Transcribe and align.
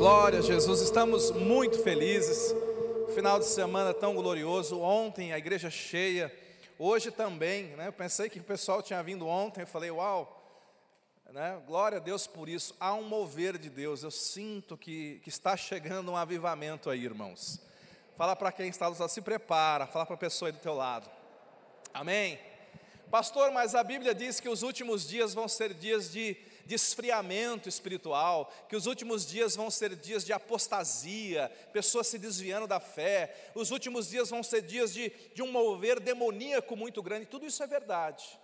Glória 0.00 0.38
a 0.38 0.42
Jesus, 0.42 0.80
estamos 0.80 1.30
muito 1.30 1.82
felizes. 1.82 2.54
Final 3.14 3.38
de 3.38 3.44
semana 3.44 3.92
tão 3.92 4.14
glorioso. 4.14 4.80
Ontem 4.80 5.34
a 5.34 5.36
igreja 5.36 5.68
cheia, 5.68 6.34
hoje 6.78 7.10
também, 7.10 7.76
né? 7.76 7.88
Eu 7.88 7.92
pensei 7.92 8.30
que 8.30 8.40
o 8.40 8.42
pessoal 8.42 8.82
tinha 8.82 9.02
vindo 9.02 9.26
ontem, 9.26 9.60
eu 9.60 9.66
falei, 9.66 9.90
uau, 9.90 10.42
né? 11.30 11.60
Glória 11.66 11.98
a 11.98 12.00
Deus 12.00 12.26
por 12.26 12.48
isso. 12.48 12.74
Há 12.80 12.94
um 12.94 13.02
mover 13.02 13.58
de 13.58 13.68
Deus. 13.68 14.02
Eu 14.02 14.10
sinto 14.10 14.74
que, 14.74 15.20
que 15.22 15.28
está 15.28 15.54
chegando 15.54 16.10
um 16.10 16.16
avivamento 16.16 16.88
aí, 16.88 17.04
irmãos. 17.04 17.60
Fala 18.16 18.34
para 18.34 18.50
quem 18.50 18.68
está 18.68 18.88
do 18.88 19.06
se 19.06 19.20
prepara. 19.20 19.86
Fala 19.86 20.06
para 20.06 20.14
a 20.14 20.18
pessoa 20.18 20.48
aí 20.48 20.52
do 20.52 20.60
teu 20.60 20.72
lado. 20.72 21.10
Amém. 21.92 22.38
Pastor, 23.10 23.50
mas 23.50 23.74
a 23.74 23.84
Bíblia 23.84 24.14
diz 24.14 24.40
que 24.40 24.48
os 24.48 24.62
últimos 24.62 25.06
dias 25.06 25.34
vão 25.34 25.46
ser 25.46 25.74
dias 25.74 26.10
de 26.10 26.38
de 26.66 26.74
esfriamento 26.74 27.68
espiritual, 27.68 28.52
que 28.68 28.76
os 28.76 28.86
últimos 28.86 29.26
dias 29.26 29.56
vão 29.56 29.70
ser 29.70 29.94
dias 29.96 30.24
de 30.24 30.32
apostasia, 30.32 31.50
pessoas 31.72 32.06
se 32.06 32.18
desviando 32.18 32.66
da 32.66 32.80
fé, 32.80 33.50
os 33.54 33.70
últimos 33.70 34.08
dias 34.08 34.30
vão 34.30 34.42
ser 34.42 34.62
dias 34.62 34.92
de, 34.92 35.10
de 35.34 35.42
um 35.42 35.50
mover 35.50 36.00
demoníaco 36.00 36.76
muito 36.76 37.02
grande, 37.02 37.26
tudo 37.26 37.46
isso 37.46 37.62
é 37.62 37.66
verdade. 37.66 38.38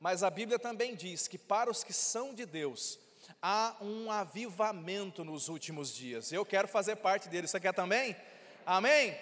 Mas 0.00 0.22
a 0.22 0.30
Bíblia 0.30 0.58
também 0.58 0.94
diz 0.94 1.26
que 1.26 1.38
para 1.38 1.70
os 1.70 1.82
que 1.82 1.92
são 1.92 2.34
de 2.34 2.44
Deus, 2.44 2.98
há 3.40 3.76
um 3.80 4.10
avivamento 4.10 5.24
nos 5.24 5.48
últimos 5.48 5.94
dias. 5.94 6.32
Eu 6.32 6.44
quero 6.44 6.68
fazer 6.68 6.96
parte 6.96 7.28
dele. 7.28 7.46
Você 7.46 7.60
quer 7.60 7.72
também? 7.72 8.16
Amém? 8.66 9.16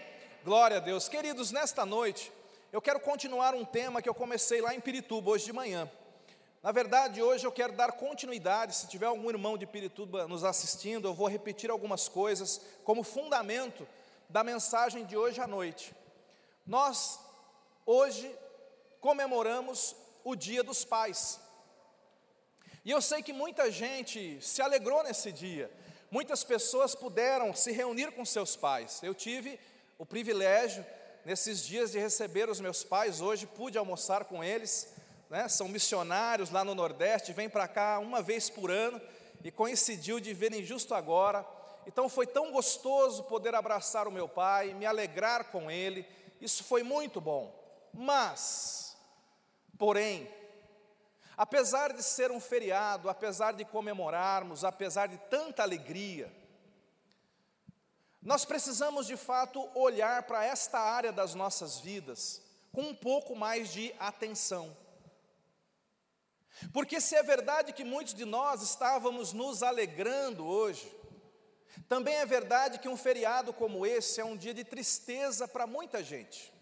Glória 0.44 0.78
a 0.78 0.80
Deus. 0.80 1.08
Queridos, 1.08 1.50
nesta 1.52 1.86
noite, 1.86 2.32
eu 2.72 2.80
quero 2.80 3.00
continuar 3.00 3.54
um 3.54 3.64
tema 3.64 4.02
que 4.02 4.08
eu 4.08 4.14
comecei 4.14 4.60
lá 4.60 4.74
em 4.74 4.80
Pirituba 4.80 5.30
hoje 5.30 5.44
de 5.44 5.52
manhã. 5.52 5.90
Na 6.62 6.70
verdade, 6.70 7.20
hoje 7.20 7.44
eu 7.44 7.50
quero 7.50 7.72
dar 7.72 7.90
continuidade. 7.90 8.76
Se 8.76 8.86
tiver 8.86 9.06
algum 9.06 9.28
irmão 9.28 9.58
de 9.58 9.66
Pirituba 9.66 10.28
nos 10.28 10.44
assistindo, 10.44 11.08
eu 11.08 11.14
vou 11.14 11.26
repetir 11.26 11.68
algumas 11.70 12.08
coisas 12.08 12.60
como 12.84 13.02
fundamento 13.02 13.86
da 14.28 14.44
mensagem 14.44 15.04
de 15.04 15.16
hoje 15.16 15.40
à 15.40 15.46
noite. 15.46 15.92
Nós, 16.64 17.18
hoje, 17.84 18.32
comemoramos 19.00 19.96
o 20.22 20.36
Dia 20.36 20.62
dos 20.62 20.84
Pais. 20.84 21.40
E 22.84 22.92
eu 22.92 23.02
sei 23.02 23.24
que 23.24 23.32
muita 23.32 23.68
gente 23.68 24.40
se 24.40 24.62
alegrou 24.62 25.02
nesse 25.02 25.32
dia. 25.32 25.68
Muitas 26.12 26.44
pessoas 26.44 26.94
puderam 26.94 27.52
se 27.52 27.72
reunir 27.72 28.12
com 28.12 28.24
seus 28.24 28.54
pais. 28.54 29.02
Eu 29.02 29.14
tive 29.14 29.58
o 29.98 30.06
privilégio, 30.06 30.86
nesses 31.24 31.64
dias, 31.64 31.90
de 31.90 31.98
receber 31.98 32.48
os 32.48 32.60
meus 32.60 32.84
pais. 32.84 33.20
Hoje 33.20 33.46
pude 33.46 33.78
almoçar 33.78 34.26
com 34.26 34.44
eles 34.44 34.94
né, 35.32 35.48
são 35.48 35.66
missionários 35.66 36.50
lá 36.50 36.62
no 36.62 36.74
Nordeste, 36.74 37.32
vêm 37.32 37.48
para 37.48 37.66
cá 37.66 37.98
uma 37.98 38.20
vez 38.20 38.50
por 38.50 38.70
ano 38.70 39.00
e 39.42 39.50
coincidiu 39.50 40.20
de 40.20 40.34
verem 40.34 40.62
justo 40.62 40.94
agora. 40.94 41.42
Então 41.86 42.06
foi 42.06 42.26
tão 42.26 42.52
gostoso 42.52 43.24
poder 43.24 43.54
abraçar 43.54 44.06
o 44.06 44.12
meu 44.12 44.28
pai, 44.28 44.74
me 44.74 44.84
alegrar 44.84 45.50
com 45.50 45.70
ele, 45.70 46.06
isso 46.38 46.62
foi 46.62 46.82
muito 46.82 47.18
bom. 47.18 47.50
Mas, 47.94 48.94
porém, 49.78 50.28
apesar 51.34 51.94
de 51.94 52.02
ser 52.02 52.30
um 52.30 52.38
feriado, 52.38 53.08
apesar 53.08 53.54
de 53.54 53.64
comemorarmos, 53.64 54.66
apesar 54.66 55.08
de 55.08 55.16
tanta 55.30 55.62
alegria, 55.62 56.30
nós 58.20 58.44
precisamos 58.44 59.06
de 59.06 59.16
fato 59.16 59.66
olhar 59.74 60.24
para 60.24 60.44
esta 60.44 60.78
área 60.78 61.10
das 61.10 61.34
nossas 61.34 61.80
vidas 61.80 62.42
com 62.70 62.82
um 62.82 62.94
pouco 62.94 63.34
mais 63.34 63.72
de 63.72 63.94
atenção. 63.98 64.81
Porque 66.72 67.00
se 67.00 67.14
é 67.16 67.22
verdade 67.22 67.72
que 67.72 67.84
muitos 67.84 68.14
de 68.14 68.24
nós 68.24 68.62
estávamos 68.62 69.32
nos 69.32 69.62
alegrando 69.62 70.46
hoje, 70.46 70.90
também 71.88 72.16
é 72.16 72.26
verdade 72.26 72.78
que 72.78 72.88
um 72.88 72.96
feriado 72.96 73.52
como 73.52 73.86
esse 73.86 74.20
é 74.20 74.24
um 74.24 74.36
dia 74.36 74.54
de 74.54 74.64
tristeza 74.64 75.48
para 75.48 75.66
muita 75.66 76.02
gente. 76.02 76.52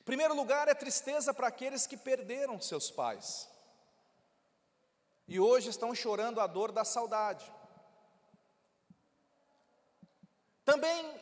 Em 0.00 0.04
primeiro 0.04 0.34
lugar, 0.34 0.68
é 0.68 0.74
tristeza 0.74 1.34
para 1.34 1.48
aqueles 1.48 1.86
que 1.86 1.96
perderam 1.96 2.60
seus 2.60 2.90
pais 2.90 3.48
e 5.28 5.38
hoje 5.38 5.68
estão 5.68 5.94
chorando 5.94 6.40
a 6.40 6.46
dor 6.46 6.72
da 6.72 6.84
saudade. 6.84 7.52
Também 10.64 11.20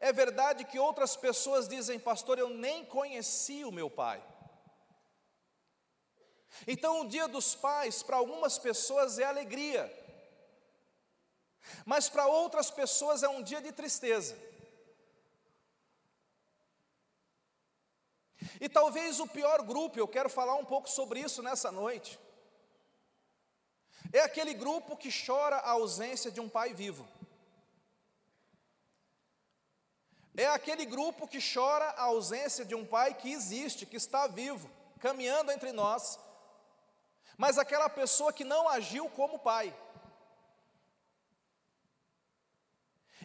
é 0.00 0.10
verdade 0.10 0.64
que 0.64 0.78
outras 0.78 1.14
pessoas 1.16 1.68
dizem, 1.68 1.98
pastor, 1.98 2.38
eu 2.38 2.48
nem 2.48 2.84
conheci 2.84 3.62
o 3.62 3.70
meu 3.70 3.90
pai. 3.90 4.24
Então, 6.66 7.00
o 7.00 7.08
dia 7.08 7.26
dos 7.26 7.54
pais, 7.54 8.02
para 8.02 8.16
algumas 8.16 8.58
pessoas, 8.58 9.18
é 9.18 9.24
alegria, 9.24 9.92
mas 11.84 12.08
para 12.08 12.26
outras 12.26 12.70
pessoas 12.70 13.22
é 13.22 13.28
um 13.28 13.42
dia 13.42 13.60
de 13.60 13.72
tristeza. 13.72 14.36
E 18.60 18.68
talvez 18.68 19.18
o 19.20 19.26
pior 19.26 19.62
grupo, 19.62 19.98
eu 19.98 20.08
quero 20.08 20.28
falar 20.28 20.54
um 20.54 20.64
pouco 20.64 20.88
sobre 20.88 21.20
isso 21.20 21.42
nessa 21.42 21.72
noite, 21.72 22.18
é 24.12 24.20
aquele 24.20 24.54
grupo 24.54 24.96
que 24.96 25.10
chora 25.10 25.56
a 25.56 25.70
ausência 25.70 26.30
de 26.30 26.40
um 26.40 26.48
pai 26.48 26.72
vivo. 26.72 27.06
É 30.36 30.46
aquele 30.46 30.84
grupo 30.84 31.26
que 31.26 31.38
chora 31.40 31.86
a 31.90 32.02
ausência 32.02 32.64
de 32.64 32.74
um 32.74 32.84
pai 32.84 33.14
que 33.14 33.32
existe, 33.32 33.86
que 33.86 33.96
está 33.96 34.26
vivo, 34.26 34.70
caminhando 35.00 35.50
entre 35.50 35.72
nós, 35.72 36.18
mas 37.36 37.58
aquela 37.58 37.88
pessoa 37.88 38.32
que 38.32 38.44
não 38.44 38.68
agiu 38.68 39.08
como 39.10 39.38
pai. 39.38 39.74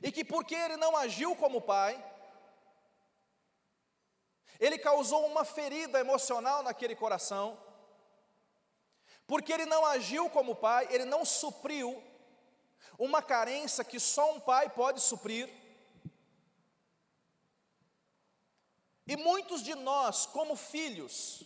E 0.04 0.12
que 0.12 0.24
porque 0.26 0.56
ele 0.56 0.78
não 0.78 0.98
agiu 0.98 1.36
como 1.36 1.62
pai, 1.62 2.04
ele 4.60 4.78
causou 4.78 5.26
uma 5.26 5.46
ferida 5.46 6.00
emocional 6.00 6.62
naquele 6.64 6.96
coração, 6.96 7.58
porque 9.26 9.54
ele 9.54 9.66
não 9.66 9.86
agiu 9.86 10.30
como 10.30 10.56
pai, 10.56 10.88
ele 10.92 11.06
não 11.06 11.24
supriu 11.24 12.04
uma 12.98 13.22
carência 13.22 13.84
que 13.84 14.00
só 14.00 14.34
um 14.34 14.40
pai 14.40 14.70
pode 14.70 15.00
suprir. 15.00 15.50
E 19.08 19.16
muitos 19.18 19.64
de 19.64 19.74
nós, 19.74 20.26
como 20.26 20.56
filhos, 20.56 21.44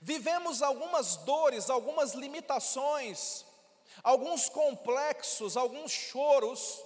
Vivemos 0.00 0.62
algumas 0.62 1.16
dores, 1.16 1.68
algumas 1.68 2.14
limitações, 2.14 3.44
alguns 4.02 4.48
complexos, 4.48 5.56
alguns 5.56 5.90
choros, 5.90 6.82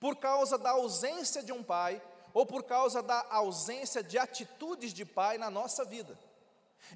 por 0.00 0.16
causa 0.16 0.58
da 0.58 0.70
ausência 0.70 1.42
de 1.42 1.52
um 1.52 1.62
pai, 1.62 2.02
ou 2.32 2.44
por 2.44 2.64
causa 2.64 3.02
da 3.02 3.24
ausência 3.30 4.02
de 4.02 4.18
atitudes 4.18 4.92
de 4.92 5.04
pai 5.04 5.38
na 5.38 5.50
nossa 5.50 5.84
vida. 5.84 6.18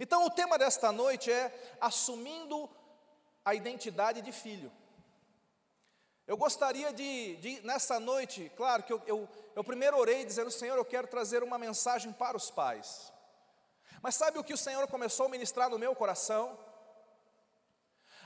Então, 0.00 0.26
o 0.26 0.30
tema 0.30 0.58
desta 0.58 0.90
noite 0.90 1.30
é 1.30 1.76
assumindo 1.80 2.68
a 3.44 3.54
identidade 3.54 4.20
de 4.20 4.32
filho. 4.32 4.70
Eu 6.26 6.36
gostaria 6.36 6.92
de, 6.92 7.36
de 7.36 7.60
nessa 7.62 7.98
noite, 7.98 8.52
claro 8.54 8.82
que 8.82 8.92
eu, 8.92 9.00
eu, 9.06 9.28
eu 9.56 9.64
primeiro 9.64 9.96
orei 9.96 10.26
dizendo: 10.26 10.50
Senhor, 10.50 10.76
eu 10.76 10.84
quero 10.84 11.06
trazer 11.06 11.42
uma 11.42 11.56
mensagem 11.56 12.12
para 12.12 12.36
os 12.36 12.50
pais. 12.50 13.10
Mas 14.02 14.14
sabe 14.14 14.38
o 14.38 14.44
que 14.44 14.54
o 14.54 14.58
Senhor 14.58 14.86
começou 14.88 15.26
a 15.26 15.28
ministrar 15.28 15.68
no 15.70 15.78
meu 15.78 15.94
coração? 15.94 16.58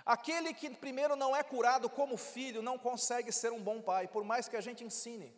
Aquele 0.05 0.53
que 0.53 0.69
primeiro 0.71 1.15
não 1.15 1.35
é 1.35 1.43
curado 1.43 1.89
como 1.89 2.17
filho 2.17 2.61
não 2.61 2.79
consegue 2.79 3.31
ser 3.31 3.53
um 3.53 3.63
bom 3.63 3.81
pai, 3.81 4.09
por 4.09 4.25
mais 4.25 4.49
que 4.49 4.57
a 4.57 4.61
gente 4.61 4.85
ensine. 4.85 5.33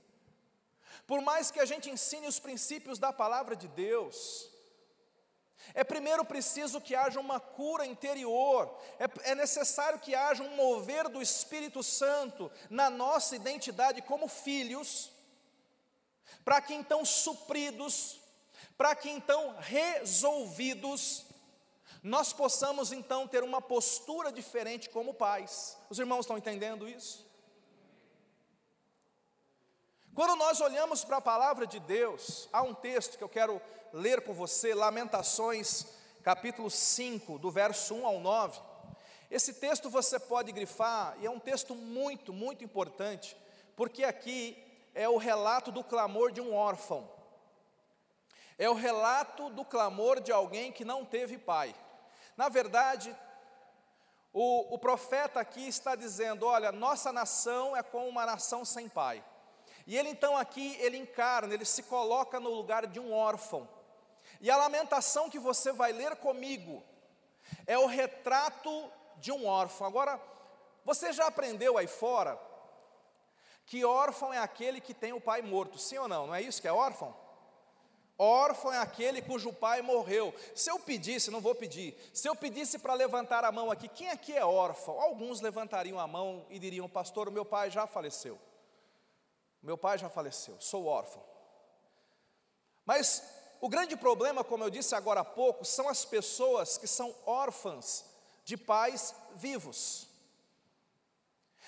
Por 1.07 1.21
mais 1.21 1.51
que 1.51 1.61
a 1.61 1.65
gente 1.65 1.91
ensine 1.91 2.27
os 2.27 2.39
princípios 2.39 2.99
da 2.99 3.13
palavra 3.13 3.55
de 3.55 3.69
Deus, 3.69 4.51
é 5.73 5.85
primeiro 5.85 6.25
preciso 6.25 6.81
que 6.81 6.95
haja 6.95 7.21
uma 7.21 7.41
cura 7.41 7.87
interior, 7.87 8.77
é, 8.99 9.31
é, 9.31 9.35
necessário 9.35 9.99
que 9.99 10.15
haja 10.15 10.43
um 10.43 10.57
mover 10.57 11.09
do 11.09 11.23
Espírito 11.23 11.83
Santo 11.83 12.51
na 12.69 12.91
nossa 12.91 13.37
identidade 13.37 14.03
como 14.03 14.29
filhos, 14.29 15.11
para 16.45 16.61
que 16.61 16.75
então 16.75 17.05
supridos, 17.05 18.21
para 18.77 18.95
que 18.95 19.09
então, 19.09 19.57
resolvidos, 19.59 21.25
nós 22.03 22.33
possamos 22.33 22.93
então 22.93 23.27
ter 23.27 23.43
uma 23.43 23.61
postura 23.61 24.33
diferente 24.33 24.91
como 24.91 25.15
pais. 25.15 25.79
Os 25.89 25.99
irmãos 25.99 26.21
estão 26.21 26.37
entendendo 26.37 26.89
isso? 26.89 27.25
Quando 30.15 30.37
nós 30.37 30.61
olhamos 30.61 31.05
para 31.05 31.17
a 31.17 31.21
palavra 31.21 31.67
de 31.67 31.81
Deus, 31.81 32.49
há 32.53 32.63
um 32.63 32.75
texto 32.75 33.19
que 33.19 33.25
eu 33.25 33.29
quero 33.29 33.61
ler 33.93 34.21
com 34.21 34.33
você, 34.33 34.75
Lamentações, 34.75 35.87
capítulo 36.23 36.71
5, 36.71 37.39
do 37.39 37.51
verso 37.51 37.95
1 37.95 38.07
ao 38.07 38.21
9. 38.21 38.61
Esse 39.31 39.55
texto 39.55 39.91
você 39.91 40.19
pode 40.21 40.53
grifar, 40.53 41.17
e 41.21 41.27
é 41.27 41.31
um 41.31 41.41
texto 41.41 41.75
muito, 41.75 42.33
muito 42.33 42.63
importante, 42.63 43.37
porque 43.75 44.05
aqui 44.05 44.57
é 44.95 45.09
o 45.09 45.17
relato 45.17 45.73
do 45.73 45.83
clamor 45.83 46.31
de 46.31 46.41
um 46.41 46.55
órfão. 46.55 47.11
É 48.59 48.69
o 48.69 48.75
relato 48.75 49.51
do 49.51 49.65
clamor 49.65 50.21
de 50.21 50.33
alguém 50.33 50.73
que 50.73 50.85
não 50.85 51.05
teve 51.05 51.39
pai. 51.39 51.75
Na 52.37 52.49
verdade, 52.49 53.15
O, 54.37 54.75
o 54.75 54.79
profeta 54.79 55.39
aqui 55.39 55.69
está 55.69 55.95
dizendo: 55.95 56.45
olha, 56.45 56.73
nossa 56.73 57.13
nação 57.13 57.77
é 57.77 57.83
como 57.85 58.09
uma 58.09 58.27
nação 58.27 58.65
sem 58.65 58.89
pai. 58.89 59.25
E 59.87 59.97
ele 59.97 60.09
então 60.09 60.37
aqui, 60.37 60.77
ele 60.81 60.97
encarna, 60.97 61.55
ele 61.55 61.65
se 61.65 61.85
coloca 61.85 62.41
no 62.41 62.51
lugar 62.51 62.87
de 62.87 62.99
um 62.99 63.13
órfão. 63.13 63.69
E 64.41 64.51
a 64.51 64.57
lamentação 64.57 65.31
que 65.31 65.39
você 65.39 65.71
vai 65.73 65.93
ler 65.93 66.17
comigo 66.17 66.83
é 67.65 67.79
o 67.79 67.87
retrato 67.87 68.91
de 69.19 69.31
um 69.31 69.47
órfão. 69.47 69.87
Agora, 69.87 70.21
você 70.85 71.13
já 71.13 71.27
aprendeu 71.29 71.79
aí 71.79 71.87
fora 71.87 72.37
que 73.67 73.85
órfão 73.85 74.33
é 74.33 74.39
aquele 74.39 74.81
que 74.81 74.93
tem 74.93 75.13
o 75.13 75.21
pai 75.21 75.43
morto, 75.43 75.79
sim 75.79 75.99
ou 75.99 76.09
não? 76.09 76.27
Não 76.27 76.35
é 76.35 76.43
isso 76.43 76.61
que 76.61 76.69
é 76.69 76.73
órfão? 76.73 77.15
Órfão 78.17 78.73
é 78.73 78.79
aquele 78.79 79.21
cujo 79.21 79.53
pai 79.53 79.83
morreu. 79.83 80.33
Se 80.55 80.71
eu 80.71 80.79
pedisse, 80.79 81.31
não 81.31 81.41
vou 81.41 81.55
pedir, 81.55 81.97
se 82.13 82.29
eu 82.29 82.37
pedisse 82.37 82.79
para 82.79 82.95
levantar 82.95 83.45
a 83.45 83.51
mão 83.51 83.71
aqui, 83.71 83.89
quem 83.89 84.09
aqui 84.09 84.33
é 84.33 84.45
órfão? 84.45 85.01
Alguns 85.01 85.41
levantariam 85.41 85.99
a 85.99 86.07
mão 86.07 86.47
e 86.49 86.59
diriam, 86.59 86.89
pastor, 86.89 87.31
meu 87.31 87.45
pai 87.45 87.71
já 87.71 87.87
faleceu. 87.87 88.39
Meu 89.61 89.77
pai 89.77 89.99
já 89.99 90.09
faleceu, 90.09 90.57
sou 90.61 90.87
órfão. 90.87 91.25
Mas 92.85 93.23
o 93.61 93.69
grande 93.69 93.97
problema, 93.97 94.45
como 94.45 94.63
eu 94.63 94.71
disse 94.71 94.95
agora 94.95 95.21
há 95.21 95.25
pouco, 95.25 95.65
são 95.65 95.89
as 95.89 96.05
pessoas 96.05 96.79
que 96.79 96.87
são 96.87 97.15
órfãs 97.25 98.05
de 98.45 98.57
pais 98.57 99.15
vivos. 99.35 100.07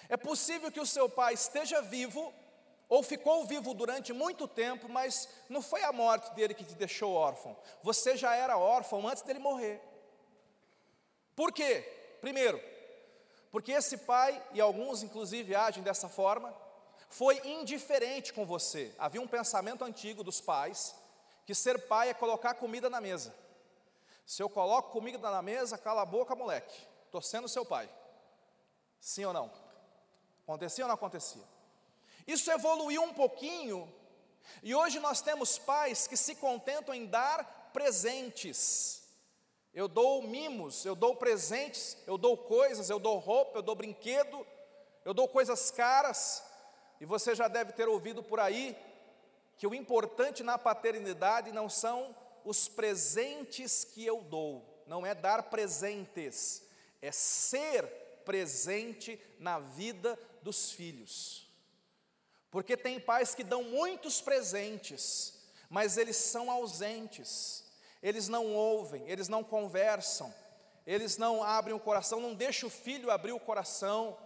É 0.08 0.16
possível 0.16 0.70
que 0.70 0.78
o 0.78 0.86
seu 0.86 1.08
pai 1.08 1.34
esteja 1.34 1.80
vivo, 1.82 2.32
ou 2.88 3.02
ficou 3.02 3.44
vivo 3.44 3.74
durante 3.74 4.12
muito 4.12 4.46
tempo, 4.46 4.88
mas 4.88 5.28
não 5.48 5.60
foi 5.60 5.82
a 5.82 5.92
morte 5.92 6.32
dele 6.34 6.54
que 6.54 6.64
te 6.64 6.74
deixou 6.74 7.14
órfão. 7.14 7.56
Você 7.82 8.16
já 8.16 8.34
era 8.34 8.56
órfão 8.56 9.06
antes 9.08 9.22
dele 9.22 9.38
morrer. 9.38 9.80
Por 11.34 11.52
quê? 11.52 11.80
Primeiro, 12.20 12.60
porque 13.50 13.72
esse 13.72 13.98
pai, 13.98 14.42
e 14.52 14.60
alguns 14.60 15.02
inclusive 15.02 15.54
agem 15.54 15.82
dessa 15.82 16.08
forma, 16.08 16.54
foi 17.08 17.40
indiferente 17.46 18.32
com 18.32 18.44
você. 18.46 18.94
Havia 18.98 19.20
um 19.20 19.28
pensamento 19.28 19.84
antigo 19.84 20.22
dos 20.22 20.40
pais 20.40 20.94
que 21.44 21.54
ser 21.54 21.86
pai 21.86 22.08
é 22.10 22.14
colocar 22.14 22.54
comida 22.54 22.90
na 22.90 23.00
mesa. 23.00 23.34
Se 24.24 24.42
eu 24.42 24.48
coloco 24.48 24.90
comida 24.90 25.30
na 25.30 25.40
mesa, 25.40 25.78
cala 25.78 26.02
a 26.02 26.06
boca, 26.06 26.34
moleque. 26.34 26.86
Estou 27.04 27.22
sendo 27.22 27.48
seu 27.48 27.64
pai. 27.64 27.88
Sim 29.00 29.26
ou 29.26 29.32
não? 29.32 29.52
Acontecia 30.42 30.84
ou 30.84 30.88
não 30.88 30.96
acontecia? 30.96 31.44
Isso 32.26 32.50
evoluiu 32.50 33.02
um 33.02 33.14
pouquinho, 33.14 33.92
e 34.62 34.74
hoje 34.74 34.98
nós 34.98 35.20
temos 35.20 35.58
pais 35.58 36.06
que 36.06 36.16
se 36.16 36.34
contentam 36.34 36.94
em 36.94 37.06
dar 37.06 37.70
presentes. 37.72 39.02
Eu 39.72 39.86
dou 39.86 40.22
mimos, 40.22 40.84
eu 40.84 40.94
dou 40.94 41.14
presentes, 41.16 41.96
eu 42.06 42.16
dou 42.16 42.36
coisas, 42.36 42.88
eu 42.88 42.98
dou 42.98 43.18
roupa, 43.18 43.58
eu 43.58 43.62
dou 43.62 43.74
brinquedo, 43.74 44.46
eu 45.04 45.12
dou 45.12 45.28
coisas 45.28 45.70
caras, 45.70 46.42
e 47.00 47.04
você 47.04 47.34
já 47.34 47.46
deve 47.46 47.72
ter 47.72 47.86
ouvido 47.86 48.22
por 48.22 48.40
aí 48.40 48.76
que 49.58 49.66
o 49.66 49.74
importante 49.74 50.42
na 50.42 50.58
paternidade 50.58 51.52
não 51.52 51.68
são 51.68 52.16
os 52.44 52.68
presentes 52.68 53.84
que 53.84 54.04
eu 54.04 54.22
dou, 54.22 54.82
não 54.86 55.04
é 55.04 55.14
dar 55.14 55.44
presentes, 55.44 56.62
é 57.02 57.12
ser 57.12 57.86
presente 58.24 59.20
na 59.38 59.58
vida 59.58 60.18
dos 60.42 60.72
filhos. 60.72 61.45
Porque 62.50 62.76
tem 62.76 63.00
pais 63.00 63.34
que 63.34 63.44
dão 63.44 63.62
muitos 63.62 64.20
presentes, 64.20 65.34
mas 65.68 65.96
eles 65.96 66.16
são 66.16 66.50
ausentes, 66.50 67.64
eles 68.02 68.28
não 68.28 68.54
ouvem, 68.54 69.02
eles 69.08 69.28
não 69.28 69.42
conversam, 69.42 70.32
eles 70.86 71.16
não 71.16 71.42
abrem 71.42 71.74
o 71.74 71.80
coração, 71.80 72.20
não 72.20 72.34
deixam 72.34 72.68
o 72.68 72.72
filho 72.72 73.10
abrir 73.10 73.32
o 73.32 73.40
coração, 73.40 74.16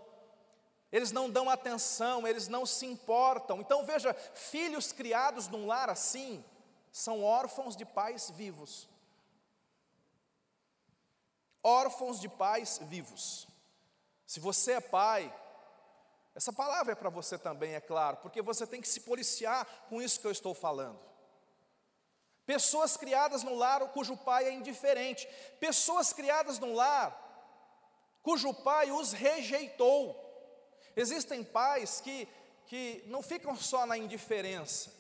eles 0.93 1.12
não 1.12 1.31
dão 1.31 1.49
atenção, 1.49 2.26
eles 2.26 2.49
não 2.49 2.67
se 2.67 2.84
importam. 2.84 3.61
Então 3.61 3.84
veja, 3.84 4.12
filhos 4.34 4.93
criados 4.93 5.49
num 5.49 5.67
lar 5.67 5.88
assim 5.88 6.44
são 6.90 7.22
órfãos 7.22 7.76
de 7.76 7.84
pais 7.84 8.31
vivos. 8.31 8.88
Órfãos 11.62 12.20
de 12.20 12.28
pais 12.28 12.81
vivos. 12.82 13.46
Se 14.26 14.40
você 14.40 14.72
é 14.72 14.81
pai, 14.81 15.32
essa 16.35 16.53
palavra 16.53 16.93
é 16.93 16.97
para 16.97 17.11
você 17.11 17.37
também, 17.37 17.75
é 17.75 17.81
claro, 17.81 18.19
porque 18.19 18.41
você 18.41 18.67
tem 18.67 18.81
que 18.81 18.88
se 18.88 19.00
policiar 19.00 19.67
com 19.88 20.00
isso 20.00 20.21
que 20.21 20.27
eu 20.27 20.31
estou 20.31 20.55
falando. 20.55 21.00
Pessoas 22.47 22.97
criadas 22.97 23.43
no 23.43 23.55
lar 23.55 23.81
cujo 23.88 24.17
pai 24.17 24.47
é 24.47 24.53
indiferente, 24.53 25.29
pessoas 25.59 26.12
criadas 26.12 26.59
no 26.59 26.73
lar 26.73 27.29
cujo 28.23 28.53
pai 28.53 28.91
os 28.91 29.12
rejeitou. 29.12 30.27
Existem 30.97 31.44
pais 31.44 32.00
que, 32.00 32.29
que 32.67 33.05
não 33.06 33.23
ficam 33.23 33.56
só 33.56 33.87
na 33.87 33.97
indiferença, 33.97 34.93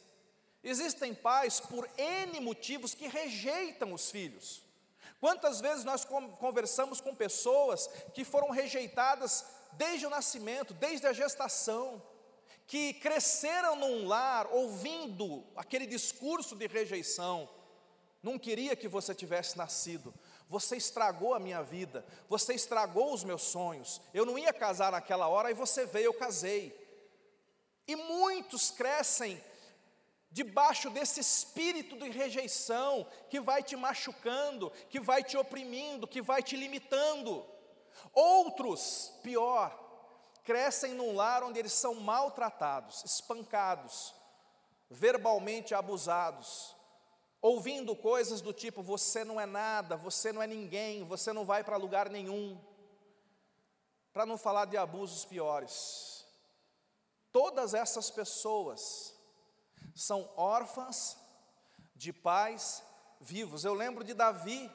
existem 0.62 1.14
pais 1.14 1.60
por 1.60 1.88
N 1.96 2.40
motivos 2.40 2.94
que 2.94 3.08
rejeitam 3.08 3.92
os 3.92 4.10
filhos. 4.10 4.62
Quantas 5.20 5.60
vezes 5.60 5.84
nós 5.84 6.04
conversamos 6.04 7.00
com 7.00 7.14
pessoas 7.14 7.88
que 8.14 8.24
foram 8.24 8.50
rejeitadas 8.50 9.44
desde 9.72 10.06
o 10.06 10.10
nascimento, 10.10 10.74
desde 10.74 11.06
a 11.06 11.12
gestação, 11.12 12.02
que 12.66 12.94
cresceram 12.94 13.74
num 13.76 14.06
lar 14.06 14.46
ouvindo 14.52 15.44
aquele 15.56 15.86
discurso 15.86 16.54
de 16.54 16.66
rejeição, 16.66 17.48
não 18.22 18.38
queria 18.38 18.76
que 18.76 18.86
você 18.86 19.14
tivesse 19.14 19.56
nascido, 19.56 20.14
você 20.48 20.76
estragou 20.76 21.34
a 21.34 21.40
minha 21.40 21.62
vida, 21.62 22.04
você 22.28 22.54
estragou 22.54 23.14
os 23.14 23.24
meus 23.24 23.42
sonhos. 23.42 24.00
Eu 24.12 24.26
não 24.26 24.38
ia 24.38 24.52
casar 24.52 24.92
naquela 24.92 25.26
hora 25.28 25.50
e 25.50 25.54
você 25.54 25.86
veio, 25.86 26.06
eu 26.06 26.14
casei. 26.14 26.78
E 27.86 27.96
muitos 27.96 28.70
crescem 28.70 29.42
debaixo 30.30 30.90
desse 30.90 31.18
espírito 31.18 31.96
de 31.96 32.10
rejeição 32.10 33.06
que 33.28 33.40
vai 33.40 33.62
te 33.62 33.74
machucando, 33.74 34.70
que 34.88 35.00
vai 35.00 35.24
te 35.24 35.36
oprimindo, 35.36 36.06
que 36.06 36.22
vai 36.22 36.42
te 36.42 36.56
limitando. 36.56 37.44
Outros, 38.12 39.12
pior, 39.22 39.78
crescem 40.44 40.94
num 40.94 41.14
lar 41.14 41.42
onde 41.42 41.58
eles 41.58 41.72
são 41.72 41.94
maltratados, 41.94 43.04
espancados, 43.04 44.14
verbalmente 44.90 45.74
abusados, 45.74 46.74
ouvindo 47.40 47.94
coisas 47.94 48.40
do 48.40 48.52
tipo: 48.52 48.82
você 48.82 49.24
não 49.24 49.40
é 49.40 49.46
nada, 49.46 49.96
você 49.96 50.32
não 50.32 50.42
é 50.42 50.46
ninguém, 50.46 51.04
você 51.04 51.32
não 51.32 51.44
vai 51.44 51.62
para 51.62 51.76
lugar 51.76 52.10
nenhum. 52.10 52.60
Para 54.12 54.26
não 54.26 54.36
falar 54.36 54.64
de 54.64 54.76
abusos 54.76 55.24
piores. 55.24 56.26
Todas 57.30 57.74
essas 57.74 58.10
pessoas 58.10 59.14
são 59.94 60.28
órfãs 60.36 61.16
de 61.94 62.12
pais 62.12 62.82
vivos. 63.20 63.64
Eu 63.64 63.74
lembro 63.74 64.02
de 64.02 64.14
Davi, 64.14 64.70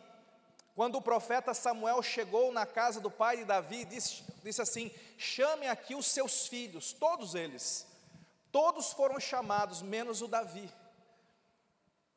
quando 0.75 0.97
o 0.97 1.01
profeta 1.01 1.53
Samuel 1.53 2.03
chegou 2.03 2.51
na 2.51 2.65
casa 2.65 2.99
do 2.99 3.09
pai 3.09 3.37
de 3.37 3.45
Davi, 3.45 3.85
disse, 3.85 4.23
disse 4.43 4.61
assim: 4.61 4.91
chame 5.17 5.67
aqui 5.67 5.95
os 5.95 6.05
seus 6.05 6.47
filhos, 6.47 6.91
todos 6.91 7.33
eles. 7.33 7.87
Todos 8.51 8.91
foram 8.91 9.17
chamados, 9.17 9.81
menos 9.81 10.21
o 10.21 10.27
Davi. 10.27 10.69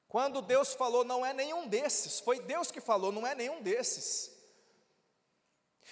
Quando 0.09 0.43
Deus 0.43 0.75
falou, 0.75 1.05
não 1.05 1.25
é 1.25 1.33
nenhum 1.33 1.69
desses, 1.69 2.19
foi 2.19 2.41
Deus 2.41 2.71
que 2.71 2.81
falou, 2.81 3.12
não 3.12 3.25
é 3.25 3.35
nenhum 3.35 3.62
desses. 3.62 4.37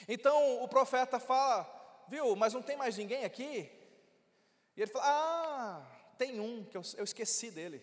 Então 0.08 0.62
o 0.62 0.66
profeta 0.66 1.20
fala, 1.20 1.64
viu, 2.08 2.34
mas 2.34 2.52
não 2.52 2.62
tem 2.62 2.76
mais 2.76 2.96
ninguém 2.96 3.24
aqui? 3.24 3.70
E 4.76 4.82
ele 4.82 4.90
fala, 4.90 5.04
ah, 5.06 5.86
tem 6.18 6.40
um, 6.40 6.64
que 6.64 6.76
eu, 6.76 6.82
eu 6.96 7.04
esqueci 7.04 7.50
dele. 7.50 7.80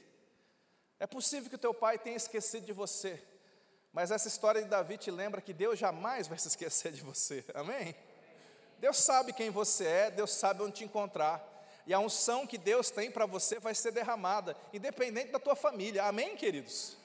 É 1.00 1.08
possível 1.08 1.50
que 1.50 1.56
o 1.56 1.60
teu 1.60 1.74
pai 1.74 1.98
tenha 1.98 2.18
esquecido 2.18 2.66
de 2.66 2.74
você, 2.74 3.22
mas 3.94 4.12
essa 4.12 4.28
história 4.28 4.62
de 4.62 4.68
Davi 4.68 4.98
te 4.98 5.12
lembra 5.12 5.40
que 5.40 5.54
Deus 5.54 5.80
jamais 5.80 6.28
vai 6.28 6.38
se 6.38 6.48
esquecer 6.50 6.92
de 6.92 7.02
você, 7.02 7.46
amém? 7.54 7.96
Deus 8.80 8.98
sabe 8.98 9.32
quem 9.32 9.50
você 9.50 9.86
é, 9.86 10.12
Deus 10.12 10.32
sabe 10.32 10.64
onde 10.64 10.74
te 10.78 10.84
encontrar 10.84 11.54
e 11.86 11.94
a 11.94 12.00
unção 12.00 12.48
que 12.48 12.58
Deus 12.58 12.90
tem 12.90 13.12
para 13.12 13.26
você 13.26 13.60
vai 13.60 13.76
ser 13.76 13.92
derramada, 13.92 14.56
independente 14.72 15.32
da 15.32 15.40
tua 15.40 15.56
família. 15.56 16.06
Amém, 16.06 16.36
queridos? 16.36 16.98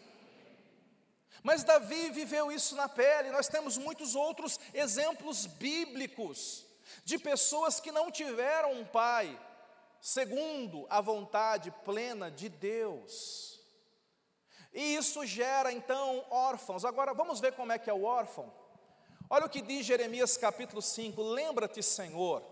Mas 1.42 1.64
Davi 1.64 2.11
viveu 2.11 2.50
isso 2.52 2.76
na 2.76 2.88
pele. 2.88 3.30
Nós 3.30 3.49
temos 3.49 3.76
muitos 3.76 4.14
outros 4.14 4.59
exemplos 4.73 5.47
bíblicos 5.47 6.64
de 7.04 7.18
pessoas 7.18 7.80
que 7.80 7.92
não 7.92 8.11
tiveram 8.11 8.73
um 8.73 8.85
pai 8.85 9.38
segundo 10.00 10.87
a 10.88 11.00
vontade 11.00 11.73
plena 11.85 12.30
de 12.30 12.49
Deus. 12.49 13.58
E 14.73 14.95
isso 14.97 15.25
gera 15.25 15.73
então 15.73 16.25
órfãos. 16.31 16.85
Agora 16.85 17.15
vamos 17.15 17.41
ver 17.41 17.53
como 17.53 17.73
é 17.73 17.79
que 17.79 17.91
é 17.91 17.93
o 17.93 18.05
órfão. 18.05 18.53
Olha 19.31 19.47
o 19.47 19.51
que 19.51 19.61
diz 19.61 19.85
Jeremias 19.85 20.37
capítulo 20.37 20.81
5: 20.81 21.21
Lembra-te, 21.23 21.83
Senhor, 21.83 22.43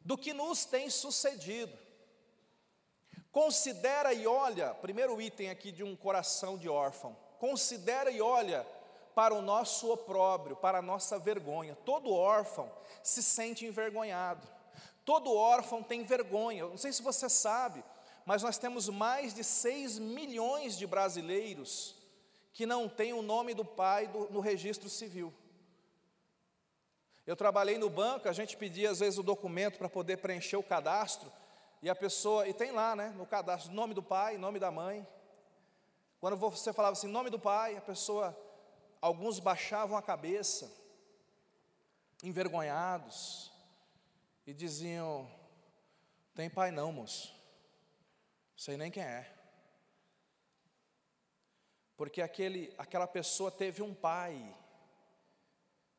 do 0.00 0.16
que 0.16 0.32
nos 0.32 0.64
tem 0.64 0.90
sucedido. 0.90 1.76
Considera 3.30 4.12
e 4.12 4.26
olha, 4.26 4.74
primeiro 4.74 5.20
item 5.20 5.48
aqui 5.48 5.72
de 5.72 5.82
um 5.82 5.96
coração 5.96 6.58
de 6.58 6.68
órfão, 6.68 7.16
considera 7.38 8.10
e 8.10 8.20
olha 8.20 8.66
para 9.14 9.34
o 9.34 9.42
nosso 9.42 9.90
opróbrio, 9.90 10.54
para 10.54 10.78
a 10.78 10.82
nossa 10.82 11.18
vergonha. 11.18 11.76
Todo 11.84 12.12
órfão 12.12 12.70
se 13.02 13.22
sente 13.22 13.64
envergonhado. 13.64 14.46
Todo 15.04 15.34
órfão 15.34 15.82
tem 15.82 16.04
vergonha. 16.04 16.66
Não 16.66 16.76
sei 16.76 16.92
se 16.92 17.02
você 17.02 17.28
sabe, 17.28 17.82
mas 18.24 18.42
nós 18.42 18.58
temos 18.58 18.88
mais 18.88 19.34
de 19.34 19.42
6 19.42 19.98
milhões 19.98 20.76
de 20.76 20.86
brasileiros 20.86 21.96
que 22.52 22.66
não 22.66 22.88
têm 22.88 23.12
o 23.12 23.22
nome 23.22 23.54
do 23.54 23.64
pai 23.64 24.06
do, 24.06 24.30
no 24.30 24.40
registro 24.40 24.88
civil. 24.88 25.32
Eu 27.26 27.36
trabalhei 27.36 27.78
no 27.78 27.88
banco, 27.88 28.28
a 28.28 28.32
gente 28.32 28.56
pedia 28.56 28.90
às 28.90 29.00
vezes 29.00 29.18
o 29.18 29.22
documento 29.22 29.78
para 29.78 29.88
poder 29.88 30.18
preencher 30.18 30.56
o 30.56 30.62
cadastro, 30.62 31.32
e 31.80 31.90
a 31.90 31.94
pessoa, 31.94 32.46
e 32.46 32.54
tem 32.54 32.70
lá, 32.70 32.94
né, 32.94 33.08
no 33.16 33.26
cadastro, 33.26 33.72
nome 33.72 33.94
do 33.94 34.02
pai, 34.02 34.38
nome 34.38 34.58
da 34.58 34.70
mãe. 34.70 35.06
Quando 36.20 36.36
você 36.36 36.72
falava 36.72 36.92
assim, 36.92 37.08
nome 37.08 37.30
do 37.30 37.38
pai, 37.38 37.76
a 37.76 37.80
pessoa, 37.80 38.38
alguns 39.00 39.40
baixavam 39.40 39.96
a 39.96 40.02
cabeça, 40.02 40.70
envergonhados, 42.22 43.52
e 44.46 44.52
diziam: 44.52 45.28
Tem 46.34 46.48
pai 46.48 46.70
não, 46.70 46.92
moço, 46.92 47.34
sei 48.56 48.76
nem 48.76 48.90
quem 48.90 49.02
é. 49.02 49.32
Porque 51.96 52.20
aquele, 52.20 52.74
aquela 52.78 53.06
pessoa 53.06 53.50
teve 53.50 53.82
um 53.82 53.94
pai, 53.94 54.54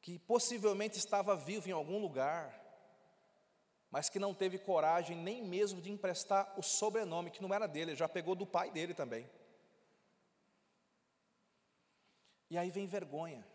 que 0.02 0.20
possivelmente 0.20 0.98
estava 0.98 1.36
vivo 1.36 1.70
em 1.70 1.72
algum 1.72 1.98
lugar, 1.98 2.62
mas 3.90 4.10
que 4.10 4.20
não 4.20 4.34
teve 4.34 4.58
coragem 4.58 5.16
nem 5.16 5.42
mesmo 5.42 5.80
de 5.80 5.92
emprestar 5.92 6.54
o 6.58 6.62
sobrenome, 6.62 7.32
que 7.32 7.42
não 7.42 7.54
era 7.54 7.68
dele, 7.68 7.96
já 7.96 8.10
pegou 8.10 8.36
do 8.36 8.46
pai 8.46 8.70
dele 8.72 8.94
também. 8.94 9.30
E 12.50 12.58
aí 12.58 12.70
vem 12.70 12.86
vergonha. 12.86 13.48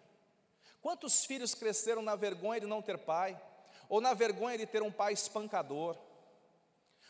Quantos 0.80 1.24
filhos 1.24 1.54
cresceram 1.54 2.02
na 2.02 2.16
vergonha 2.16 2.60
de 2.60 2.66
não 2.66 2.80
ter 2.80 2.98
pai? 2.98 3.40
Ou 3.88 4.00
na 4.00 4.14
vergonha 4.14 4.56
de 4.56 4.66
ter 4.66 4.82
um 4.82 4.90
pai 4.90 5.12
espancador? 5.12 5.98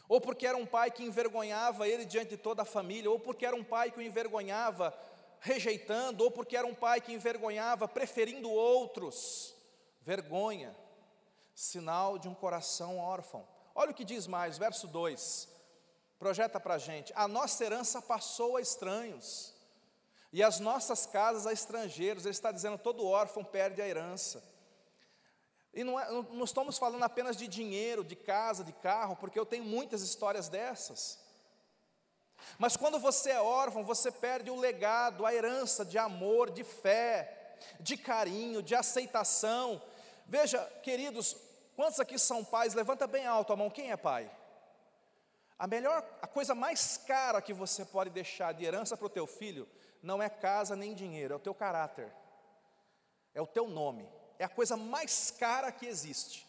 Ou 0.09 0.21
porque 0.21 0.47
era 0.47 0.57
um 0.57 0.65
pai 0.65 0.91
que 0.91 1.05
envergonhava 1.05 1.87
ele 1.87 2.05
diante 2.05 2.31
de 2.31 2.37
toda 2.38 2.62
a 2.62 2.65
família? 2.65 3.11
Ou 3.11 3.21
porque 3.21 3.45
era 3.45 3.55
um 3.55 3.62
pai 3.62 3.91
que 3.91 3.99
o 3.99 4.03
envergonhava 4.03 4.97
rejeitando? 5.41 6.25
Ou 6.25 6.31
porque 6.31 6.57
era 6.57 6.67
um 6.67 6.75
pai 6.75 7.00
que 7.00 7.12
envergonhava 7.12 7.87
preferindo 7.87 8.50
outros? 8.50 9.55
Vergonha 10.00 10.75
sinal 11.55 12.19
de 12.19 12.29
um 12.29 12.35
coração 12.35 12.99
órfão. 12.99 13.47
Olha 13.75 13.91
o 13.91 13.95
que 13.95 14.05
diz 14.05 14.27
mais, 14.27 14.57
verso 14.57 14.87
2. 14.87 15.49
Projeta 16.19 16.59
para 16.59 16.75
a 16.75 16.79
gente: 16.79 17.12
A 17.15 17.27
nossa 17.27 17.65
herança 17.65 18.00
passou 18.00 18.57
a 18.57 18.61
estranhos, 18.61 19.55
e 20.33 20.43
as 20.43 20.61
nossas 20.61 21.05
casas 21.05 21.47
a 21.47 21.53
estrangeiros. 21.53 22.25
Ele 22.25 22.31
está 22.31 22.53
dizendo: 22.53 22.79
todo 22.79 23.07
órfão 23.07 23.45
perde 23.45 23.83
a 23.83 23.88
herança. 23.88 24.43
E 25.75 25.85
não, 25.85 25.99
é, 25.99 26.11
não 26.11 26.45
estamos 26.45 26.79
falando 26.79 27.03
apenas 27.03 27.37
de 27.37 27.47
dinheiro, 27.47 28.03
de 28.03 28.17
casa, 28.17 28.65
de 28.65 28.73
carro, 28.73 29.17
porque 29.17 29.39
eu 29.39 29.47
tenho 29.47 29.65
muitas 29.65 30.03
histórias 30.03 30.49
dessas. 30.49 31.19
Mas 32.59 32.77
quando 32.77 32.99
você 32.99 33.31
é 33.31 33.41
órfão, 33.41 33.85
você 33.85 34.11
perde 34.11 34.51
o 34.51 34.59
legado, 34.59 35.27
a 35.27 35.35
herança 35.35 35.85
de 35.85 35.99
amor, 35.99 36.51
de 36.51 36.65
fé, 36.65 37.57
de 37.81 37.97
carinho, 37.97 38.63
de 38.63 38.75
aceitação. 38.75 39.83
Veja, 40.27 40.65
queridos, 40.83 41.37
Quantos 41.79 42.01
aqui 42.01 42.19
são 42.19 42.45
pais? 42.45 42.75
Levanta 42.75 43.07
bem 43.07 43.25
alto 43.25 43.53
a 43.53 43.57
mão. 43.57 43.71
Quem 43.71 43.93
é 43.93 43.97
pai? 43.97 44.29
A 45.57 45.65
melhor, 45.69 46.05
a 46.21 46.27
coisa 46.27 46.53
mais 46.53 46.97
cara 46.97 47.41
que 47.41 47.53
você 47.53 47.85
pode 47.85 48.11
deixar 48.11 48.53
de 48.53 48.65
herança 48.65 48.97
para 48.97 49.07
o 49.07 49.09
teu 49.09 49.29
filho 49.29 49.65
não 50.03 50.21
é 50.21 50.29
casa 50.29 50.75
nem 50.75 50.93
dinheiro, 50.93 51.35
é 51.35 51.37
o 51.37 51.41
teu 51.41 51.55
caráter, 51.55 52.13
é 53.33 53.41
o 53.41 53.47
teu 53.47 53.69
nome, 53.69 54.09
é 54.38 54.45
a 54.45 54.49
coisa 54.49 54.76
mais 54.76 55.30
cara 55.30 55.73
que 55.73 55.87
existe. 55.87 56.47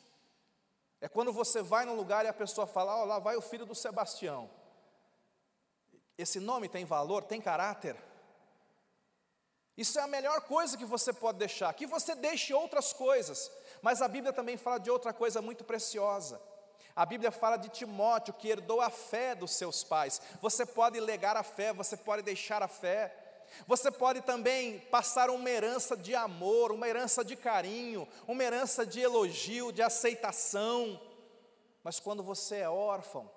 É 1.01 1.07
quando 1.07 1.31
você 1.31 1.61
vai 1.61 1.85
num 1.85 1.95
lugar 1.95 2.25
e 2.25 2.27
a 2.27 2.33
pessoa 2.33 2.67
fala: 2.67 2.95
Ó, 2.97 3.03
oh, 3.03 3.05
lá 3.05 3.19
vai 3.19 3.35
o 3.35 3.41
filho 3.41 3.65
do 3.65 3.73
Sebastião. 3.73 4.49
Esse 6.17 6.39
nome 6.39 6.67
tem 6.67 6.83
valor, 6.83 7.23
tem 7.23 7.39
caráter. 7.39 7.95
Isso 9.77 9.97
é 9.97 10.01
a 10.01 10.07
melhor 10.07 10.41
coisa 10.41 10.77
que 10.77 10.83
você 10.83 11.13
pode 11.13 11.37
deixar. 11.37 11.73
Que 11.73 11.87
você 11.87 12.13
deixe 12.13 12.53
outras 12.53 12.91
coisas. 12.91 13.49
Mas 13.81 14.01
a 14.01 14.09
Bíblia 14.09 14.33
também 14.33 14.57
fala 14.57 14.77
de 14.77 14.91
outra 14.91 15.13
coisa 15.13 15.41
muito 15.41 15.63
preciosa. 15.63 16.41
A 16.93 17.05
Bíblia 17.05 17.31
fala 17.31 17.55
de 17.55 17.69
Timóteo 17.69 18.33
que 18.33 18.49
herdou 18.49 18.81
a 18.81 18.89
fé 18.89 19.33
dos 19.33 19.51
seus 19.51 19.85
pais. 19.85 20.21
Você 20.41 20.65
pode 20.65 20.99
legar 20.99 21.37
a 21.37 21.43
fé, 21.43 21.71
você 21.71 21.95
pode 21.95 22.23
deixar 22.23 22.61
a 22.61 22.67
fé. 22.67 23.15
Você 23.67 23.91
pode 23.91 24.21
também 24.21 24.79
passar 24.79 25.29
uma 25.29 25.49
herança 25.49 25.95
de 25.95 26.15
amor, 26.15 26.71
uma 26.71 26.87
herança 26.87 27.23
de 27.23 27.35
carinho, 27.35 28.07
uma 28.27 28.43
herança 28.43 28.85
de 28.85 28.99
elogio, 28.99 29.71
de 29.71 29.81
aceitação. 29.81 30.99
Mas 31.83 31.99
quando 31.99 32.23
você 32.23 32.57
é 32.57 32.69
órfão, 32.69 33.29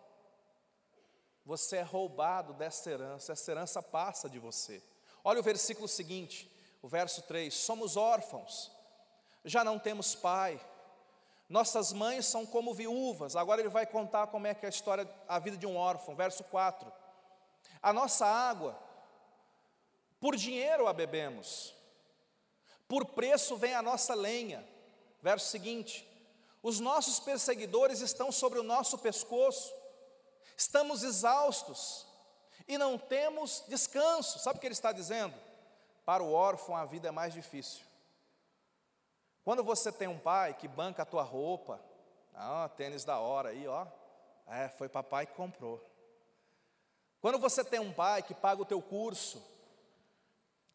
você 1.44 1.78
é 1.78 1.82
roubado 1.82 2.52
dessa 2.54 2.90
herança, 2.90 3.32
essa 3.32 3.50
herança 3.50 3.82
passa 3.82 4.28
de 4.28 4.38
você. 4.38 4.82
Olha 5.24 5.40
o 5.40 5.42
versículo 5.42 5.88
seguinte, 5.88 6.50
o 6.80 6.88
verso 6.88 7.22
3: 7.22 7.52
Somos 7.52 7.96
órfãos, 7.96 8.70
já 9.44 9.64
não 9.64 9.78
temos 9.78 10.14
pai, 10.14 10.60
nossas 11.52 11.92
mães 11.92 12.24
são 12.24 12.46
como 12.46 12.72
viúvas. 12.72 13.36
Agora 13.36 13.60
ele 13.60 13.68
vai 13.68 13.84
contar 13.84 14.28
como 14.28 14.46
é 14.46 14.54
que 14.54 14.64
é 14.64 14.68
a 14.68 14.70
história, 14.70 15.06
a 15.28 15.38
vida 15.38 15.56
de 15.56 15.66
um 15.66 15.76
órfão, 15.76 16.16
verso 16.16 16.42
4. 16.44 16.90
A 17.82 17.92
nossa 17.92 18.24
água, 18.24 18.74
por 20.22 20.36
dinheiro 20.36 20.86
a 20.86 20.92
bebemos, 20.92 21.74
por 22.86 23.06
preço 23.06 23.56
vem 23.56 23.74
a 23.74 23.82
nossa 23.82 24.14
lenha. 24.14 24.64
Verso 25.20 25.46
seguinte: 25.46 26.08
os 26.62 26.78
nossos 26.78 27.18
perseguidores 27.18 28.00
estão 28.00 28.30
sobre 28.30 28.60
o 28.60 28.62
nosso 28.62 28.96
pescoço, 28.98 29.74
estamos 30.56 31.02
exaustos, 31.02 32.06
e 32.68 32.78
não 32.78 32.96
temos 32.96 33.64
descanso. 33.66 34.38
Sabe 34.38 34.58
o 34.58 34.60
que 34.60 34.66
ele 34.68 34.74
está 34.74 34.92
dizendo? 34.92 35.34
Para 36.04 36.22
o 36.22 36.32
órfão 36.32 36.76
a 36.76 36.84
vida 36.84 37.08
é 37.08 37.10
mais 37.10 37.34
difícil. 37.34 37.84
Quando 39.42 39.64
você 39.64 39.90
tem 39.90 40.06
um 40.06 40.20
pai 40.20 40.54
que 40.54 40.68
banca 40.68 41.02
a 41.02 41.06
tua 41.06 41.24
roupa, 41.24 41.80
ah, 42.32 42.70
tênis 42.76 43.04
da 43.04 43.18
hora 43.18 43.48
aí, 43.48 43.66
ó, 43.66 43.88
é, 44.46 44.68
foi 44.68 44.88
papai 44.88 45.26
que 45.26 45.34
comprou. 45.34 45.84
Quando 47.20 47.40
você 47.40 47.64
tem 47.64 47.80
um 47.80 47.92
pai 47.92 48.22
que 48.22 48.34
paga 48.34 48.62
o 48.62 48.66
teu 48.66 48.80
curso, 48.80 49.50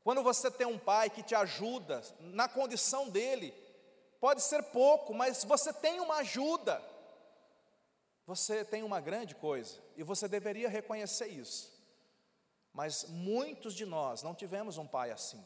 quando 0.08 0.24
você 0.24 0.50
tem 0.50 0.66
um 0.66 0.80
pai 0.80 1.10
que 1.10 1.22
te 1.22 1.36
ajuda 1.36 2.02
na 2.22 2.48
condição 2.48 3.10
dele, 3.10 3.54
pode 4.22 4.42
ser 4.42 4.64
pouco, 4.64 5.14
mas 5.14 5.44
você 5.44 5.74
tem 5.74 6.00
uma 6.00 6.20
ajuda. 6.20 6.82
Você 8.26 8.64
tem 8.64 8.84
uma 8.84 9.02
grande 9.02 9.36
coisa 9.36 9.84
e 9.98 10.04
você 10.04 10.26
deveria 10.30 10.70
reconhecer 10.70 11.28
isso. 11.28 11.78
Mas 12.72 13.04
muitos 13.10 13.74
de 13.74 13.86
nós 13.86 14.24
não 14.24 14.34
tivemos 14.34 14.78
um 14.78 14.88
pai 14.88 15.12
assim. 15.12 15.44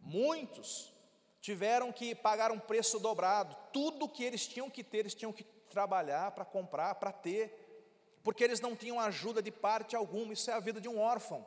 Muitos 0.00 0.92
tiveram 1.40 1.92
que 1.92 2.12
pagar 2.12 2.50
um 2.50 2.58
preço 2.58 2.98
dobrado. 2.98 3.56
Tudo 3.72 4.08
que 4.08 4.24
eles 4.24 4.48
tinham 4.48 4.68
que 4.68 4.82
ter, 4.82 4.98
eles 4.98 5.14
tinham 5.14 5.32
que 5.32 5.44
trabalhar 5.44 6.32
para 6.32 6.44
comprar, 6.44 6.96
para 6.96 7.12
ter, 7.12 8.18
porque 8.24 8.42
eles 8.42 8.58
não 8.58 8.74
tinham 8.74 8.98
ajuda 8.98 9.40
de 9.40 9.52
parte 9.52 9.94
alguma. 9.94 10.32
Isso 10.32 10.50
é 10.50 10.54
a 10.54 10.58
vida 10.58 10.80
de 10.80 10.88
um 10.88 10.98
órfão. 10.98 11.46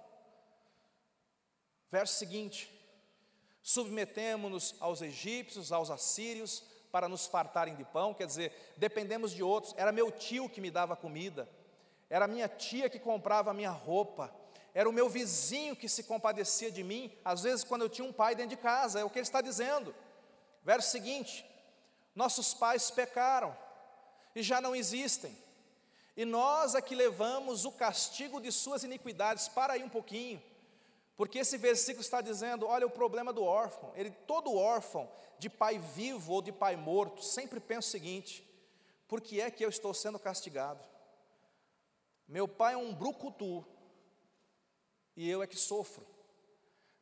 Verso 1.91 2.15
seguinte: 2.15 2.71
submetemos-nos 3.61 4.75
aos 4.79 5.01
egípcios, 5.01 5.71
aos 5.71 5.89
assírios, 5.89 6.63
para 6.91 7.07
nos 7.07 7.25
fartarem 7.25 7.75
de 7.75 7.83
pão, 7.83 8.13
quer 8.13 8.25
dizer, 8.25 8.73
dependemos 8.77 9.31
de 9.31 9.43
outros. 9.43 9.73
Era 9.77 9.91
meu 9.91 10.11
tio 10.11 10.49
que 10.49 10.61
me 10.61 10.71
dava 10.71 10.95
comida, 10.95 11.49
era 12.09 12.27
minha 12.27 12.47
tia 12.47 12.89
que 12.89 12.99
comprava 12.99 13.51
a 13.51 13.53
minha 13.53 13.69
roupa, 13.69 14.33
era 14.73 14.89
o 14.89 14.93
meu 14.93 15.09
vizinho 15.09 15.75
que 15.75 15.89
se 15.89 16.03
compadecia 16.03 16.71
de 16.71 16.83
mim, 16.83 17.11
às 17.23 17.41
vezes 17.41 17.63
quando 17.63 17.83
eu 17.83 17.89
tinha 17.89 18.07
um 18.07 18.13
pai 18.13 18.35
dentro 18.35 18.55
de 18.55 18.61
casa, 18.61 18.99
é 18.99 19.03
o 19.03 19.09
que 19.09 19.19
ele 19.19 19.27
está 19.27 19.41
dizendo. 19.41 19.93
Verso 20.63 20.89
seguinte: 20.89 21.45
nossos 22.15 22.53
pais 22.53 22.89
pecaram 22.91 23.55
e 24.35 24.43
já 24.43 24.61
não 24.61 24.75
existem, 24.75 25.35
e 26.15 26.25
nós 26.25 26.75
é 26.75 26.81
que 26.81 26.95
levamos 26.95 27.65
o 27.65 27.71
castigo 27.71 28.41
de 28.41 28.51
suas 28.51 28.83
iniquidades. 28.83 29.47
Para 29.47 29.73
aí 29.73 29.83
um 29.83 29.89
pouquinho, 29.89 30.41
porque 31.19 31.39
esse 31.39 31.57
versículo 31.57 31.99
está 31.99 32.21
dizendo: 32.21 32.65
olha 32.65 32.87
o 32.87 32.89
problema 32.89 33.33
do 33.33 33.43
órfão. 33.43 33.91
Ele, 33.93 34.09
todo 34.09 34.55
órfão, 34.55 35.11
de 35.37 35.49
pai 35.49 35.77
vivo 35.77 36.31
ou 36.31 36.41
de 36.41 36.49
pai 36.49 36.77
morto, 36.77 37.21
sempre 37.21 37.59
pensa 37.59 37.89
o 37.89 37.91
seguinte: 37.91 38.49
por 39.05 39.19
que 39.19 39.41
é 39.41 39.51
que 39.51 39.65
eu 39.65 39.67
estou 39.67 39.93
sendo 39.93 40.17
castigado? 40.17 40.81
Meu 42.25 42.47
pai 42.47 42.75
é 42.75 42.77
um 42.77 42.93
brucutu, 42.93 43.65
e 45.13 45.29
eu 45.29 45.43
é 45.43 45.47
que 45.47 45.57
sofro. 45.57 46.07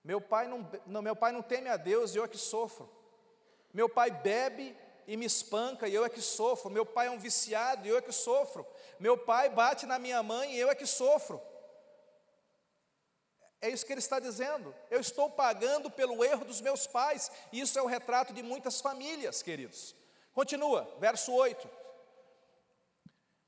Meu 0.04 0.20
pai 0.20 0.48
não, 0.48 0.68
não, 0.88 1.04
meu 1.04 1.16
pai 1.16 1.32
não 1.32 1.44
teme 1.44 1.70
a 1.70 1.78
Deus 1.78 2.16
e 2.16 2.18
eu 2.18 2.24
é 2.24 2.28
que 2.28 2.40
sofro. 2.40 2.90
Meu 3.72 3.88
pai 3.88 4.10
bebe 4.10 4.76
e 5.06 5.16
me 5.16 5.28
espanca 5.28 5.88
e 5.88 5.94
eu 5.94 6.04
é 6.04 6.10
que 6.10 6.24
sofro. 6.24 6.72
Meu 6.72 6.88
pai 6.88 7.06
é 7.06 7.12
um 7.12 7.20
viciado 7.20 7.86
e 7.86 7.90
eu 7.90 7.98
é 8.00 8.02
que 8.02 8.12
sofro. 8.12 8.66
Meu 9.00 9.16
pai 9.16 9.48
bate 9.48 9.86
na 9.86 10.00
minha 10.00 10.24
mãe 10.24 10.56
e 10.56 10.60
eu 10.60 10.72
é 10.72 10.74
que 10.74 10.88
sofro. 10.88 11.40
É 13.62 13.70
isso 13.70 13.86
que 13.86 13.92
ele 13.92 14.00
está 14.00 14.20
dizendo. 14.20 14.74
Eu 14.90 15.00
estou 15.00 15.30
pagando 15.30 15.90
pelo 15.90 16.24
erro 16.24 16.46
dos 16.46 16.62
meus 16.62 16.86
pais. 16.86 17.32
Isso 17.52 17.78
é 17.78 17.82
o 17.82 17.88
retrato 17.88 18.34
de 18.34 18.44
muitas 18.44 18.80
famílias, 18.80 19.42
queridos. 19.42 19.96
Continua, 20.34 20.88
verso 21.00 21.34
8. 21.34 21.68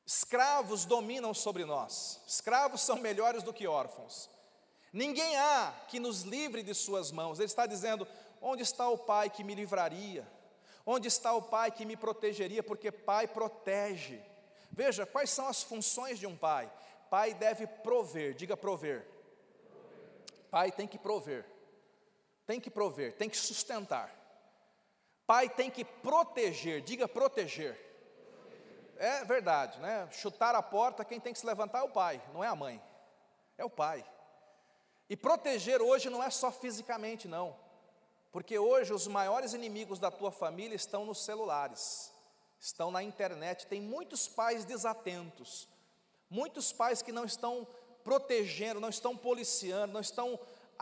Escravos 0.06 0.86
dominam 0.86 1.34
sobre 1.36 1.64
nós. 1.66 2.20
Escravos 2.28 2.82
são 2.82 2.96
melhores 2.96 3.44
do 3.44 3.54
que 3.54 3.68
órfãos. 3.68 4.28
Ninguém 4.92 5.38
há 5.38 5.72
que 5.88 6.00
nos 6.00 6.24
livre 6.24 6.64
de 6.64 6.74
suas 6.74 7.12
mãos. 7.12 7.38
Ele 7.38 7.46
está 7.46 7.68
dizendo: 7.68 8.08
onde 8.42 8.64
está 8.64 8.90
o 8.90 8.98
pai 8.98 9.30
que 9.30 9.44
me 9.44 9.54
livraria? 9.54 10.28
Onde 10.84 11.08
está 11.08 11.34
o 11.34 11.44
pai 11.44 11.70
que 11.70 11.86
me 11.86 11.96
protegeria? 11.96 12.64
Porque 12.64 12.92
pai 12.92 13.28
protege. 13.28 14.20
Veja, 14.72 15.06
quais 15.06 15.30
são 15.30 15.48
as 15.48 15.62
funções 15.62 16.18
de 16.18 16.26
um 16.26 16.36
pai? 16.36 16.72
Pai 17.12 17.36
deve 17.36 17.68
prover, 17.68 18.34
diga 18.34 18.58
prover. 18.58 19.08
Pai 20.50 20.72
tem 20.72 20.88
que 20.88 20.98
prover, 20.98 21.46
tem 22.46 22.60
que 22.60 22.70
prover, 22.70 23.16
tem 23.16 23.30
que 23.30 23.38
sustentar. 23.38 24.14
Pai 25.28 25.48
tem 25.48 25.70
que 25.70 25.86
proteger, 25.86 26.82
diga 26.82 27.08
proteger. 27.08 27.78
É 28.98 29.24
verdade, 29.24 29.80
né? 29.80 30.10
Chutar 30.12 30.56
a 30.56 30.62
porta, 30.62 31.06
quem 31.06 31.20
tem 31.20 31.32
que 31.32 31.40
se 31.40 31.46
levantar 31.46 31.80
é 31.80 31.84
o 31.84 31.92
pai, 31.92 32.22
não 32.34 32.44
é 32.44 32.48
a 32.48 32.56
mãe, 32.56 32.82
é 33.58 33.64
o 33.64 33.70
pai. 33.70 34.04
E 35.10 35.16
proteger 35.16 35.82
hoje 35.82 36.10
não 36.10 36.24
é 36.24 36.30
só 36.30 36.52
fisicamente, 36.52 37.28
não, 37.28 37.56
porque 38.32 38.60
hoje 38.60 38.94
os 38.94 39.08
maiores 39.08 39.54
inimigos 39.54 40.00
da 40.00 40.12
tua 40.12 40.32
família 40.32 40.76
estão 40.76 41.06
nos 41.06 41.24
celulares, 41.24 42.14
estão 42.60 42.92
na 42.92 43.02
internet. 43.02 43.68
Tem 43.68 43.82
muitos 43.82 44.28
pais 44.28 44.66
desatentos, 44.66 45.68
muitos 46.30 46.72
pais 46.72 47.02
que 47.02 47.12
não 47.12 47.26
estão 47.26 47.68
protegendo, 48.10 48.80
não 48.80 48.90
estão 48.90 49.16
policiando, 49.16 49.94
não 49.94 50.02
estão 50.02 50.40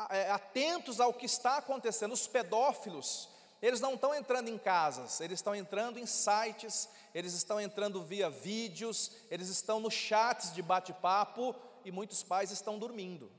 é, 0.10 0.32
atentos 0.32 1.02
ao 1.02 1.14
que 1.14 1.26
está 1.26 1.58
acontecendo. 1.58 2.14
Os 2.14 2.26
pedófilos, 2.26 3.28
eles 3.62 3.82
não 3.82 3.96
estão 3.96 4.16
entrando 4.16 4.48
em 4.48 4.58
casas, 4.58 5.20
eles 5.20 5.40
estão 5.40 5.54
entrando 5.54 6.00
em 6.00 6.06
sites, 6.06 6.88
eles 7.14 7.34
estão 7.34 7.60
entrando 7.60 8.02
via 8.02 8.30
vídeos, 8.30 9.12
eles 9.30 9.50
estão 9.50 9.82
nos 9.82 9.94
chats 9.94 10.54
de 10.54 10.62
bate-papo 10.62 11.54
e 11.84 11.92
muitos 11.92 12.24
pais 12.24 12.50
estão 12.50 12.80
dormindo. 12.80 13.30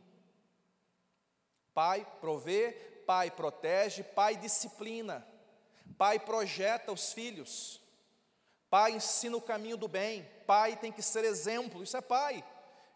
Pai 1.73 2.07
provê, 2.21 2.73
pai 3.07 3.31
protege, 3.31 4.03
pai 4.03 4.37
disciplina, 4.37 5.27
pai 5.97 6.19
projeta 6.19 6.93
os 6.93 7.15
filhos, 7.15 7.81
pai 8.69 8.93
ensina 8.93 9.39
o 9.39 9.41
caminho 9.41 9.79
do 9.79 9.89
bem, 9.89 10.29
pai 10.47 10.77
tem 10.77 10.93
que 10.93 11.01
ser 11.01 11.25
exemplo, 11.25 11.83
isso 11.83 11.97
é 11.97 12.03
pai. 12.03 12.45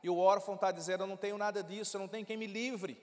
E 0.03 0.11
o 0.11 0.19
órfão 0.19 0.55
está 0.55 0.73
dizendo: 0.73 1.05
Eu 1.05 1.07
não 1.07 1.17
tenho 1.17 1.39
nada 1.39 1.63
disso, 1.63 1.97
eu 1.97 2.01
não 2.01 2.09
tenho 2.09 2.27
quem 2.27 2.37
me 2.37 2.47
livre. 2.47 3.01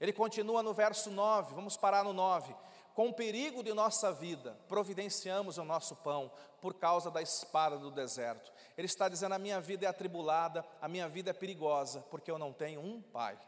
Ele 0.00 0.12
continua 0.12 0.62
no 0.62 0.74
verso 0.74 1.10
9, 1.10 1.54
vamos 1.54 1.76
parar 1.76 2.04
no 2.04 2.12
9. 2.12 2.54
Com 2.94 3.08
o 3.08 3.14
perigo 3.14 3.62
de 3.62 3.72
nossa 3.72 4.12
vida, 4.12 4.58
providenciamos 4.68 5.56
o 5.56 5.64
nosso 5.64 5.96
pão 5.96 6.30
por 6.60 6.74
causa 6.74 7.10
da 7.10 7.22
espada 7.22 7.78
do 7.78 7.90
deserto. 7.90 8.52
Ele 8.76 8.86
está 8.86 9.08
dizendo: 9.08 9.34
a 9.34 9.38
minha 9.38 9.60
vida 9.60 9.86
é 9.86 9.88
atribulada, 9.88 10.64
a 10.80 10.88
minha 10.88 11.08
vida 11.08 11.30
é 11.30 11.32
perigosa, 11.32 12.00
porque 12.10 12.30
eu 12.30 12.38
não 12.38 12.52
tenho 12.52 12.80
um 12.80 13.00
pai. 13.00 13.38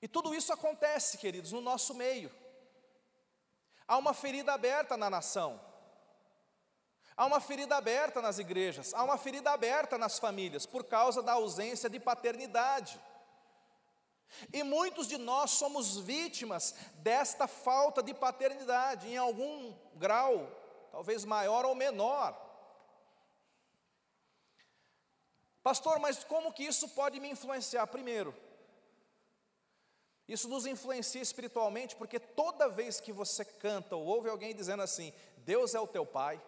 E 0.00 0.06
tudo 0.06 0.34
isso 0.34 0.52
acontece, 0.52 1.18
queridos, 1.18 1.52
no 1.52 1.60
nosso 1.60 1.94
meio. 1.94 2.30
Há 3.86 3.96
uma 3.96 4.12
ferida 4.12 4.52
aberta 4.52 4.96
na 4.96 5.08
nação. 5.08 5.60
Há 7.18 7.26
uma 7.26 7.40
ferida 7.40 7.76
aberta 7.76 8.22
nas 8.22 8.38
igrejas, 8.38 8.94
há 8.94 9.02
uma 9.02 9.18
ferida 9.18 9.50
aberta 9.50 9.98
nas 9.98 10.20
famílias 10.20 10.64
por 10.64 10.84
causa 10.84 11.20
da 11.20 11.32
ausência 11.32 11.90
de 11.90 11.98
paternidade. 11.98 12.96
E 14.52 14.62
muitos 14.62 15.08
de 15.08 15.18
nós 15.18 15.50
somos 15.50 15.96
vítimas 15.96 16.76
desta 16.98 17.48
falta 17.48 18.04
de 18.04 18.14
paternidade, 18.14 19.08
em 19.08 19.16
algum 19.16 19.74
grau, 19.96 20.48
talvez 20.92 21.24
maior 21.24 21.64
ou 21.64 21.74
menor. 21.74 22.40
Pastor, 25.60 25.98
mas 25.98 26.22
como 26.22 26.52
que 26.52 26.62
isso 26.62 26.88
pode 26.90 27.18
me 27.18 27.28
influenciar? 27.28 27.84
Primeiro, 27.88 28.32
isso 30.28 30.46
nos 30.46 30.66
influencia 30.66 31.20
espiritualmente, 31.20 31.96
porque 31.96 32.20
toda 32.20 32.68
vez 32.68 33.00
que 33.00 33.12
você 33.12 33.44
canta 33.44 33.96
ou 33.96 34.06
ouve 34.06 34.30
alguém 34.30 34.54
dizendo 34.54 34.84
assim: 34.84 35.12
Deus 35.38 35.74
é 35.74 35.80
o 35.80 35.86
teu 35.86 36.06
Pai, 36.06 36.40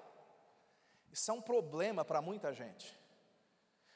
isso 1.12 1.30
é 1.30 1.34
um 1.34 1.42
problema 1.42 2.04
para 2.04 2.22
muita 2.22 2.52
gente. 2.52 2.98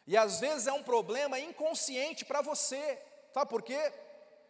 E 0.06 0.16
às 0.16 0.40
vezes 0.40 0.66
é 0.66 0.72
um 0.72 0.82
problema 0.82 1.38
inconsciente 1.38 2.24
para 2.24 2.42
você. 2.42 3.00
Sabe 3.32 3.48
por 3.48 3.62
quê? 3.62 3.92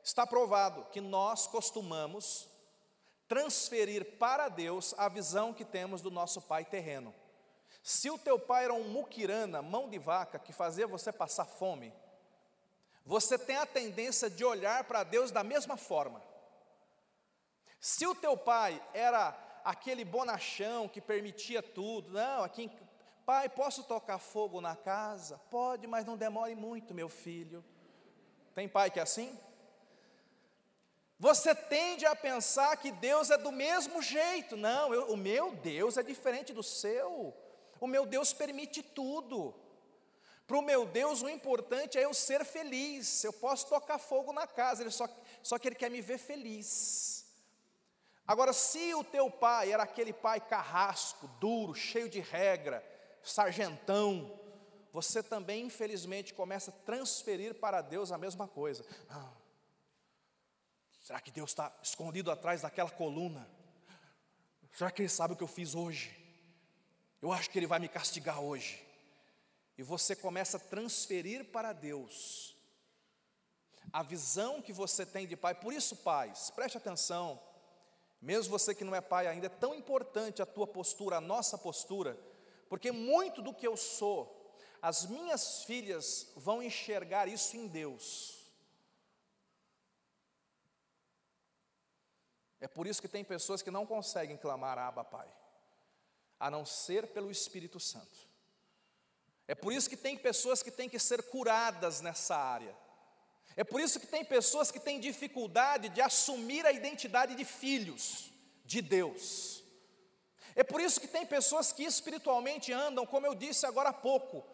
Está 0.03 0.27
provado 0.27 0.85
que 0.90 1.00
nós 1.00 1.46
costumamos 1.46 2.48
transferir 3.29 4.18
para 4.18 4.48
Deus 4.48 4.94
a 4.98 5.09
visão 5.09 5.55
que 5.55 5.64
temos 5.64 6.03
do 6.03 6.11
nosso 6.11 6.40
pai 6.42 6.64
terreno. 6.64 7.14
Se 7.83 8.11
o 8.11 8.18
teu 8.18 8.38
pai 8.38 8.64
era 8.64 8.74
um 8.74 8.85
muquirana, 8.85 9.62
mão 9.62 9.88
de 9.88 9.98
vaca, 9.98 10.38
que 10.38 10.53
fazia 10.53 10.87
você 10.87 11.12
passar 11.12 11.44
fome, 11.44 11.92
você 13.05 13.38
tem 13.38 13.57
a 13.57 13.66
tendência 13.66 14.31
de 14.31 14.44
olhar 14.44 14.85
para 14.85 15.05
Deus 15.05 15.31
da 15.31 15.44
mesma 15.44 15.77
forma. 15.77 16.22
Se 17.79 18.07
o 18.07 18.14
teu 18.14 18.37
pai 18.37 18.83
era 18.94 19.33
aquele 19.64 20.05
bonachão 20.05 20.88
que 20.88 21.00
permitia 21.00 21.62
tudo. 21.62 22.12
Não, 22.12 22.44
aqui, 22.44 22.70
pai, 23.24 23.48
posso 23.48 23.83
tocar 23.85 24.18
fogo 24.18 24.61
na 24.61 24.77
casa? 24.77 25.38
Pode, 25.50 25.87
mas 25.87 26.05
não 26.05 26.16
demore 26.16 26.55
muito, 26.55 26.92
meu 26.92 27.09
filho. 27.09 27.64
Tem 28.55 28.68
pai 28.68 28.90
que 28.90 29.00
é 29.00 29.03
assim? 29.03 29.37
Você 31.18 31.55
tende 31.55 32.05
a 32.05 32.14
pensar 32.14 32.77
que 32.77 32.92
Deus 32.92 33.31
é 33.31 33.38
do 33.38 33.50
mesmo 33.50 34.03
jeito. 34.03 34.57
Não, 34.57 34.92
eu, 34.92 35.12
o 35.12 35.16
meu 35.16 35.53
Deus 35.53 35.96
é 35.96 36.03
diferente 36.03 36.53
do 36.53 36.62
seu. 36.62 37.35
O 37.81 37.87
meu 37.87 38.05
Deus 38.05 38.33
permite 38.33 38.83
tudo. 38.83 39.55
Para 40.46 40.59
o 40.59 40.62
meu 40.62 40.85
Deus, 40.85 41.22
o 41.22 41.29
importante 41.29 41.96
é 41.98 42.05
eu 42.05 42.12
ser 42.12 42.44
feliz. 42.44 43.24
Eu 43.24 43.33
posso 43.33 43.66
tocar 43.68 43.98
fogo 43.98 44.33
na 44.33 44.46
casa, 44.46 44.83
ele 44.83 44.90
só, 44.90 45.09
só 45.42 45.59
que 45.59 45.68
Ele 45.68 45.74
quer 45.74 45.90
me 45.90 46.03
ver 46.03 46.18
feliz. 46.18 47.13
Agora, 48.27 48.53
se 48.53 48.95
o 48.95 49.05
teu 49.05 49.31
pai 49.31 49.73
era 49.73 49.83
aquele 49.83 50.13
pai 50.13 50.41
carrasco, 50.41 51.29
duro, 51.39 51.75
cheio 51.75 52.09
de 52.09 52.21
regra, 52.21 52.83
sargentão, 53.23 54.41
você 54.93 55.23
também, 55.23 55.67
infelizmente, 55.67 56.33
começa 56.33 56.71
a 56.71 56.85
transferir 56.85 57.55
para 57.55 57.83
Deus 57.83 58.13
a 58.13 58.19
mesma 58.19 58.49
coisa. 58.49 58.85
Ah, 59.11 59.33
será 61.01 61.21
que 61.21 61.31
Deus 61.31 61.51
está 61.51 61.77
escondido 61.83 62.31
atrás 62.31 62.63
daquela 62.63 62.91
coluna? 62.91 63.47
Será 64.73 64.91
que 64.91 65.03
Ele 65.03 65.09
sabe 65.09 65.35
o 65.35 65.37
que 65.37 65.43
eu 65.43 65.49
fiz 65.49 65.75
hoje? 65.75 66.17
Eu 67.21 67.31
acho 67.33 67.51
que 67.51 67.59
Ele 67.59 67.67
vai 67.67 67.79
me 67.79 67.89
castigar 67.89 68.41
hoje. 68.41 68.83
E 69.77 69.83
você 69.83 70.17
começa 70.17 70.57
a 70.57 70.61
transferir 70.61 71.45
para 71.47 71.73
Deus 71.73 72.57
a 73.93 74.03
visão 74.03 74.63
que 74.63 74.73
você 74.73 75.05
tem 75.05 75.27
de 75.27 75.37
pai. 75.37 75.55
Por 75.55 75.73
isso, 75.73 75.97
pais, 75.97 76.51
preste 76.51 76.79
atenção. 76.79 77.41
Mesmo 78.25 78.51
você 78.51 78.75
que 78.75 78.85
não 78.85 78.95
é 78.95 79.03
pai 79.03 79.27
ainda, 79.27 79.47
é 79.47 79.51
tão 79.51 79.75
importante 79.75 80.41
a 80.41 80.47
tua 80.47 80.67
postura, 80.67 81.19
a 81.19 81.21
nossa 81.21 81.59
postura, 81.59 82.19
porque 82.71 82.91
muito 82.91 83.43
do 83.43 83.53
que 83.53 83.69
eu 83.69 83.77
sou, 83.77 84.57
as 84.81 85.05
minhas 85.05 85.63
filhas 85.65 86.33
vão 86.35 86.63
enxergar 86.63 87.29
isso 87.29 87.55
em 87.55 87.67
Deus. 87.67 88.51
É 92.59 92.67
por 92.67 92.87
isso 92.87 93.03
que 93.03 93.09
tem 93.09 93.23
pessoas 93.23 93.61
que 93.61 93.71
não 93.71 93.85
conseguem 93.85 94.39
clamar 94.39 94.79
Abba 94.79 95.05
Pai, 95.05 95.29
a 96.41 96.51
não 96.51 96.65
ser 96.65 97.09
pelo 97.09 97.31
Espírito 97.31 97.79
Santo. 97.79 98.27
É 99.47 99.55
por 99.55 99.71
isso 99.71 99.91
que 99.91 99.99
tem 99.99 100.17
pessoas 100.17 100.63
que 100.63 100.71
têm 100.71 100.89
que 100.89 100.99
ser 100.99 101.25
curadas 101.25 102.01
nessa 102.01 102.35
área. 102.35 102.75
É 103.57 103.62
por 103.62 103.81
isso 103.81 104.01
que 104.01 104.07
tem 104.07 104.25
pessoas 104.25 104.71
que 104.71 104.81
têm 104.81 104.99
dificuldade 104.99 105.88
de 105.88 106.01
assumir 106.01 106.67
a 106.67 106.73
identidade 106.73 107.35
de 107.35 107.45
filhos 107.45 108.31
de 108.64 108.83
Deus. 108.83 109.62
É 110.57 110.64
por 110.64 110.81
isso 110.81 111.01
que 111.01 111.09
tem 111.09 111.27
pessoas 111.27 111.73
que 111.73 111.85
espiritualmente 111.85 112.73
andam, 112.73 113.07
como 113.07 113.27
eu 113.27 113.35
disse 113.35 113.67
agora 113.67 113.90
há 113.90 113.93
pouco, 113.93 114.45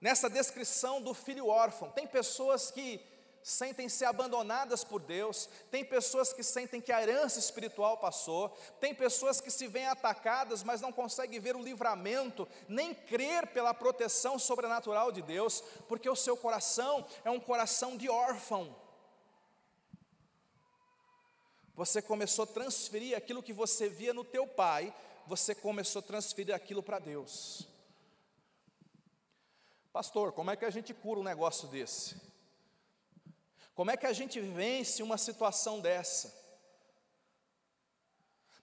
nessa 0.00 0.28
descrição 0.28 1.00
do 1.00 1.14
filho 1.14 1.46
órfão. 1.46 1.90
Tem 1.90 2.06
pessoas 2.06 2.70
que 2.70 3.00
sentem-se 3.46 4.04
abandonadas 4.04 4.82
por 4.82 5.00
Deus, 5.00 5.48
tem 5.70 5.84
pessoas 5.84 6.32
que 6.32 6.42
sentem 6.42 6.80
que 6.80 6.90
a 6.90 7.00
herança 7.00 7.38
espiritual 7.38 7.96
passou, 7.96 8.48
tem 8.80 8.92
pessoas 8.92 9.40
que 9.40 9.52
se 9.52 9.68
veem 9.68 9.86
atacadas, 9.86 10.64
mas 10.64 10.80
não 10.80 10.90
conseguem 10.90 11.38
ver 11.38 11.54
o 11.54 11.62
livramento, 11.62 12.48
nem 12.68 12.92
crer 12.92 13.46
pela 13.46 13.72
proteção 13.72 14.36
sobrenatural 14.36 15.12
de 15.12 15.22
Deus, 15.22 15.62
porque 15.86 16.10
o 16.10 16.16
seu 16.16 16.36
coração 16.36 17.06
é 17.24 17.30
um 17.30 17.38
coração 17.38 17.96
de 17.96 18.08
órfão. 18.08 18.74
Você 21.76 22.02
começou 22.02 22.42
a 22.42 22.48
transferir 22.48 23.16
aquilo 23.16 23.44
que 23.44 23.52
você 23.52 23.88
via 23.88 24.12
no 24.12 24.24
teu 24.24 24.44
pai, 24.44 24.92
você 25.24 25.54
começou 25.54 26.00
a 26.00 26.02
transferir 26.02 26.52
aquilo 26.52 26.82
para 26.82 26.98
Deus. 26.98 27.68
Pastor, 29.92 30.32
como 30.32 30.50
é 30.50 30.56
que 30.56 30.64
a 30.64 30.70
gente 30.70 30.92
cura 30.92 31.20
um 31.20 31.22
negócio 31.22 31.68
desse? 31.68 32.26
Como 33.76 33.90
é 33.90 33.96
que 33.96 34.06
a 34.06 34.12
gente 34.12 34.40
vence 34.40 35.02
uma 35.02 35.18
situação 35.18 35.80
dessa? 35.80 36.34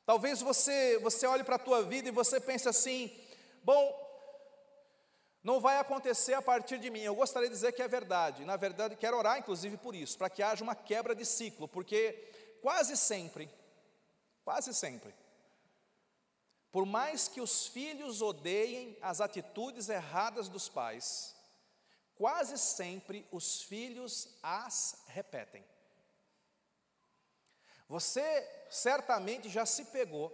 Talvez 0.07 0.41
você, 0.41 0.97
você 0.97 1.27
olhe 1.27 1.43
para 1.43 1.55
a 1.55 1.65
tua 1.67 1.83
vida 1.83 2.09
e 2.09 2.11
você 2.11 2.39
pense 2.41 2.67
assim: 2.67 3.15
bom, 3.63 3.83
não 5.43 5.61
vai 5.61 5.77
acontecer 5.77 6.33
a 6.33 6.41
partir 6.41 6.79
de 6.79 6.89
mim. 6.89 7.01
Eu 7.01 7.13
gostaria 7.13 7.47
de 7.47 7.53
dizer 7.53 7.73
que 7.73 7.83
é 7.83 7.87
verdade. 7.87 8.43
Na 8.43 8.57
verdade, 8.57 8.95
quero 8.95 9.15
orar 9.15 9.37
inclusive 9.37 9.77
por 9.77 9.93
isso, 9.93 10.17
para 10.17 10.31
que 10.31 10.41
haja 10.41 10.63
uma 10.63 10.75
quebra 10.75 11.13
de 11.13 11.25
ciclo, 11.25 11.67
porque 11.67 12.31
quase 12.59 12.97
sempre, 12.97 13.47
quase 14.43 14.73
sempre, 14.73 15.13
por 16.71 16.87
mais 16.87 17.27
que 17.27 17.39
os 17.39 17.67
filhos 17.67 18.19
odeiem 18.19 18.97
as 18.99 19.21
atitudes 19.21 19.89
erradas 19.89 20.49
dos 20.49 20.67
pais, 20.67 21.35
quase 22.23 22.57
sempre 22.57 23.27
os 23.33 23.63
filhos 23.63 24.29
as 24.41 25.03
repetem. 25.07 25.61
Você 27.85 28.25
certamente 28.69 29.49
já 29.49 29.65
se 29.65 29.83
pegou 29.83 30.31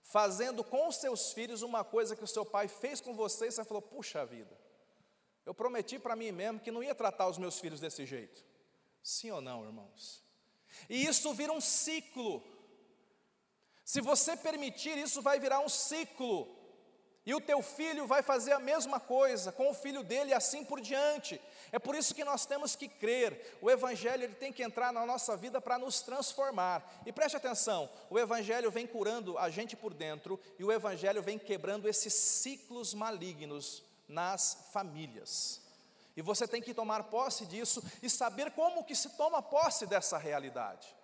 fazendo 0.00 0.62
com 0.62 0.86
os 0.86 0.94
seus 0.94 1.32
filhos 1.32 1.62
uma 1.62 1.82
coisa 1.82 2.14
que 2.14 2.22
o 2.22 2.28
seu 2.28 2.46
pai 2.46 2.68
fez 2.68 3.00
com 3.00 3.16
você 3.16 3.48
e 3.48 3.50
você 3.50 3.64
falou: 3.64 3.82
puxa 3.82 4.24
vida, 4.24 4.56
eu 5.44 5.52
prometi 5.52 5.98
para 5.98 6.14
mim 6.14 6.30
mesmo 6.30 6.60
que 6.60 6.70
não 6.70 6.84
ia 6.84 6.94
tratar 6.94 7.26
os 7.26 7.36
meus 7.36 7.58
filhos 7.58 7.80
desse 7.80 8.06
jeito. 8.06 8.44
Sim 9.02 9.32
ou 9.32 9.40
não, 9.40 9.64
irmãos? 9.64 10.22
E 10.88 11.04
isso 11.04 11.34
vira 11.34 11.52
um 11.52 11.60
ciclo. 11.60 12.44
Se 13.84 14.00
você 14.00 14.36
permitir, 14.36 14.96
isso 14.98 15.20
vai 15.20 15.40
virar 15.40 15.58
um 15.58 15.68
ciclo. 15.68 16.63
E 17.26 17.34
o 17.34 17.40
teu 17.40 17.62
filho 17.62 18.06
vai 18.06 18.22
fazer 18.22 18.52
a 18.52 18.58
mesma 18.58 19.00
coisa 19.00 19.50
com 19.50 19.70
o 19.70 19.74
filho 19.74 20.02
dele 20.02 20.30
e 20.30 20.34
assim 20.34 20.62
por 20.62 20.80
diante. 20.80 21.40
É 21.72 21.78
por 21.78 21.94
isso 21.94 22.14
que 22.14 22.22
nós 22.22 22.44
temos 22.44 22.76
que 22.76 22.86
crer. 22.86 23.58
O 23.62 23.70
evangelho 23.70 24.24
ele 24.24 24.34
tem 24.34 24.52
que 24.52 24.62
entrar 24.62 24.92
na 24.92 25.06
nossa 25.06 25.34
vida 25.34 25.58
para 25.58 25.78
nos 25.78 26.02
transformar. 26.02 27.00
E 27.06 27.12
preste 27.12 27.36
atenção, 27.36 27.88
o 28.10 28.18
evangelho 28.18 28.70
vem 28.70 28.86
curando 28.86 29.38
a 29.38 29.48
gente 29.48 29.74
por 29.74 29.94
dentro 29.94 30.38
e 30.58 30.64
o 30.64 30.70
evangelho 30.70 31.22
vem 31.22 31.38
quebrando 31.38 31.88
esses 31.88 32.12
ciclos 32.12 32.92
malignos 32.92 33.82
nas 34.06 34.68
famílias. 34.70 35.62
E 36.14 36.20
você 36.20 36.46
tem 36.46 36.60
que 36.60 36.74
tomar 36.74 37.04
posse 37.04 37.46
disso 37.46 37.82
e 38.02 38.10
saber 38.10 38.50
como 38.50 38.84
que 38.84 38.94
se 38.94 39.08
toma 39.10 39.42
posse 39.42 39.86
dessa 39.86 40.18
realidade. 40.18 40.94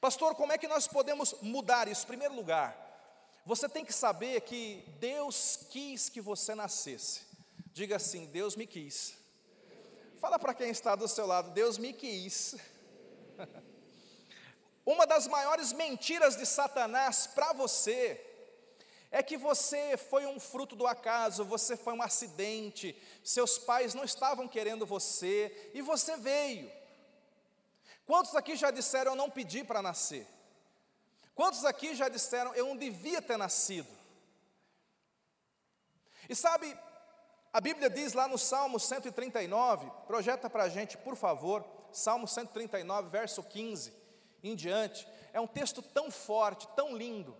Pastor, 0.00 0.34
como 0.34 0.52
é 0.52 0.58
que 0.58 0.68
nós 0.68 0.86
podemos 0.86 1.34
mudar 1.40 1.88
isso? 1.88 2.04
Em 2.04 2.08
primeiro 2.08 2.34
lugar, 2.34 2.89
você 3.44 3.68
tem 3.68 3.84
que 3.84 3.92
saber 3.92 4.42
que 4.42 4.84
Deus 4.98 5.58
quis 5.70 6.08
que 6.08 6.20
você 6.20 6.54
nascesse. 6.54 7.22
Diga 7.72 7.96
assim: 7.96 8.26
Deus 8.26 8.56
me 8.56 8.66
quis. 8.66 9.14
Fala 10.20 10.38
para 10.38 10.54
quem 10.54 10.70
está 10.70 10.94
do 10.94 11.08
seu 11.08 11.26
lado: 11.26 11.50
Deus 11.50 11.78
me 11.78 11.92
quis. 11.92 12.56
Uma 14.84 15.06
das 15.06 15.26
maiores 15.26 15.72
mentiras 15.72 16.36
de 16.36 16.44
Satanás 16.44 17.26
para 17.26 17.52
você 17.52 18.26
é 19.10 19.22
que 19.22 19.36
você 19.36 19.96
foi 19.96 20.26
um 20.26 20.38
fruto 20.38 20.76
do 20.76 20.86
acaso, 20.86 21.44
você 21.44 21.76
foi 21.76 21.92
um 21.92 22.02
acidente, 22.02 22.96
seus 23.24 23.58
pais 23.58 23.94
não 23.94 24.04
estavam 24.04 24.46
querendo 24.46 24.86
você 24.86 25.70
e 25.74 25.82
você 25.82 26.16
veio. 26.16 26.70
Quantos 28.06 28.34
aqui 28.34 28.56
já 28.56 28.70
disseram 28.70 29.12
eu 29.12 29.16
não 29.16 29.30
pedi 29.30 29.64
para 29.64 29.82
nascer? 29.82 30.26
Quantos 31.40 31.64
aqui 31.64 31.94
já 31.94 32.06
disseram 32.10 32.54
eu 32.54 32.66
não 32.66 32.76
devia 32.76 33.22
ter 33.22 33.38
nascido? 33.38 33.88
E 36.28 36.36
sabe, 36.36 36.76
a 37.50 37.58
Bíblia 37.62 37.88
diz 37.88 38.12
lá 38.12 38.28
no 38.28 38.36
Salmo 38.36 38.78
139, 38.78 39.90
projeta 40.06 40.50
para 40.50 40.64
a 40.64 40.68
gente, 40.68 40.98
por 40.98 41.16
favor, 41.16 41.64
Salmo 41.90 42.28
139, 42.28 43.08
verso 43.08 43.42
15 43.42 43.90
em 44.42 44.54
diante, 44.54 45.08
é 45.32 45.40
um 45.40 45.46
texto 45.46 45.80
tão 45.80 46.10
forte, 46.10 46.68
tão 46.76 46.94
lindo, 46.94 47.34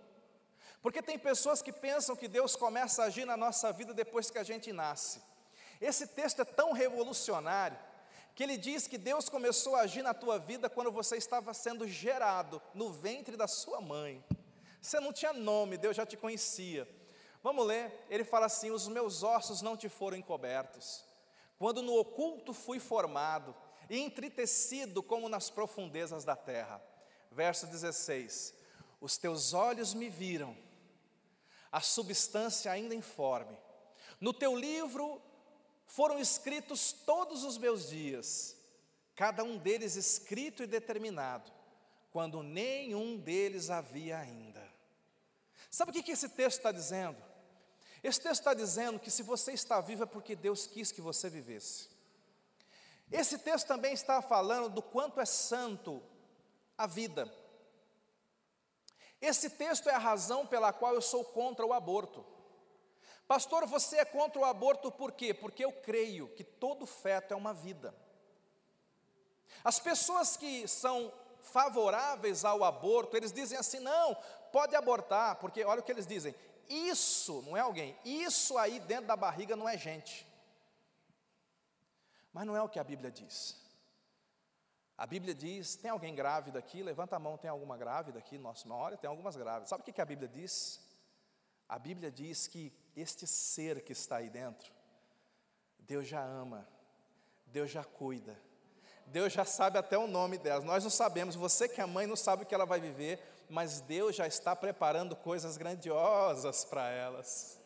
porque 0.81 1.03
tem 1.03 1.19
pessoas 1.19 1.61
que 1.61 1.71
pensam 1.71 2.15
que 2.15 2.27
Deus 2.27 2.55
começa 2.55 3.03
a 3.03 3.05
agir 3.05 3.25
na 3.25 3.37
nossa 3.37 3.71
vida 3.71 3.93
depois 3.93 4.31
que 4.31 4.39
a 4.39 4.43
gente 4.43 4.73
nasce. 4.73 5.21
Esse 5.79 6.07
texto 6.07 6.41
é 6.41 6.45
tão 6.45 6.73
revolucionário, 6.73 7.77
que 8.35 8.43
ele 8.43 8.57
diz 8.57 8.87
que 8.87 8.97
Deus 8.97 9.27
começou 9.29 9.75
a 9.75 9.81
agir 9.81 10.01
na 10.01 10.13
tua 10.13 10.39
vida 10.39 10.69
quando 10.69 10.91
você 10.91 11.17
estava 11.17 11.53
sendo 11.53 11.87
gerado 11.87 12.61
no 12.73 12.91
ventre 12.91 13.35
da 13.35 13.47
sua 13.47 13.81
mãe. 13.81 14.23
Você 14.81 14.99
não 14.99 15.13
tinha 15.13 15.33
nome, 15.33 15.77
Deus 15.77 15.95
já 15.95 16.05
te 16.05 16.17
conhecia. 16.17 16.87
Vamos 17.43 17.65
ler, 17.65 18.05
ele 18.09 18.23
fala 18.23 18.45
assim: 18.45 18.71
Os 18.71 18.87
meus 18.87 19.23
ossos 19.23 19.61
não 19.61 19.75
te 19.75 19.89
foram 19.89 20.17
encobertos, 20.17 21.03
quando 21.57 21.81
no 21.81 21.97
oculto 21.97 22.53
fui 22.53 22.79
formado 22.79 23.55
e 23.89 23.99
entritecido 23.99 25.03
como 25.03 25.27
nas 25.27 25.49
profundezas 25.49 26.23
da 26.23 26.35
terra. 26.35 26.81
Verso 27.31 27.67
16: 27.67 28.53
Os 28.99 29.17
teus 29.17 29.53
olhos 29.53 29.93
me 29.93 30.09
viram, 30.09 30.55
a 31.71 31.81
substância 31.81 32.71
ainda 32.71 32.95
informe. 32.95 33.57
No 34.19 34.33
teu 34.33 34.55
livro 34.55 35.21
foram 35.93 36.17
escritos 36.19 36.93
todos 36.93 37.43
os 37.43 37.57
meus 37.57 37.89
dias, 37.89 38.55
cada 39.13 39.43
um 39.43 39.57
deles 39.57 39.95
escrito 39.97 40.63
e 40.63 40.67
determinado, 40.67 41.51
quando 42.11 42.41
nenhum 42.41 43.17
deles 43.17 43.69
havia 43.69 44.17
ainda. 44.17 44.65
Sabe 45.69 45.91
o 45.91 46.03
que 46.03 46.11
esse 46.11 46.29
texto 46.29 46.59
está 46.59 46.71
dizendo? 46.71 47.17
Esse 48.01 48.21
texto 48.21 48.39
está 48.39 48.53
dizendo 48.53 48.99
que 48.99 49.11
se 49.11 49.21
você 49.21 49.51
está 49.51 49.81
vivo 49.81 50.03
é 50.03 50.05
porque 50.05 50.33
Deus 50.33 50.65
quis 50.65 50.93
que 50.93 51.01
você 51.01 51.29
vivesse. 51.29 51.89
Esse 53.11 53.37
texto 53.37 53.67
também 53.67 53.93
está 53.93 54.21
falando 54.21 54.69
do 54.69 54.81
quanto 54.81 55.19
é 55.19 55.25
santo 55.25 56.01
a 56.77 56.87
vida. 56.87 57.29
Esse 59.19 59.49
texto 59.49 59.89
é 59.89 59.93
a 59.93 59.99
razão 59.99 60.47
pela 60.47 60.71
qual 60.71 60.95
eu 60.95 61.01
sou 61.01 61.25
contra 61.25 61.65
o 61.65 61.73
aborto. 61.73 62.25
Pastor, 63.27 63.65
você 63.65 63.97
é 63.97 64.05
contra 64.05 64.39
o 64.39 64.45
aborto 64.45 64.91
por 64.91 65.11
quê? 65.11 65.33
Porque 65.33 65.63
eu 65.63 65.71
creio 65.71 66.27
que 66.29 66.43
todo 66.43 66.85
feto 66.85 67.33
é 67.33 67.37
uma 67.37 67.53
vida. 67.53 67.95
As 69.63 69.79
pessoas 69.79 70.35
que 70.35 70.67
são 70.67 71.13
favoráveis 71.41 72.45
ao 72.45 72.63
aborto, 72.63 73.15
eles 73.17 73.31
dizem 73.31 73.57
assim: 73.57 73.79
não, 73.79 74.15
pode 74.51 74.75
abortar, 74.75 75.35
porque 75.37 75.63
olha 75.63 75.81
o 75.81 75.83
que 75.83 75.91
eles 75.91 76.07
dizem: 76.07 76.35
isso 76.69 77.41
não 77.43 77.55
é 77.55 77.61
alguém, 77.61 77.97
isso 78.03 78.57
aí 78.57 78.79
dentro 78.79 79.07
da 79.07 79.15
barriga 79.15 79.55
não 79.55 79.67
é 79.67 79.77
gente. 79.77 80.27
Mas 82.33 82.45
não 82.45 82.55
é 82.55 82.61
o 82.61 82.69
que 82.69 82.79
a 82.79 82.83
Bíblia 82.83 83.11
diz. 83.11 83.59
A 84.97 85.05
Bíblia 85.05 85.33
diz: 85.33 85.75
tem 85.75 85.91
alguém 85.91 86.15
grávida 86.15 86.59
aqui? 86.59 86.83
Levanta 86.83 87.15
a 87.15 87.19
mão, 87.19 87.37
tem 87.37 87.49
alguma 87.49 87.77
grávida 87.77 88.19
aqui? 88.19 88.37
Nossa, 88.37 88.71
olha, 88.71 88.97
tem 88.97 89.09
algumas 89.09 89.35
grávidas. 89.35 89.69
Sabe 89.69 89.81
o 89.81 89.93
que 89.93 90.01
a 90.01 90.05
Bíblia 90.05 90.29
diz? 90.29 90.79
A 91.71 91.79
Bíblia 91.79 92.11
diz 92.11 92.47
que 92.47 92.69
este 92.97 93.25
ser 93.25 93.81
que 93.81 93.93
está 93.93 94.17
aí 94.17 94.29
dentro, 94.29 94.69
Deus 95.79 96.05
já 96.05 96.21
ama, 96.21 96.67
Deus 97.45 97.71
já 97.71 97.81
cuida, 97.81 98.37
Deus 99.05 99.31
já 99.31 99.45
sabe 99.45 99.77
até 99.77 99.97
o 99.97 100.05
nome 100.05 100.37
delas. 100.37 100.65
Nós 100.65 100.83
não 100.83 100.91
sabemos, 100.91 101.33
você 101.33 101.69
que 101.69 101.79
é 101.79 101.85
mãe 101.85 102.05
não 102.05 102.17
sabe 102.17 102.43
o 102.43 102.45
que 102.45 102.53
ela 102.53 102.65
vai 102.65 102.81
viver, 102.81 103.23
mas 103.49 103.79
Deus 103.79 104.17
já 104.17 104.27
está 104.27 104.53
preparando 104.53 105.15
coisas 105.15 105.55
grandiosas 105.55 106.65
para 106.65 106.89
elas. 106.89 107.57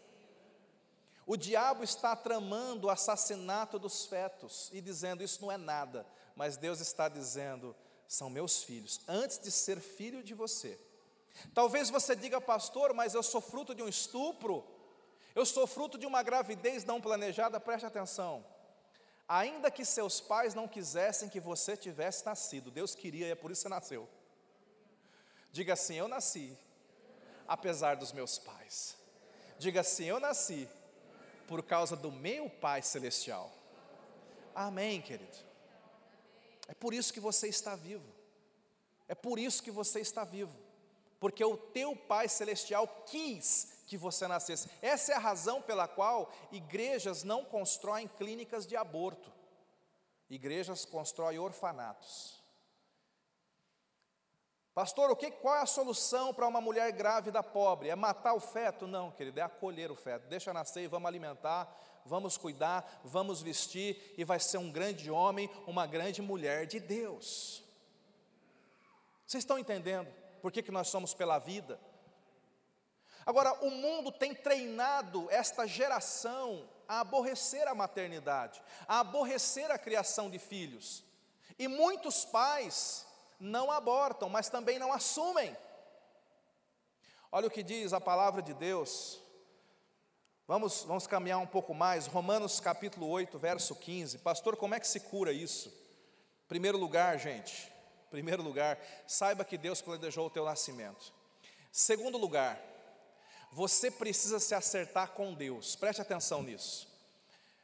O 1.26 1.36
diabo 1.36 1.84
está 1.84 2.16
tramando 2.16 2.86
o 2.86 2.92
assassinato 2.92 3.80
dos 3.80 4.06
fetos 4.06 4.70
e 4.72 4.82
dizendo: 4.82 5.24
Isso 5.24 5.42
não 5.42 5.52
é 5.52 5.58
nada, 5.58 6.06
mas 6.36 6.58
Deus 6.58 6.80
está 6.80 7.10
dizendo: 7.10 7.76
São 8.08 8.30
meus 8.30 8.62
filhos, 8.62 9.02
antes 9.08 9.40
de 9.40 9.50
ser 9.50 9.80
filho 9.80 10.22
de 10.22 10.36
você. 10.36 10.80
Talvez 11.54 11.90
você 11.90 12.16
diga, 12.16 12.40
pastor, 12.40 12.94
mas 12.94 13.14
eu 13.14 13.24
sou 13.24 13.42
fruto 13.42 13.76
de 13.76 13.84
um 13.84 13.88
estupro. 13.88 14.66
Eu 15.34 15.46
sou 15.46 15.68
fruto 15.68 15.98
de 15.98 16.06
uma 16.06 16.24
gravidez 16.24 16.86
não 16.86 17.02
planejada, 17.02 17.60
preste 17.60 17.86
atenção. 17.86 18.46
Ainda 19.28 19.72
que 19.72 19.84
seus 19.84 20.22
pais 20.22 20.54
não 20.54 20.68
quisessem 20.68 21.28
que 21.28 21.40
você 21.40 21.76
tivesse 21.76 22.26
nascido, 22.26 22.72
Deus 22.72 22.94
queria 22.94 23.28
e 23.28 23.32
é 23.32 23.36
por 23.36 23.52
isso 23.52 23.64
que 23.64 23.70
você 23.70 23.76
nasceu. 23.76 24.10
Diga 25.52 25.74
assim: 25.74 25.96
Eu 25.96 26.08
nasci, 26.08 26.58
apesar 27.48 27.96
dos 27.96 28.12
meus 28.12 28.38
pais. 28.38 28.96
Diga 29.58 29.82
assim: 29.82 30.06
Eu 30.06 30.20
nasci 30.20 30.70
por 31.48 31.64
causa 31.64 31.96
do 31.96 32.12
meu 32.12 32.50
Pai 32.50 32.82
Celestial. 32.82 33.52
Amém, 34.54 35.02
querido. 35.02 35.38
É 36.68 36.74
por 36.74 36.94
isso 36.94 37.14
que 37.14 37.20
você 37.20 37.48
está 37.48 37.76
vivo. 37.76 38.06
É 39.08 39.16
por 39.16 39.38
isso 39.38 39.62
que 39.62 39.72
você 39.72 40.00
está 40.00 40.24
vivo. 40.24 40.65
Porque 41.26 41.44
o 41.44 41.58
teu 41.58 41.96
Pai 41.96 42.30
Celestial 42.30 42.88
quis 43.08 43.82
que 43.88 43.98
você 43.98 44.28
nascesse. 44.28 44.70
Essa 44.80 45.14
é 45.14 45.16
a 45.16 45.20
razão 45.20 45.60
pela 45.60 45.88
qual 45.88 46.32
igrejas 46.52 47.24
não 47.24 47.44
constroem 47.44 48.08
clínicas 48.08 48.68
de 48.68 48.78
aborto, 48.78 49.34
igrejas 50.30 50.86
constroem 50.86 51.40
orfanatos. 51.40 52.44
Pastor, 54.72 55.10
o 55.10 55.16
que, 55.16 55.32
qual 55.32 55.56
é 55.56 55.62
a 55.62 55.66
solução 55.66 56.32
para 56.32 56.48
uma 56.48 56.62
mulher 56.62 56.92
grávida 56.92 57.42
pobre? 57.42 57.90
É 57.90 57.96
matar 57.96 58.36
o 58.36 58.40
feto? 58.40 58.86
Não, 58.86 59.10
querido, 59.10 59.40
é 59.40 59.42
acolher 59.44 59.90
o 59.90 59.96
feto. 59.96 60.28
Deixa 60.28 60.54
nascer 60.54 60.84
e 60.84 60.88
vamos 60.88 61.08
alimentar, 61.08 61.76
vamos 62.06 62.38
cuidar, 62.38 63.02
vamos 63.04 63.42
vestir 63.42 64.14
e 64.16 64.24
vai 64.24 64.40
ser 64.40 64.60
um 64.60 64.72
grande 64.72 65.10
homem, 65.10 65.50
uma 65.66 65.88
grande 65.88 66.22
mulher 66.22 66.68
de 66.68 66.80
Deus. 66.80 67.64
Vocês 69.26 69.42
estão 69.42 69.58
entendendo 69.58 70.24
por 70.46 70.52
que, 70.52 70.62
que 70.62 70.72
nós 70.72 70.90
somos 70.90 71.12
pela 71.12 71.40
vida? 71.40 71.80
Agora, 73.26 73.52
o 73.66 73.72
mundo 73.72 74.12
tem 74.12 74.32
treinado 74.32 75.28
esta 75.32 75.66
geração 75.66 76.70
a 76.88 77.00
aborrecer 77.00 77.68
a 77.68 77.74
maternidade, 77.74 78.62
a 78.88 79.00
aborrecer 79.00 79.72
a 79.72 79.80
criação 79.80 80.30
de 80.30 80.38
filhos. 80.38 81.04
E 81.58 81.68
muitos 81.68 82.26
pais 82.26 83.08
não 83.40 83.72
abortam, 83.72 84.30
mas 84.30 84.48
também 84.48 84.78
não 84.78 84.94
assumem. 84.94 85.58
Olha 87.32 87.48
o 87.48 87.52
que 87.52 87.64
diz 87.64 87.92
a 87.92 88.00
palavra 88.00 88.44
de 88.44 88.54
Deus. 88.54 89.20
Vamos, 90.48 90.84
vamos 90.84 91.08
caminhar 91.08 91.40
um 91.40 91.48
pouco 91.48 91.74
mais. 91.74 92.06
Romanos 92.06 92.60
capítulo 92.60 93.10
8, 93.10 93.40
verso 93.40 93.76
15. 93.76 94.20
Pastor, 94.20 94.56
como 94.56 94.76
é 94.76 94.80
que 94.80 94.88
se 94.88 95.00
cura 95.00 95.34
isso? 95.34 95.74
Primeiro 96.48 96.78
lugar, 96.78 97.18
gente. 97.18 97.74
Primeiro 98.10 98.44
lugar, 98.44 98.80
saiba 99.08 99.46
que 99.46 99.58
Deus 99.58 99.82
planejou 99.82 100.28
o 100.28 100.30
teu 100.30 100.46
nascimento. 100.46 101.14
Segundo 101.72 102.18
lugar, 102.18 102.62
você 103.52 103.90
precisa 103.90 104.40
se 104.40 104.54
acertar 104.54 105.12
com 105.12 105.34
Deus, 105.34 105.76
preste 105.76 106.02
atenção 106.02 106.44
nisso. 106.44 106.88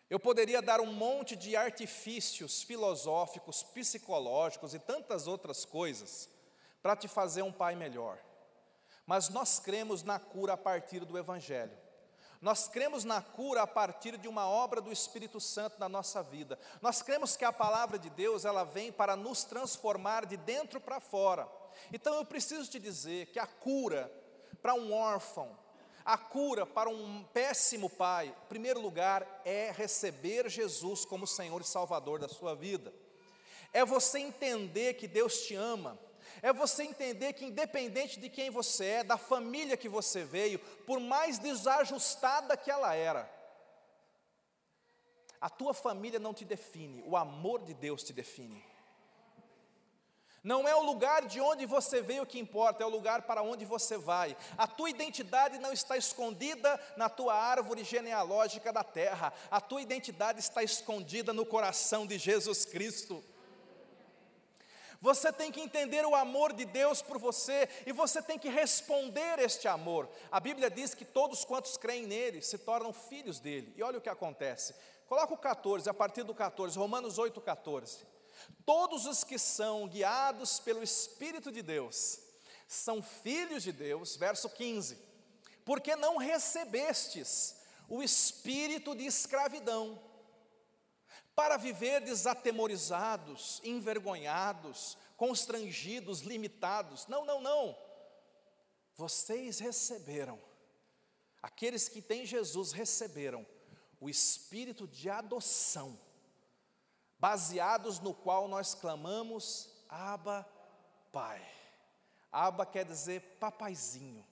Eu 0.09 0.19
poderia 0.19 0.61
dar 0.61 0.81
um 0.81 0.91
monte 0.91 1.37
de 1.37 1.55
artifícios 1.55 2.63
filosóficos, 2.63 3.63
psicológicos 3.63 4.73
e 4.73 4.79
tantas 4.79 5.25
outras 5.25 5.63
coisas 5.63 6.29
para 6.81 6.97
te 6.97 7.07
fazer 7.07 7.43
um 7.43 7.51
pai 7.51 7.75
melhor, 7.75 8.17
mas 9.05 9.29
nós 9.29 9.59
cremos 9.59 10.03
na 10.03 10.19
cura 10.19 10.53
a 10.53 10.57
partir 10.57 11.05
do 11.05 11.17
Evangelho. 11.17 11.77
Nós 12.41 12.67
cremos 12.67 13.03
na 13.03 13.21
cura 13.21 13.61
a 13.61 13.67
partir 13.67 14.17
de 14.17 14.27
uma 14.27 14.49
obra 14.49 14.81
do 14.81 14.91
Espírito 14.91 15.39
Santo 15.39 15.79
na 15.79 15.87
nossa 15.87 16.23
vida. 16.23 16.57
Nós 16.81 17.03
cremos 17.03 17.37
que 17.37 17.45
a 17.45 17.53
palavra 17.53 17.99
de 17.99 18.09
Deus, 18.09 18.45
ela 18.45 18.63
vem 18.63 18.91
para 18.91 19.15
nos 19.15 19.43
transformar 19.43 20.25
de 20.25 20.37
dentro 20.37 20.81
para 20.81 20.99
fora. 20.99 21.47
Então 21.93 22.15
eu 22.15 22.25
preciso 22.25 22.67
te 22.67 22.79
dizer 22.79 23.27
que 23.27 23.37
a 23.37 23.45
cura 23.45 24.11
para 24.59 24.73
um 24.73 24.91
órfão, 24.91 25.55
a 26.03 26.17
cura 26.17 26.65
para 26.65 26.89
um 26.89 27.23
péssimo 27.31 27.87
pai, 27.87 28.29
em 28.29 28.47
primeiro 28.49 28.81
lugar, 28.81 29.41
é 29.45 29.71
receber 29.71 30.49
Jesus 30.49 31.05
como 31.05 31.27
Senhor 31.27 31.61
e 31.61 31.65
Salvador 31.65 32.19
da 32.19 32.27
sua 32.27 32.55
vida. 32.55 32.91
É 33.71 33.85
você 33.85 34.17
entender 34.17 34.95
que 34.95 35.07
Deus 35.07 35.43
te 35.43 35.53
ama. 35.53 35.97
É 36.41 36.51
você 36.51 36.83
entender 36.83 37.33
que, 37.33 37.45
independente 37.45 38.19
de 38.19 38.27
quem 38.27 38.49
você 38.49 38.85
é, 38.85 39.03
da 39.03 39.17
família 39.17 39.77
que 39.77 39.87
você 39.87 40.23
veio, 40.23 40.59
por 40.87 40.99
mais 40.99 41.37
desajustada 41.37 42.57
que 42.57 42.71
ela 42.71 42.95
era, 42.95 43.29
a 45.39 45.49
tua 45.49 45.73
família 45.73 46.19
não 46.19 46.33
te 46.33 46.43
define, 46.43 47.03
o 47.05 47.15
amor 47.15 47.63
de 47.63 47.73
Deus 47.73 48.03
te 48.03 48.13
define. 48.13 48.63
Não 50.43 50.67
é 50.67 50.75
o 50.75 50.81
lugar 50.81 51.27
de 51.27 51.39
onde 51.39 51.67
você 51.67 52.01
veio 52.01 52.25
que 52.25 52.39
importa, 52.39 52.83
é 52.83 52.85
o 52.85 52.89
lugar 52.89 53.21
para 53.23 53.43
onde 53.43 53.63
você 53.63 53.95
vai. 53.95 54.35
A 54.57 54.65
tua 54.65 54.89
identidade 54.89 55.59
não 55.59 55.71
está 55.71 55.95
escondida 55.95 56.79
na 56.97 57.07
tua 57.09 57.35
árvore 57.35 57.83
genealógica 57.83 58.73
da 58.73 58.83
terra, 58.83 59.31
a 59.51 59.61
tua 59.61 59.83
identidade 59.83 60.39
está 60.39 60.63
escondida 60.63 61.31
no 61.31 61.45
coração 61.45 62.07
de 62.07 62.17
Jesus 62.17 62.65
Cristo. 62.65 63.23
Você 65.01 65.33
tem 65.33 65.51
que 65.51 65.59
entender 65.59 66.05
o 66.05 66.13
amor 66.13 66.53
de 66.53 66.63
Deus 66.63 67.01
por 67.01 67.17
você 67.17 67.67
e 67.87 67.91
você 67.91 68.21
tem 68.21 68.37
que 68.37 68.49
responder 68.49 69.39
este 69.39 69.67
amor. 69.67 70.07
A 70.31 70.39
Bíblia 70.39 70.69
diz 70.69 70.93
que 70.93 71.03
todos 71.03 71.43
quantos 71.43 71.75
creem 71.75 72.05
nele 72.05 72.39
se 72.41 72.59
tornam 72.59 72.93
filhos 72.93 73.39
dele. 73.39 73.73
E 73.75 73.81
olha 73.81 73.97
o 73.97 74.01
que 74.01 74.09
acontece. 74.09 74.75
Coloca 75.07 75.33
o 75.33 75.37
14, 75.37 75.89
a 75.89 75.93
partir 75.93 76.21
do 76.21 76.35
14, 76.35 76.77
Romanos 76.77 77.17
8, 77.17 77.41
14. 77.41 78.05
Todos 78.63 79.07
os 79.07 79.23
que 79.23 79.39
são 79.39 79.87
guiados 79.87 80.59
pelo 80.59 80.83
Espírito 80.83 81.51
de 81.51 81.63
Deus 81.63 82.19
são 82.67 83.01
filhos 83.01 83.63
de 83.63 83.71
Deus, 83.71 84.15
verso 84.15 84.49
15. 84.49 84.97
Porque 85.65 85.95
não 85.95 86.17
recebestes 86.17 87.55
o 87.89 88.01
espírito 88.01 88.95
de 88.95 89.05
escravidão, 89.05 90.01
para 91.35 91.57
viver 91.57 92.01
desatemorizados, 92.01 93.61
envergonhados, 93.63 94.97
constrangidos, 95.15 96.21
limitados. 96.21 97.07
Não, 97.07 97.25
não, 97.25 97.41
não. 97.41 97.77
Vocês 98.95 99.59
receberam, 99.59 100.39
aqueles 101.41 101.87
que 101.87 102.01
têm 102.01 102.25
Jesus 102.25 102.71
receberam 102.71 103.45
o 103.99 104.09
espírito 104.09 104.87
de 104.87 105.09
adoção 105.09 105.97
baseados 107.19 107.99
no 107.99 108.15
qual 108.15 108.47
nós 108.47 108.73
clamamos 108.73 109.69
Abba, 109.87 110.47
Pai. 111.11 111.45
Abba 112.31 112.65
quer 112.65 112.85
dizer 112.85 113.21
papaizinho. 113.39 114.25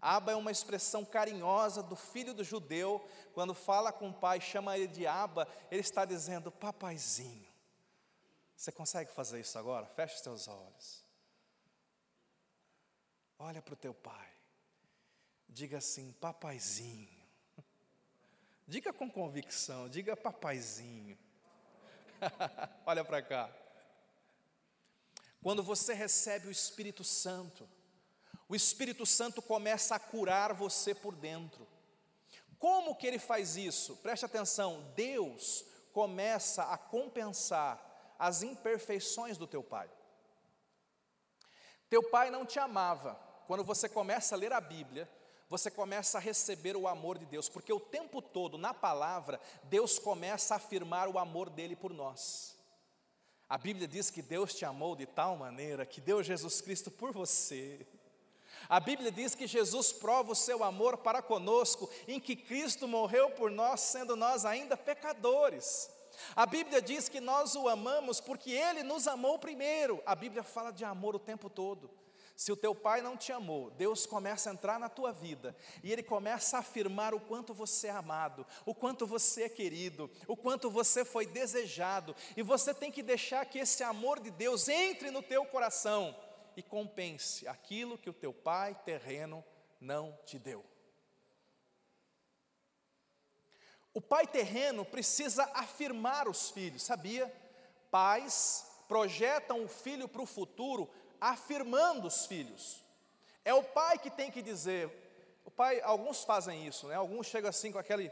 Abba 0.00 0.32
é 0.32 0.36
uma 0.36 0.50
expressão 0.50 1.04
carinhosa 1.04 1.82
do 1.82 1.96
filho 1.96 2.32
do 2.32 2.44
judeu, 2.44 3.04
quando 3.34 3.54
fala 3.54 3.92
com 3.92 4.10
o 4.10 4.14
pai, 4.14 4.40
chama 4.40 4.76
ele 4.78 4.86
de 4.86 5.06
Abba, 5.06 5.48
ele 5.70 5.80
está 5.80 6.04
dizendo 6.04 6.50
papaizinho. 6.50 7.48
Você 8.56 8.72
consegue 8.72 9.10
fazer 9.12 9.40
isso 9.40 9.58
agora? 9.58 9.86
Feche 9.86 10.16
os 10.16 10.20
teus 10.20 10.48
olhos. 10.48 11.04
Olha 13.38 13.62
para 13.62 13.74
o 13.74 13.76
teu 13.76 13.94
pai. 13.94 14.28
Diga 15.48 15.78
assim, 15.78 16.12
papaizinho. 16.20 17.16
Diga 18.66 18.92
com 18.92 19.10
convicção, 19.10 19.88
diga 19.88 20.16
papaizinho. 20.16 21.16
Olha 22.84 23.04
para 23.04 23.22
cá. 23.22 23.50
Quando 25.42 25.62
você 25.62 25.94
recebe 25.94 26.48
o 26.48 26.50
Espírito 26.50 27.02
Santo, 27.02 27.68
o 28.48 28.56
Espírito 28.56 29.04
Santo 29.04 29.42
começa 29.42 29.94
a 29.94 29.98
curar 29.98 30.54
você 30.54 30.94
por 30.94 31.14
dentro. 31.14 31.66
Como 32.58 32.96
que 32.96 33.06
ele 33.06 33.18
faz 33.18 33.56
isso? 33.56 33.96
Preste 33.96 34.24
atenção, 34.24 34.90
Deus 34.96 35.64
começa 35.92 36.64
a 36.64 36.78
compensar 36.78 38.14
as 38.18 38.42
imperfeições 38.42 39.36
do 39.36 39.46
teu 39.46 39.62
pai. 39.62 39.88
Teu 41.88 42.02
pai 42.10 42.30
não 42.30 42.44
te 42.44 42.58
amava. 42.58 43.14
Quando 43.46 43.64
você 43.64 43.88
começa 43.88 44.34
a 44.34 44.38
ler 44.38 44.52
a 44.52 44.60
Bíblia, 44.60 45.08
você 45.48 45.70
começa 45.70 46.18
a 46.18 46.20
receber 46.20 46.76
o 46.76 46.86
amor 46.86 47.18
de 47.18 47.24
Deus, 47.24 47.48
porque 47.48 47.72
o 47.72 47.80
tempo 47.80 48.20
todo 48.20 48.58
na 48.58 48.74
palavra, 48.74 49.40
Deus 49.64 49.98
começa 49.98 50.54
a 50.54 50.56
afirmar 50.58 51.08
o 51.08 51.18
amor 51.18 51.48
dele 51.48 51.74
por 51.74 51.92
nós. 51.92 52.56
A 53.48 53.56
Bíblia 53.56 53.88
diz 53.88 54.10
que 54.10 54.20
Deus 54.20 54.52
te 54.52 54.66
amou 54.66 54.94
de 54.94 55.06
tal 55.06 55.36
maneira 55.36 55.86
que 55.86 56.02
deu 56.02 56.22
Jesus 56.22 56.60
Cristo 56.60 56.90
por 56.90 57.12
você. 57.12 57.86
A 58.68 58.80
Bíblia 58.80 59.10
diz 59.10 59.34
que 59.34 59.46
Jesus 59.46 59.92
prova 59.92 60.32
o 60.32 60.36
seu 60.36 60.64
amor 60.64 60.98
para 60.98 61.20
conosco, 61.20 61.90
em 62.06 62.18
que 62.18 62.34
Cristo 62.34 62.88
morreu 62.88 63.30
por 63.30 63.50
nós, 63.50 63.80
sendo 63.80 64.16
nós 64.16 64.44
ainda 64.44 64.76
pecadores. 64.76 65.90
A 66.34 66.46
Bíblia 66.46 66.80
diz 66.80 67.08
que 67.08 67.20
nós 67.20 67.54
o 67.54 67.68
amamos 67.68 68.20
porque 68.20 68.50
Ele 68.50 68.82
nos 68.82 69.06
amou 69.06 69.38
primeiro. 69.38 70.02
A 70.04 70.14
Bíblia 70.14 70.42
fala 70.42 70.70
de 70.70 70.84
amor 70.84 71.14
o 71.14 71.18
tempo 71.18 71.48
todo. 71.48 71.90
Se 72.38 72.52
o 72.52 72.56
teu 72.56 72.72
pai 72.72 73.02
não 73.02 73.16
te 73.16 73.32
amou, 73.32 73.68
Deus 73.70 74.06
começa 74.06 74.48
a 74.48 74.52
entrar 74.52 74.78
na 74.78 74.88
tua 74.88 75.10
vida 75.10 75.56
e 75.82 75.92
Ele 75.92 76.04
começa 76.04 76.56
a 76.56 76.60
afirmar 76.60 77.12
o 77.12 77.18
quanto 77.18 77.52
você 77.52 77.88
é 77.88 77.90
amado, 77.90 78.46
o 78.64 78.72
quanto 78.72 79.04
você 79.04 79.42
é 79.42 79.48
querido, 79.48 80.08
o 80.24 80.36
quanto 80.36 80.70
você 80.70 81.04
foi 81.04 81.26
desejado, 81.26 82.14
e 82.36 82.42
você 82.42 82.72
tem 82.72 82.92
que 82.92 83.02
deixar 83.02 83.44
que 83.44 83.58
esse 83.58 83.82
amor 83.82 84.20
de 84.20 84.30
Deus 84.30 84.68
entre 84.68 85.10
no 85.10 85.20
teu 85.20 85.44
coração 85.46 86.14
e 86.58 86.62
compense 86.62 87.46
aquilo 87.46 87.96
que 87.96 88.10
o 88.10 88.12
teu 88.12 88.34
pai 88.34 88.74
terreno 88.84 89.44
não 89.80 90.18
te 90.26 90.40
deu. 90.40 90.64
O 93.94 94.00
pai 94.00 94.26
terreno 94.26 94.84
precisa 94.84 95.44
afirmar 95.54 96.26
os 96.26 96.50
filhos, 96.50 96.82
sabia? 96.82 97.32
Pais 97.92 98.66
projetam 98.88 99.62
o 99.62 99.68
filho 99.68 100.08
para 100.08 100.20
o 100.20 100.26
futuro 100.26 100.90
afirmando 101.20 102.08
os 102.08 102.26
filhos. 102.26 102.84
É 103.44 103.54
o 103.54 103.62
pai 103.62 103.96
que 103.96 104.10
tem 104.10 104.28
que 104.28 104.42
dizer. 104.42 104.90
O 105.44 105.52
pai, 105.52 105.80
alguns 105.82 106.24
fazem 106.24 106.66
isso, 106.66 106.88
né? 106.88 106.96
Alguns 106.96 107.28
chegam 107.28 107.50
assim 107.50 107.70
com 107.70 107.78
aquele, 107.78 108.10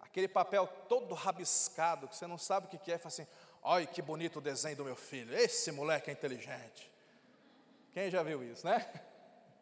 aquele 0.00 0.26
papel 0.26 0.66
todo 0.88 1.14
rabiscado, 1.14 2.08
que 2.08 2.16
você 2.16 2.26
não 2.26 2.38
sabe 2.38 2.66
o 2.66 2.70
que 2.70 2.90
é, 2.90 2.96
e 2.96 2.98
fala 2.98 3.08
assim: 3.08 3.26
olha 3.62 3.86
que 3.86 4.02
bonito 4.02 4.40
o 4.40 4.42
desenho 4.42 4.78
do 4.78 4.84
meu 4.84 4.96
filho, 4.96 5.32
esse 5.32 5.70
moleque 5.70 6.10
é 6.10 6.12
inteligente. 6.12 6.92
Quem 7.94 8.10
já 8.10 8.22
viu 8.22 8.42
isso, 8.42 8.66
né? 8.66 8.84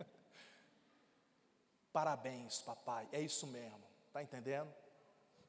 Parabéns, 1.93 2.63
papai, 2.63 3.07
é 3.13 3.21
isso 3.21 3.47
mesmo, 3.47 3.79
está 4.09 4.23
entendendo? 4.23 4.73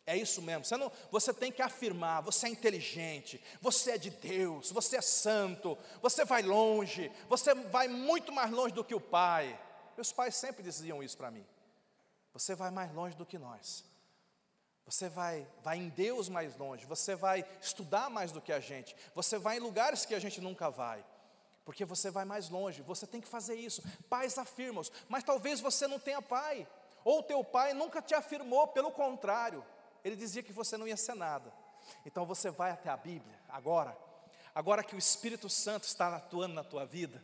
É 0.06 0.18
isso 0.18 0.42
mesmo. 0.42 0.66
Você, 0.66 0.76
não, 0.76 0.92
você 1.10 1.34
tem 1.34 1.50
que 1.50 1.62
afirmar: 1.62 2.22
você 2.22 2.48
é 2.48 2.50
inteligente, 2.50 3.42
você 3.62 3.92
é 3.92 3.98
de 3.98 4.10
Deus, 4.10 4.70
você 4.70 4.98
é 4.98 5.02
santo, 5.02 5.78
você 6.02 6.26
vai 6.26 6.42
longe, 6.42 7.10
você 7.30 7.56
vai 7.56 7.88
muito 7.88 8.32
mais 8.32 8.52
longe 8.52 8.76
do 8.76 8.84
que 8.84 8.94
o 8.94 9.00
pai. 9.00 9.58
Meus 9.96 10.12
pais 10.12 10.36
sempre 10.36 10.62
diziam 10.62 11.02
isso 11.02 11.18
para 11.18 11.32
mim. 11.32 11.46
Você 12.34 12.54
vai 12.54 12.70
mais 12.70 12.94
longe 12.94 13.16
do 13.16 13.26
que 13.26 13.38
nós. 13.38 13.86
Você 14.86 15.08
vai, 15.08 15.48
vai 15.62 15.78
em 15.78 15.88
Deus 15.88 16.28
mais 16.28 16.58
longe, 16.58 16.86
você 16.86 17.16
vai 17.16 17.46
estudar 17.62 18.10
mais 18.10 18.34
do 18.34 18.42
que 18.42 18.52
a 18.52 18.60
gente, 18.60 18.94
você 19.16 19.38
vai 19.38 19.56
em 19.56 19.62
lugares 19.62 20.06
que 20.06 20.14
a 20.14 20.20
gente 20.20 20.42
nunca 20.42 20.70
vai, 20.70 21.06
porque 21.66 21.86
você 21.86 22.12
vai 22.12 22.26
mais 22.26 22.50
longe, 22.50 22.82
você 22.82 23.08
tem 23.08 23.22
que 23.22 23.28
fazer 23.28 23.56
isso. 23.56 23.82
Pais 24.10 24.38
afirmam, 24.38 24.84
mas 25.08 25.24
talvez 25.24 25.62
você 25.62 25.88
não 25.88 26.00
tenha 26.00 26.22
pai, 26.22 26.68
ou 27.04 27.24
teu 27.24 27.44
pai 27.44 27.74
nunca 27.74 28.02
te 28.02 28.14
afirmou, 28.14 28.68
pelo 28.68 28.92
contrário, 28.92 29.66
ele 30.04 30.16
dizia 30.16 30.44
que 30.44 30.54
você 30.54 30.78
não 30.78 30.88
ia 30.88 30.98
ser 30.98 31.16
nada. 31.16 31.54
Então 32.06 32.26
você 32.26 32.50
vai 32.50 32.72
até 32.72 32.90
a 32.90 32.98
Bíblia, 32.98 33.40
agora, 33.50 33.98
agora 34.54 34.84
que 34.84 34.96
o 34.96 35.00
Espírito 35.00 35.50
Santo 35.50 35.84
está 35.84 36.16
atuando 36.16 36.54
na 36.54 36.64
tua 36.64 36.86
vida, 36.86 37.24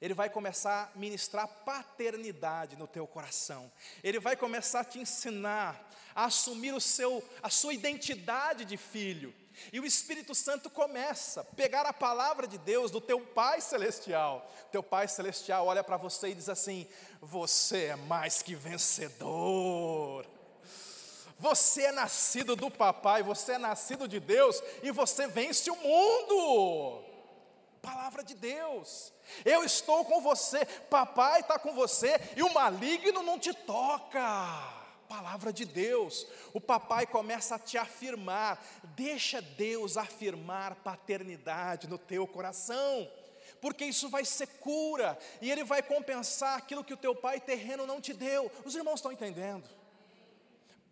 ele 0.00 0.14
vai 0.14 0.28
começar 0.28 0.90
a 0.92 0.98
ministrar 0.98 1.46
paternidade 1.46 2.74
no 2.76 2.88
teu 2.88 3.06
coração. 3.06 3.70
Ele 4.02 4.18
vai 4.18 4.36
começar 4.36 4.80
a 4.80 4.84
te 4.84 4.98
ensinar 4.98 5.88
a 6.12 6.24
assumir 6.24 6.72
o 6.72 6.80
seu, 6.80 7.22
a 7.40 7.48
sua 7.48 7.72
identidade 7.72 8.64
de 8.64 8.76
filho. 8.76 9.32
E 9.72 9.80
o 9.80 9.86
Espírito 9.86 10.34
Santo 10.34 10.70
começa 10.70 11.40
a 11.40 11.44
pegar 11.44 11.86
a 11.86 11.92
palavra 11.92 12.46
de 12.46 12.58
Deus 12.58 12.90
do 12.90 13.00
teu 13.00 13.20
Pai 13.20 13.60
celestial. 13.60 14.50
Teu 14.70 14.82
Pai 14.82 15.08
celestial 15.08 15.66
olha 15.66 15.84
para 15.84 15.96
você 15.96 16.28
e 16.28 16.34
diz 16.34 16.48
assim: 16.48 16.86
Você 17.20 17.86
é 17.86 17.96
mais 17.96 18.42
que 18.42 18.54
vencedor. 18.54 20.26
Você 21.38 21.82
é 21.82 21.92
nascido 21.92 22.54
do 22.54 22.70
papai, 22.70 23.20
você 23.20 23.54
é 23.54 23.58
nascido 23.58 24.06
de 24.06 24.20
Deus 24.20 24.62
e 24.80 24.92
você 24.92 25.26
vence 25.26 25.68
o 25.70 25.76
mundo. 25.76 27.02
Palavra 27.82 28.22
de 28.22 28.34
Deus. 28.34 29.12
Eu 29.44 29.64
estou 29.64 30.04
com 30.04 30.20
você, 30.20 30.64
papai 30.88 31.40
está 31.40 31.58
com 31.58 31.74
você 31.74 32.20
e 32.36 32.44
o 32.44 32.54
maligno 32.54 33.24
não 33.24 33.40
te 33.40 33.52
toca. 33.52 34.81
Palavra 35.12 35.52
de 35.52 35.66
Deus. 35.66 36.26
O 36.54 36.60
papai 36.60 37.06
começa 37.06 37.56
a 37.56 37.58
te 37.58 37.76
afirmar. 37.76 38.64
Deixa 38.96 39.42
Deus 39.42 39.98
afirmar 39.98 40.76
paternidade 40.76 41.86
no 41.86 41.98
teu 41.98 42.26
coração 42.26 43.06
porque 43.60 43.84
isso 43.84 44.08
vai 44.08 44.24
ser 44.24 44.48
cura, 44.58 45.16
e 45.40 45.48
Ele 45.48 45.62
vai 45.62 45.80
compensar 45.80 46.58
aquilo 46.58 46.82
que 46.82 46.94
o 46.94 46.96
teu 46.96 47.14
pai 47.14 47.38
terreno 47.38 47.86
não 47.86 48.00
te 48.00 48.12
deu. 48.12 48.50
Os 48.64 48.74
irmãos 48.74 48.96
estão 48.96 49.12
entendendo? 49.12 49.68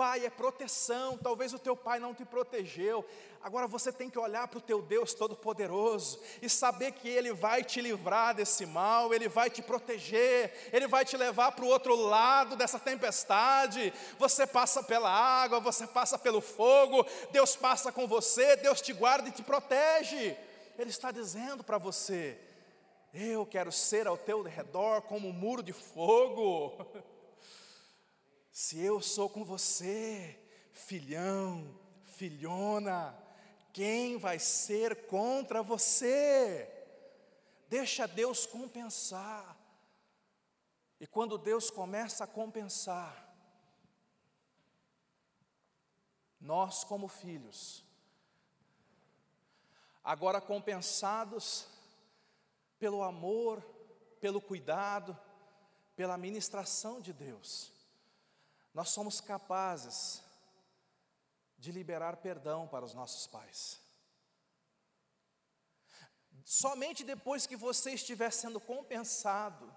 Pai 0.01 0.25
é 0.25 0.31
proteção, 0.31 1.19
talvez 1.19 1.53
o 1.53 1.59
teu 1.59 1.77
pai 1.77 2.01
não 2.01 2.15
te 2.15 2.25
protegeu. 2.25 3.05
Agora 3.43 3.67
você 3.67 3.93
tem 3.93 4.09
que 4.09 4.19
olhar 4.19 4.49
para 4.49 4.57
o 4.57 4.63
teu 4.63 4.81
Deus 4.81 5.13
Todo-Poderoso 5.13 6.19
e 6.41 6.49
saber 6.49 6.93
que 6.93 7.07
Ele 7.07 7.35
vai 7.35 7.63
te 7.63 7.83
livrar 7.83 8.35
desse 8.35 8.65
mal, 8.65 9.13
Ele 9.13 9.29
vai 9.29 9.51
te 9.51 9.61
proteger, 9.61 10.71
Ele 10.73 10.89
vai 10.89 11.05
te 11.05 11.19
levar 11.19 11.53
para 11.53 11.67
o 11.67 11.69
outro 11.69 11.95
lado 11.95 12.57
dessa 12.57 12.79
tempestade. 12.79 13.93
Você 14.19 14.47
passa 14.47 14.83
pela 14.83 15.11
água, 15.11 15.61
você 15.61 15.87
passa 15.87 16.19
pelo 16.19 16.41
fogo, 16.41 17.05
Deus 17.31 17.55
passa 17.55 17.93
com 17.93 18.09
você, 18.09 18.57
Deus 18.57 18.81
te 18.81 18.95
guarda 18.95 19.29
e 19.29 19.33
te 19.33 19.43
protege. 19.43 20.35
Ele 20.79 20.89
está 20.89 21.11
dizendo 21.11 21.63
para 21.63 21.77
você: 21.77 22.39
Eu 23.13 23.45
quero 23.45 23.71
ser 23.71 24.07
ao 24.07 24.17
teu 24.17 24.41
redor 24.41 25.03
como 25.03 25.29
um 25.29 25.33
muro 25.33 25.63
de 25.63 25.75
fogo. 25.75 26.87
Se 28.51 28.81
eu 28.81 29.01
sou 29.01 29.29
com 29.31 29.45
você, 29.45 30.39
filhão, 30.73 31.79
filhona, 32.05 33.17
quem 33.73 34.19
vai 34.19 34.39
ser 34.39 35.07
contra 35.07 35.63
você? 35.63 36.69
Deixa 37.69 38.07
Deus 38.07 38.47
compensar. 38.47 39.57
E 40.99 41.07
quando 41.07 41.39
Deus 41.39 41.71
começa 41.71 42.25
a 42.25 42.27
compensar, 42.27 43.29
nós, 46.41 46.83
como 46.85 47.07
filhos, 47.07 47.85
agora 50.03 50.41
compensados 50.41 51.69
pelo 52.79 53.03
amor, 53.03 53.63
pelo 54.21 54.41
cuidado, 54.41 55.17
pela 55.95 56.19
ministração 56.19 57.01
de 57.01 57.13
Deus, 57.13 57.73
nós 58.73 58.91
somos 58.91 59.21
capazes 59.21 60.23
de 61.59 61.73
liberar 61.73 62.17
perdão 62.17 62.67
para 62.67 62.85
os 62.85 62.95
nossos 62.95 63.27
pais. 63.27 63.81
Somente 66.45 67.05
depois 67.05 67.47
que 67.47 67.57
você 67.57 67.93
estiver 67.93 68.33
sendo 68.33 68.59
compensado, 68.61 69.73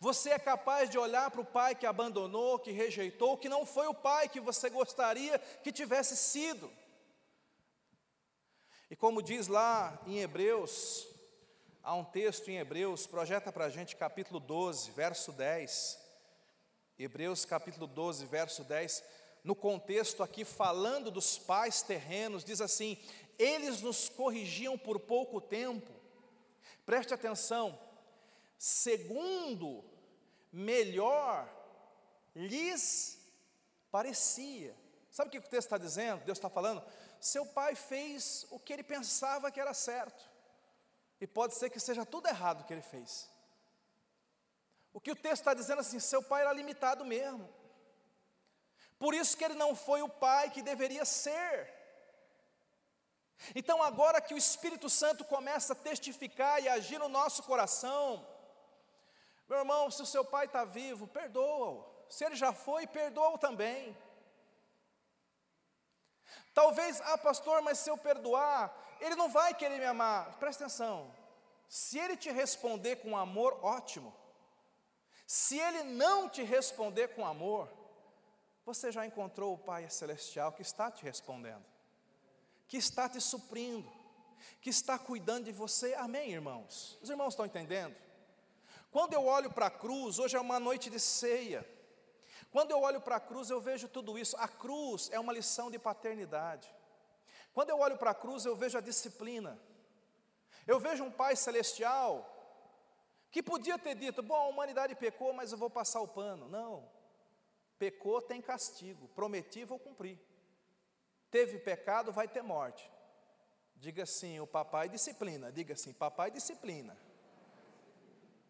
você 0.00 0.30
é 0.30 0.38
capaz 0.38 0.88
de 0.90 0.98
olhar 0.98 1.30
para 1.30 1.40
o 1.40 1.46
pai 1.46 1.74
que 1.74 1.86
abandonou, 1.86 2.58
que 2.58 2.72
rejeitou, 2.72 3.36
que 3.36 3.48
não 3.48 3.64
foi 3.66 3.86
o 3.86 3.94
pai 3.94 4.28
que 4.28 4.40
você 4.40 4.68
gostaria 4.70 5.38
que 5.38 5.72
tivesse 5.72 6.16
sido. 6.16 6.70
E 8.90 8.96
como 8.96 9.22
diz 9.22 9.48
lá 9.48 10.00
em 10.06 10.18
Hebreus, 10.20 11.06
há 11.82 11.94
um 11.94 12.04
texto 12.04 12.48
em 12.48 12.58
Hebreus, 12.58 13.06
projeta 13.06 13.52
para 13.52 13.66
a 13.66 13.70
gente 13.70 13.96
capítulo 13.96 14.40
12, 14.40 14.90
verso 14.92 15.32
10. 15.32 16.07
Hebreus 16.98 17.44
capítulo 17.44 17.86
12, 17.86 18.26
verso 18.26 18.64
10, 18.64 19.04
no 19.44 19.54
contexto 19.54 20.20
aqui 20.20 20.44
falando 20.44 21.12
dos 21.12 21.38
pais 21.38 21.80
terrenos, 21.80 22.42
diz 22.42 22.60
assim: 22.60 22.98
eles 23.38 23.80
nos 23.80 24.08
corrigiam 24.08 24.76
por 24.76 24.98
pouco 24.98 25.40
tempo, 25.40 25.92
preste 26.84 27.14
atenção, 27.14 27.78
segundo 28.58 29.84
melhor 30.52 31.48
lhes 32.34 33.16
parecia. 33.92 34.74
Sabe 35.08 35.28
o 35.28 35.30
que 35.30 35.38
o 35.38 35.42
texto 35.42 35.66
está 35.66 35.78
dizendo? 35.78 36.24
Deus 36.24 36.38
está 36.38 36.50
falando? 36.50 36.82
Seu 37.20 37.46
pai 37.46 37.76
fez 37.76 38.44
o 38.50 38.58
que 38.58 38.72
ele 38.72 38.82
pensava 38.82 39.52
que 39.52 39.60
era 39.60 39.72
certo, 39.72 40.28
e 41.20 41.28
pode 41.28 41.54
ser 41.54 41.70
que 41.70 41.78
seja 41.78 42.04
tudo 42.04 42.26
errado 42.26 42.62
o 42.62 42.64
que 42.64 42.72
ele 42.72 42.82
fez. 42.82 43.30
O 44.92 45.00
que 45.00 45.12
o 45.12 45.16
texto 45.16 45.42
está 45.42 45.54
dizendo 45.54 45.80
assim, 45.80 46.00
seu 46.00 46.22
pai 46.22 46.42
era 46.42 46.52
limitado 46.52 47.04
mesmo. 47.04 47.48
Por 48.98 49.14
isso 49.14 49.36
que 49.36 49.44
ele 49.44 49.54
não 49.54 49.74
foi 49.76 50.02
o 50.02 50.08
pai 50.08 50.50
que 50.50 50.62
deveria 50.62 51.04
ser. 51.04 51.74
Então, 53.54 53.82
agora 53.82 54.20
que 54.20 54.34
o 54.34 54.38
Espírito 54.38 54.90
Santo 54.90 55.24
começa 55.24 55.72
a 55.72 55.76
testificar 55.76 56.60
e 56.60 56.68
agir 56.68 56.98
no 56.98 57.08
nosso 57.08 57.42
coração, 57.44 58.26
meu 59.48 59.58
irmão, 59.58 59.90
se 59.90 60.02
o 60.02 60.06
seu 60.06 60.24
pai 60.24 60.46
está 60.46 60.64
vivo, 60.64 61.06
perdoa-o. 61.06 61.84
Se 62.08 62.24
ele 62.24 62.34
já 62.34 62.52
foi, 62.52 62.86
perdoa-o 62.86 63.38
também. 63.38 63.96
Talvez, 66.52 67.00
ah, 67.02 67.16
pastor, 67.16 67.62
mas 67.62 67.78
se 67.78 67.88
eu 67.88 67.96
perdoar, 67.96 68.74
ele 69.00 69.14
não 69.14 69.28
vai 69.28 69.54
querer 69.54 69.78
me 69.78 69.84
amar. 69.84 70.36
Presta 70.38 70.64
atenção. 70.64 71.14
Se 71.68 71.98
ele 71.98 72.16
te 72.16 72.30
responder 72.30 72.96
com 72.96 73.16
amor, 73.16 73.58
ótimo. 73.62 74.14
Se 75.28 75.58
ele 75.58 75.82
não 75.82 76.26
te 76.26 76.42
responder 76.42 77.08
com 77.08 77.26
amor, 77.26 77.68
você 78.64 78.90
já 78.90 79.04
encontrou 79.04 79.52
o 79.52 79.58
Pai 79.58 79.86
Celestial 79.90 80.52
que 80.52 80.62
está 80.62 80.90
te 80.90 81.04
respondendo, 81.04 81.66
que 82.66 82.78
está 82.78 83.10
te 83.10 83.20
suprindo, 83.20 83.92
que 84.62 84.70
está 84.70 84.98
cuidando 84.98 85.44
de 85.44 85.52
você. 85.52 85.92
Amém, 85.96 86.32
irmãos? 86.32 86.98
Os 87.02 87.10
irmãos 87.10 87.34
estão 87.34 87.44
entendendo? 87.44 87.94
Quando 88.90 89.12
eu 89.12 89.26
olho 89.26 89.52
para 89.52 89.66
a 89.66 89.70
cruz, 89.70 90.18
hoje 90.18 90.34
é 90.34 90.40
uma 90.40 90.58
noite 90.58 90.88
de 90.88 90.98
ceia. 90.98 91.62
Quando 92.50 92.70
eu 92.70 92.80
olho 92.80 93.02
para 93.02 93.16
a 93.16 93.20
cruz, 93.20 93.50
eu 93.50 93.60
vejo 93.60 93.86
tudo 93.86 94.18
isso. 94.18 94.34
A 94.38 94.48
cruz 94.48 95.10
é 95.12 95.20
uma 95.20 95.34
lição 95.34 95.70
de 95.70 95.78
paternidade. 95.78 96.74
Quando 97.52 97.68
eu 97.68 97.78
olho 97.78 97.98
para 97.98 98.12
a 98.12 98.14
cruz, 98.14 98.46
eu 98.46 98.56
vejo 98.56 98.78
a 98.78 98.80
disciplina. 98.80 99.60
Eu 100.66 100.80
vejo 100.80 101.04
um 101.04 101.12
Pai 101.12 101.36
celestial 101.36 102.37
que 103.30 103.42
podia 103.42 103.78
ter 103.78 103.94
dito: 103.94 104.22
bom, 104.22 104.34
a 104.34 104.48
humanidade 104.48 104.94
pecou, 104.94 105.32
mas 105.32 105.52
eu 105.52 105.58
vou 105.58 105.70
passar 105.70 106.00
o 106.00 106.08
pano. 106.08 106.48
Não. 106.48 106.88
Pecou, 107.78 108.20
tem 108.20 108.40
castigo. 108.40 109.08
Prometi, 109.08 109.64
vou 109.64 109.78
cumprir. 109.78 110.18
Teve 111.30 111.58
pecado, 111.58 112.12
vai 112.12 112.26
ter 112.26 112.42
morte. 112.42 112.90
Diga 113.76 114.02
assim: 114.04 114.40
o 114.40 114.46
papai 114.46 114.88
disciplina. 114.88 115.52
Diga 115.52 115.74
assim: 115.74 115.92
papai 115.92 116.30
disciplina. 116.30 116.96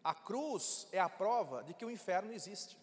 A 0.03 0.15
cruz 0.15 0.87
é 0.91 0.99
a 0.99 1.09
prova 1.09 1.63
de 1.63 1.73
que 1.73 1.85
o 1.85 1.91
inferno 1.91 2.31
existe. 2.31 2.77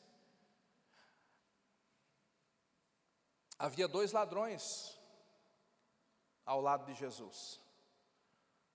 Havia 3.59 3.88
dois 3.88 4.12
ladrões 4.12 4.99
ao 6.44 6.61
lado 6.61 6.84
de 6.84 6.92
Jesus. 6.92 7.59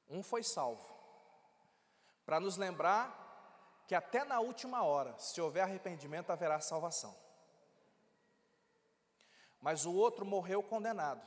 Um 0.09 0.23
foi 0.23 0.43
salvo 0.43 0.90
para 2.31 2.39
nos 2.39 2.55
lembrar 2.55 3.83
que 3.85 3.93
até 3.93 4.23
na 4.23 4.39
última 4.39 4.85
hora, 4.85 5.13
se 5.19 5.41
houver 5.41 5.63
arrependimento, 5.63 6.29
haverá 6.29 6.61
salvação. 6.61 7.13
mas 9.59 9.85
o 9.85 9.93
outro 9.93 10.25
morreu 10.25 10.63
condenado. 10.63 11.21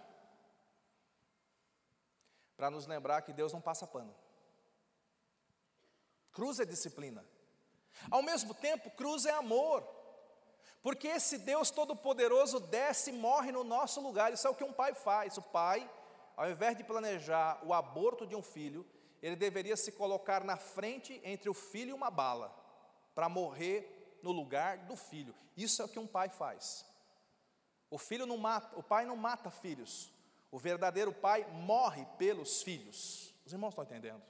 Para 2.57 2.70
nos 2.70 2.86
lembrar 2.86 3.20
que 3.20 3.34
Deus 3.34 3.52
não 3.52 3.61
passa 3.61 3.86
pano. 3.86 4.16
Cruz 6.32 6.59
é 6.59 6.64
disciplina. 6.64 7.22
Ao 8.11 8.22
mesmo 8.22 8.55
tempo, 8.55 8.90
cruz 8.92 9.26
é 9.26 9.32
amor. 9.32 9.86
Porque 10.82 11.09
esse 11.09 11.36
Deus 11.36 11.70
Todo-Poderoso 11.70 12.61
desce 12.61 13.11
e 13.11 13.12
morre 13.12 13.52
no 13.52 13.62
nosso 13.62 14.00
lugar. 14.00 14.32
Isso 14.32 14.46
é 14.46 14.50
o 14.50 14.55
que 14.55 14.64
um 14.64 14.72
pai 14.72 14.94
faz. 14.94 15.36
O 15.36 15.42
pai, 15.42 15.86
ao 16.34 16.50
invés 16.50 16.78
de 16.78 16.82
planejar 16.82 17.61
o 17.62 17.74
aborto 17.74 18.26
de 18.26 18.34
um 18.34 18.42
filho, 18.42 18.86
ele 19.25 19.37
deveria 19.37 19.75
se 19.75 19.91
colocar 19.91 20.45
na 20.45 20.59
frente 20.59 21.18
entre 21.25 21.49
o 21.49 21.55
filho 21.55 21.89
e 21.89 21.93
uma 21.95 22.11
bala, 22.11 22.55
para 23.14 23.27
morrer 23.27 24.18
no 24.22 24.31
lugar 24.31 24.77
do 24.81 24.95
filho. 24.97 25.35
Isso 25.57 25.81
é 25.81 25.85
o 25.87 25.89
que 25.89 25.99
um 25.99 26.07
pai 26.07 26.29
faz. 26.29 26.85
O 27.89 27.97
filho 27.97 28.27
não 28.27 28.37
mata, 28.37 28.79
o 28.79 28.83
pai 28.83 29.07
não 29.07 29.16
mata 29.16 29.51
filhos. 29.51 30.12
O 30.51 30.59
verdadeiro 30.59 31.11
pai 31.11 31.43
morre 31.53 32.05
pelos 32.18 32.62
filhos. 32.62 33.33
Os 33.47 33.53
irmãos 33.55 33.70
estão 33.70 33.85
entendendo? 33.85 34.22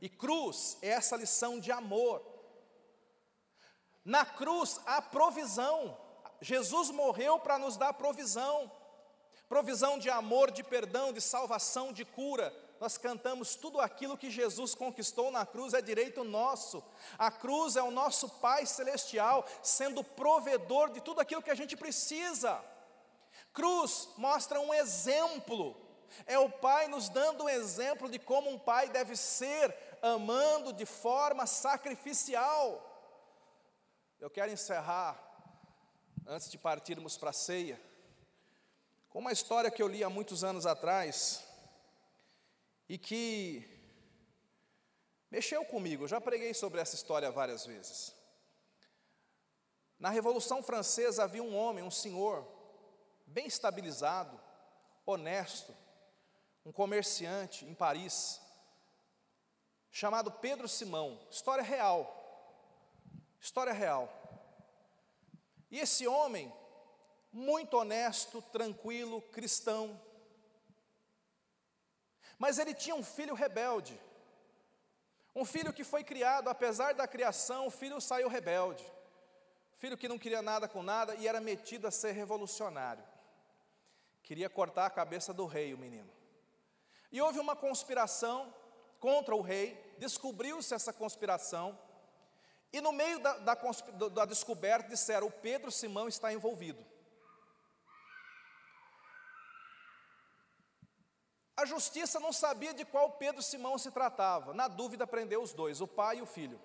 E 0.00 0.08
cruz 0.08 0.76
é 0.82 0.88
essa 0.88 1.14
lição 1.14 1.60
de 1.60 1.70
amor. 1.70 2.20
Na 4.04 4.26
cruz 4.26 4.80
há 4.86 5.00
provisão. 5.00 5.96
Jesus 6.40 6.90
morreu 6.90 7.38
para 7.38 7.60
nos 7.60 7.76
dar 7.76 7.94
provisão. 7.94 8.68
Provisão 9.48 10.00
de 10.00 10.10
amor, 10.10 10.50
de 10.50 10.64
perdão, 10.64 11.12
de 11.12 11.20
salvação, 11.20 11.92
de 11.92 12.04
cura. 12.04 12.52
Nós 12.84 12.98
cantamos 12.98 13.56
tudo 13.56 13.80
aquilo 13.80 14.14
que 14.14 14.30
Jesus 14.30 14.74
conquistou 14.74 15.30
na 15.30 15.46
cruz 15.46 15.72
é 15.72 15.80
direito 15.80 16.22
nosso. 16.22 16.84
A 17.16 17.30
cruz 17.30 17.76
é 17.76 17.82
o 17.82 17.90
nosso 17.90 18.28
Pai 18.28 18.66
celestial, 18.66 19.46
sendo 19.62 20.04
provedor 20.04 20.90
de 20.90 21.00
tudo 21.00 21.18
aquilo 21.18 21.40
que 21.42 21.50
a 21.50 21.54
gente 21.54 21.78
precisa. 21.78 22.62
Cruz 23.54 24.10
mostra 24.18 24.60
um 24.60 24.74
exemplo. 24.74 25.74
É 26.26 26.38
o 26.38 26.50
Pai 26.50 26.86
nos 26.86 27.08
dando 27.08 27.44
um 27.44 27.48
exemplo 27.48 28.06
de 28.06 28.18
como 28.18 28.50
um 28.50 28.58
pai 28.58 28.90
deve 28.90 29.16
ser, 29.16 29.74
amando 30.02 30.70
de 30.70 30.84
forma 30.84 31.46
sacrificial. 31.46 32.66
Eu 34.20 34.28
quero 34.28 34.52
encerrar, 34.52 35.18
antes 36.26 36.50
de 36.50 36.58
partirmos 36.58 37.16
para 37.16 37.30
a 37.30 37.32
ceia, 37.32 37.80
com 39.08 39.20
uma 39.20 39.32
história 39.32 39.70
que 39.70 39.82
eu 39.82 39.88
li 39.88 40.04
há 40.04 40.10
muitos 40.10 40.44
anos 40.44 40.66
atrás 40.66 41.53
e 42.88 42.98
que 42.98 43.66
mexeu 45.30 45.64
comigo. 45.64 46.04
Eu 46.04 46.08
já 46.08 46.20
preguei 46.20 46.54
sobre 46.54 46.80
essa 46.80 46.94
história 46.94 47.30
várias 47.30 47.66
vezes. 47.66 48.14
Na 49.98 50.10
Revolução 50.10 50.62
Francesa 50.62 51.24
havia 51.24 51.42
um 51.42 51.56
homem, 51.56 51.82
um 51.82 51.90
senhor, 51.90 52.46
bem 53.26 53.46
estabilizado, 53.46 54.38
honesto, 55.06 55.74
um 56.64 56.72
comerciante 56.72 57.64
em 57.64 57.74
Paris, 57.74 58.40
chamado 59.90 60.30
Pedro 60.30 60.68
Simão. 60.68 61.20
História 61.30 61.62
real. 61.62 62.20
História 63.40 63.72
real. 63.72 64.08
E 65.70 65.78
esse 65.78 66.06
homem, 66.06 66.52
muito 67.32 67.76
honesto, 67.76 68.40
tranquilo, 68.42 69.20
cristão, 69.20 70.00
mas 72.38 72.58
ele 72.58 72.74
tinha 72.74 72.94
um 72.94 73.04
filho 73.04 73.34
rebelde. 73.34 73.98
Um 75.34 75.44
filho 75.44 75.72
que 75.72 75.82
foi 75.82 76.04
criado, 76.04 76.48
apesar 76.48 76.94
da 76.94 77.08
criação, 77.08 77.66
o 77.66 77.70
filho 77.70 78.00
saiu 78.00 78.28
rebelde. 78.28 78.84
Filho 79.76 79.98
que 79.98 80.08
não 80.08 80.18
queria 80.18 80.40
nada 80.40 80.68
com 80.68 80.82
nada 80.82 81.14
e 81.16 81.26
era 81.26 81.40
metido 81.40 81.86
a 81.86 81.90
ser 81.90 82.12
revolucionário. 82.12 83.04
Queria 84.22 84.48
cortar 84.48 84.86
a 84.86 84.90
cabeça 84.90 85.32
do 85.32 85.44
rei, 85.44 85.74
o 85.74 85.78
menino. 85.78 86.10
E 87.10 87.20
houve 87.20 87.38
uma 87.38 87.54
conspiração 87.54 88.54
contra 88.98 89.34
o 89.34 89.42
rei, 89.42 89.78
descobriu-se 89.98 90.74
essa 90.74 90.92
conspiração, 90.92 91.78
e 92.72 92.80
no 92.80 92.90
meio 92.90 93.20
da, 93.20 93.38
da, 93.38 93.54
da 94.08 94.24
descoberta 94.24 94.88
disseram: 94.88 95.26
o 95.26 95.30
Pedro 95.30 95.70
Simão 95.70 96.08
está 96.08 96.32
envolvido. 96.32 96.84
A 101.56 101.64
justiça 101.64 102.18
não 102.18 102.32
sabia 102.32 102.74
de 102.74 102.84
qual 102.84 103.12
Pedro 103.12 103.42
Simão 103.42 103.78
se 103.78 103.90
tratava. 103.90 104.52
Na 104.52 104.66
dúvida, 104.66 105.06
prendeu 105.06 105.40
os 105.42 105.52
dois, 105.52 105.80
o 105.80 105.86
pai 105.86 106.18
e 106.18 106.22
o 106.22 106.26
filho. 106.26 106.60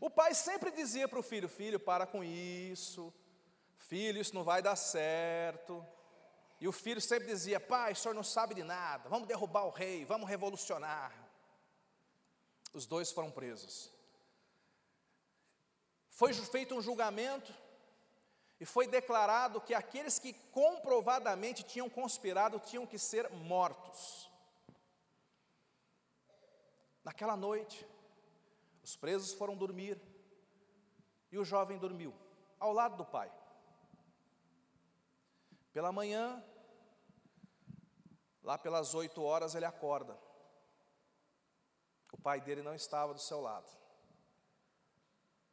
O 0.00 0.08
pai 0.08 0.34
sempre 0.34 0.70
dizia 0.70 1.08
para 1.08 1.18
o 1.18 1.22
filho: 1.22 1.48
Filho, 1.48 1.80
para 1.80 2.06
com 2.06 2.22
isso. 2.22 3.12
Filho, 3.76 4.20
isso 4.20 4.34
não 4.34 4.44
vai 4.44 4.62
dar 4.62 4.76
certo. 4.76 5.84
E 6.60 6.68
o 6.68 6.72
filho 6.72 7.00
sempre 7.00 7.26
dizia: 7.26 7.58
Pai, 7.58 7.92
o 7.92 7.96
senhor 7.96 8.14
não 8.14 8.22
sabe 8.22 8.54
de 8.54 8.62
nada. 8.62 9.08
Vamos 9.08 9.26
derrubar 9.26 9.64
o 9.64 9.70
rei, 9.70 10.04
vamos 10.04 10.28
revolucionar. 10.28 11.12
Os 12.72 12.86
dois 12.86 13.10
foram 13.10 13.30
presos. 13.30 13.90
Foi 16.08 16.32
feito 16.32 16.74
um 16.74 16.80
julgamento 16.80 17.52
e 18.60 18.64
foi 18.64 18.86
declarado 18.86 19.60
que 19.60 19.74
aqueles 19.74 20.18
que 20.18 20.32
comprovadamente 20.52 21.62
tinham 21.62 21.90
conspirado 21.90 22.58
tinham 22.60 22.86
que 22.86 22.98
ser 22.98 23.28
mortos. 23.30 24.30
Naquela 27.02 27.36
noite, 27.36 27.86
os 28.82 28.96
presos 28.96 29.32
foram 29.34 29.56
dormir 29.56 30.00
e 31.30 31.38
o 31.38 31.44
jovem 31.44 31.78
dormiu 31.78 32.14
ao 32.58 32.72
lado 32.72 32.96
do 32.96 33.04
pai. 33.04 33.30
Pela 35.72 35.90
manhã, 35.90 36.42
lá 38.42 38.56
pelas 38.56 38.94
oito 38.94 39.22
horas, 39.22 39.54
ele 39.54 39.64
acorda. 39.64 40.16
O 42.12 42.16
pai 42.16 42.40
dele 42.40 42.62
não 42.62 42.74
estava 42.74 43.12
do 43.12 43.20
seu 43.20 43.40
lado. 43.40 43.68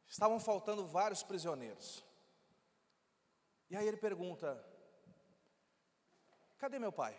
Estavam 0.06 0.38
faltando 0.38 0.86
vários 0.86 1.22
prisioneiros. 1.22 2.04
E 3.72 3.76
aí 3.76 3.88
ele 3.88 3.96
pergunta: 3.96 4.48
Cadê 6.58 6.78
meu 6.78 6.92
pai? 6.92 7.14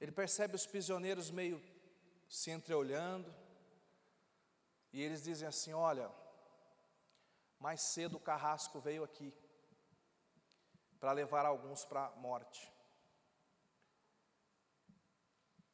Ele 0.00 0.12
percebe 0.12 0.54
os 0.54 0.64
prisioneiros 0.64 1.28
meio 1.28 1.60
se 2.28 2.52
entreolhando, 2.52 3.34
e 4.92 5.02
eles 5.02 5.24
dizem 5.24 5.48
assim: 5.48 5.72
Olha, 5.72 6.08
mais 7.58 7.80
cedo 7.80 8.18
o 8.18 8.20
carrasco 8.30 8.78
veio 8.78 9.02
aqui 9.02 9.34
para 11.00 11.10
levar 11.10 11.44
alguns 11.44 11.84
para 11.84 12.06
a 12.06 12.10
morte. 12.10 12.72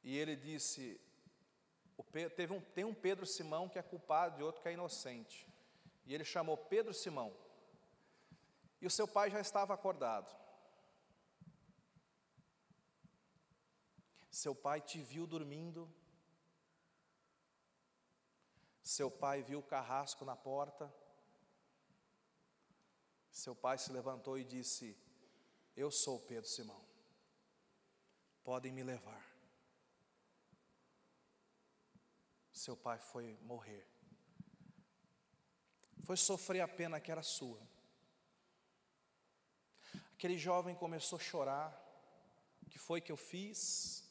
E 0.03 0.17
ele 0.17 0.35
disse: 0.35 0.99
Pedro, 2.11 2.35
teve 2.35 2.55
um, 2.55 2.61
tem 2.63 2.85
um 2.87 2.95
Pedro 2.95 3.27
Simão 3.27 3.69
que 3.69 3.79
é 3.79 3.83
culpado 3.83 4.41
e 4.41 4.43
outro 4.43 4.63
que 4.63 4.69
é 4.71 4.73
inocente. 4.73 5.54
E 6.05 6.15
ele 6.15 6.25
chamou 6.25 6.57
Pedro 6.57 6.93
Simão. 6.93 7.37
E 8.81 8.87
o 8.87 8.91
seu 8.91 9.09
pai 9.09 9.31
já 9.31 9.41
estava 9.41 9.73
acordado. 9.75 10.35
Seu 14.31 14.55
pai 14.55 14.81
te 14.81 15.03
viu 15.03 15.27
dormindo. 15.27 15.93
Seu 18.83 19.11
pai 19.11 19.43
viu 19.43 19.61
o 19.61 19.63
carrasco 19.75 20.25
na 20.25 20.37
porta. 20.37 20.93
Seu 23.31 23.55
pai 23.55 23.79
se 23.79 23.91
levantou 23.93 24.39
e 24.39 24.45
disse: 24.45 24.97
Eu 25.75 25.91
sou 25.91 26.21
Pedro 26.21 26.49
Simão. 26.49 26.85
Podem 28.43 28.73
me 28.73 28.83
levar. 28.83 29.35
seu 32.65 32.77
pai 32.77 32.99
foi 32.99 33.37
morrer. 33.43 33.94
Foi 36.05 36.17
sofrer 36.17 36.61
a 36.61 36.69
pena 36.69 37.01
que 37.01 37.11
era 37.11 37.23
sua. 37.23 37.59
Aquele 40.13 40.37
jovem 40.37 40.75
começou 40.75 41.19
a 41.19 41.23
chorar. 41.23 41.81
O 42.63 42.71
que 42.71 42.79
foi 42.79 43.01
que 43.01 43.11
eu 43.11 43.17
fiz? 43.17 44.05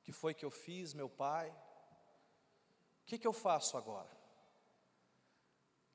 O 0.00 0.02
que 0.04 0.12
foi 0.12 0.34
que 0.34 0.44
eu 0.44 0.50
fiz, 0.50 0.92
meu 0.92 1.08
pai? 1.08 1.50
O 1.50 3.06
que, 3.06 3.18
que 3.18 3.26
eu 3.26 3.32
faço 3.32 3.76
agora? 3.76 4.10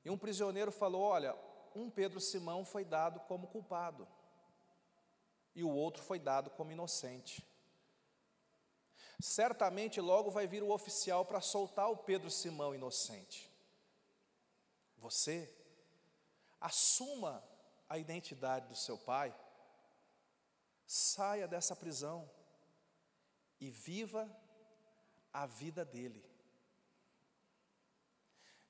E 0.04 0.10
um 0.10 0.18
prisioneiro 0.18 0.72
falou: 0.72 1.02
Olha, 1.02 1.36
um 1.74 1.90
Pedro 1.90 2.20
Simão 2.20 2.64
foi 2.64 2.84
dado 2.84 3.20
como 3.20 3.48
culpado, 3.48 4.06
e 5.54 5.62
o 5.62 5.70
outro 5.70 6.02
foi 6.02 6.18
dado 6.18 6.50
como 6.50 6.72
inocente. 6.72 7.46
Certamente 9.20 10.00
logo 10.00 10.30
vai 10.30 10.46
vir 10.46 10.62
o 10.62 10.70
oficial 10.70 11.24
para 11.24 11.40
soltar 11.40 11.90
o 11.90 11.96
Pedro 11.96 12.30
Simão 12.30 12.74
inocente. 12.74 13.49
Você 15.00 15.52
assuma 16.60 17.44
a 17.88 17.98
identidade 17.98 18.68
do 18.68 18.76
seu 18.76 18.96
pai, 18.96 19.34
saia 20.86 21.48
dessa 21.48 21.74
prisão 21.74 22.30
e 23.60 23.70
viva 23.70 24.30
a 25.32 25.46
vida 25.46 25.84
dele. 25.84 26.24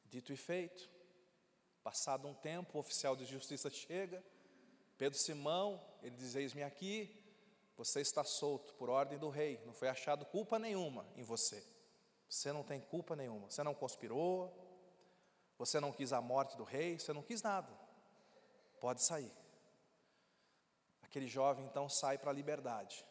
Dito 0.06 0.32
e 0.32 0.36
feito, 0.36 0.90
Passado 1.82 2.28
um 2.28 2.34
tempo, 2.34 2.76
o 2.76 2.80
oficial 2.80 3.16
de 3.16 3.24
justiça 3.24 3.70
chega, 3.70 4.22
Pedro 4.98 5.18
Simão, 5.18 5.82
ele 6.02 6.14
diz: 6.14 6.34
Eis-me 6.34 6.62
aqui, 6.62 7.18
você 7.76 8.00
está 8.00 8.22
solto 8.22 8.74
por 8.74 8.90
ordem 8.90 9.18
do 9.18 9.30
rei, 9.30 9.60
não 9.64 9.72
foi 9.72 9.88
achado 9.88 10.26
culpa 10.26 10.58
nenhuma 10.58 11.06
em 11.16 11.22
você. 11.22 11.64
Você 12.28 12.52
não 12.52 12.62
tem 12.62 12.80
culpa 12.80 13.16
nenhuma, 13.16 13.50
você 13.50 13.62
não 13.62 13.74
conspirou, 13.74 14.54
você 15.60 15.78
não 15.78 15.92
quis 15.92 16.10
a 16.10 16.22
morte 16.22 16.56
do 16.56 16.64
rei, 16.64 16.98
você 16.98 17.12
não 17.12 17.22
quis 17.22 17.42
nada. 17.42 17.70
Pode 18.80 19.02
sair. 19.02 19.30
Aquele 21.02 21.26
jovem 21.26 21.66
então 21.66 21.86
sai 21.86 22.16
para 22.16 22.30
a 22.30 22.32
liberdade, 22.32 23.04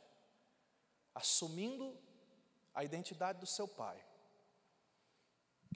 assumindo 1.13 1.95
a 2.73 2.83
identidade 2.83 3.37
do 3.39 3.45
seu 3.45 3.67
pai. 3.67 4.03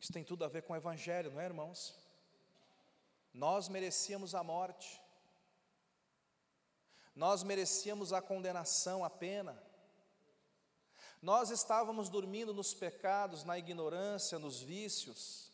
Isso 0.02 0.12
tem 0.12 0.24
tudo 0.24 0.44
a 0.44 0.48
ver 0.48 0.64
com 0.64 0.74
o 0.74 0.76
Evangelho, 0.76 1.30
não 1.30 1.40
é, 1.40 1.46
irmãos? 1.46 1.96
Nós 3.32 3.70
merecíamos 3.70 4.34
a 4.34 4.42
morte, 4.42 5.00
nós 7.16 7.44
merecíamos 7.44 8.12
a 8.12 8.20
condenação, 8.20 9.06
a 9.06 9.12
pena, 9.12 9.62
nós 11.22 11.52
estávamos 11.52 12.10
dormindo 12.10 12.52
nos 12.52 12.74
pecados, 12.74 13.44
na 13.44 13.60
ignorância, 13.60 14.40
nos 14.40 14.60
vícios, 14.60 15.53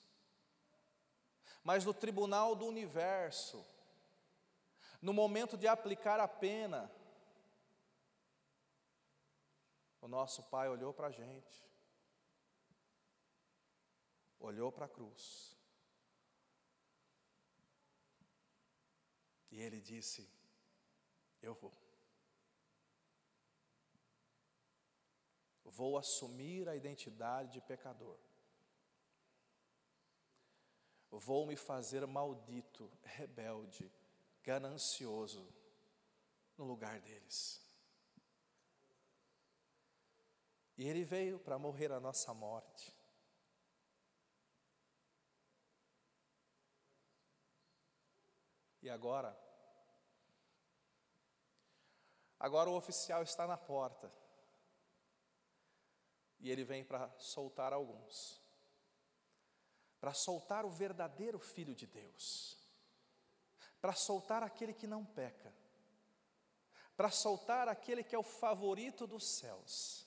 mas 1.69 1.85
no 1.85 1.93
tribunal 1.93 2.55
do 2.55 2.65
universo, 2.65 3.63
no 4.99 5.13
momento 5.13 5.55
de 5.55 5.67
aplicar 5.67 6.19
a 6.19 6.27
pena, 6.27 6.91
o 10.01 10.07
nosso 10.07 10.41
Pai 10.49 10.67
olhou 10.67 10.91
para 10.91 11.09
a 11.09 11.11
gente, 11.11 11.63
olhou 14.39 14.71
para 14.71 14.87
a 14.87 14.89
cruz, 14.89 15.55
e 19.51 19.61
Ele 19.61 19.79
disse: 19.79 20.27
Eu 21.39 21.53
vou. 21.53 21.71
Vou 25.63 25.99
assumir 25.99 26.67
a 26.67 26.75
identidade 26.75 27.51
de 27.51 27.61
pecador. 27.61 28.17
Vou 31.11 31.45
me 31.45 31.55
fazer 31.55 32.05
maldito, 32.05 32.89
rebelde, 33.03 33.91
ganancioso 34.43 35.47
no 36.57 36.65
lugar 36.65 36.99
deles. 37.01 37.61
E 40.77 40.87
ele 40.87 41.03
veio 41.03 41.39
para 41.39 41.59
morrer 41.59 41.91
a 41.91 41.99
nossa 41.99 42.33
morte. 42.33 42.95
E 48.81 48.89
agora? 48.89 49.37
Agora 52.39 52.69
o 52.69 52.77
oficial 52.77 53.21
está 53.23 53.45
na 53.45 53.57
porta. 53.57 54.09
E 56.39 56.49
ele 56.49 56.63
vem 56.63 56.85
para 56.85 57.09
soltar 57.17 57.73
alguns. 57.73 58.41
Para 59.99 60.13
soltar 60.13 60.65
o 60.65 60.69
verdadeiro 60.69 61.39
filho 61.39 61.75
de 61.75 61.85
Deus 61.85 62.59
para 63.81 63.93
soltar 63.93 64.43
aquele 64.43 64.73
que 64.73 64.87
não 64.87 65.05
peca, 65.05 65.53
para 66.95 67.09
soltar 67.09 67.67
aquele 67.67 68.03
que 68.03 68.15
é 68.15 68.19
o 68.19 68.23
favorito 68.23 69.07
dos 69.07 69.25
céus. 69.25 70.05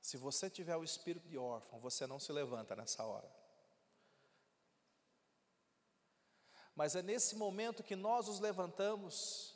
Se 0.00 0.16
você 0.16 0.48
tiver 0.48 0.76
o 0.76 0.84
espírito 0.84 1.28
de 1.28 1.36
órfão, 1.36 1.78
você 1.80 2.06
não 2.06 2.18
se 2.18 2.32
levanta 2.32 2.74
nessa 2.74 3.04
hora. 3.04 3.30
Mas 6.74 6.94
é 6.94 7.02
nesse 7.02 7.36
momento 7.36 7.82
que 7.82 7.96
nós 7.96 8.26
os 8.28 8.40
levantamos 8.40 9.54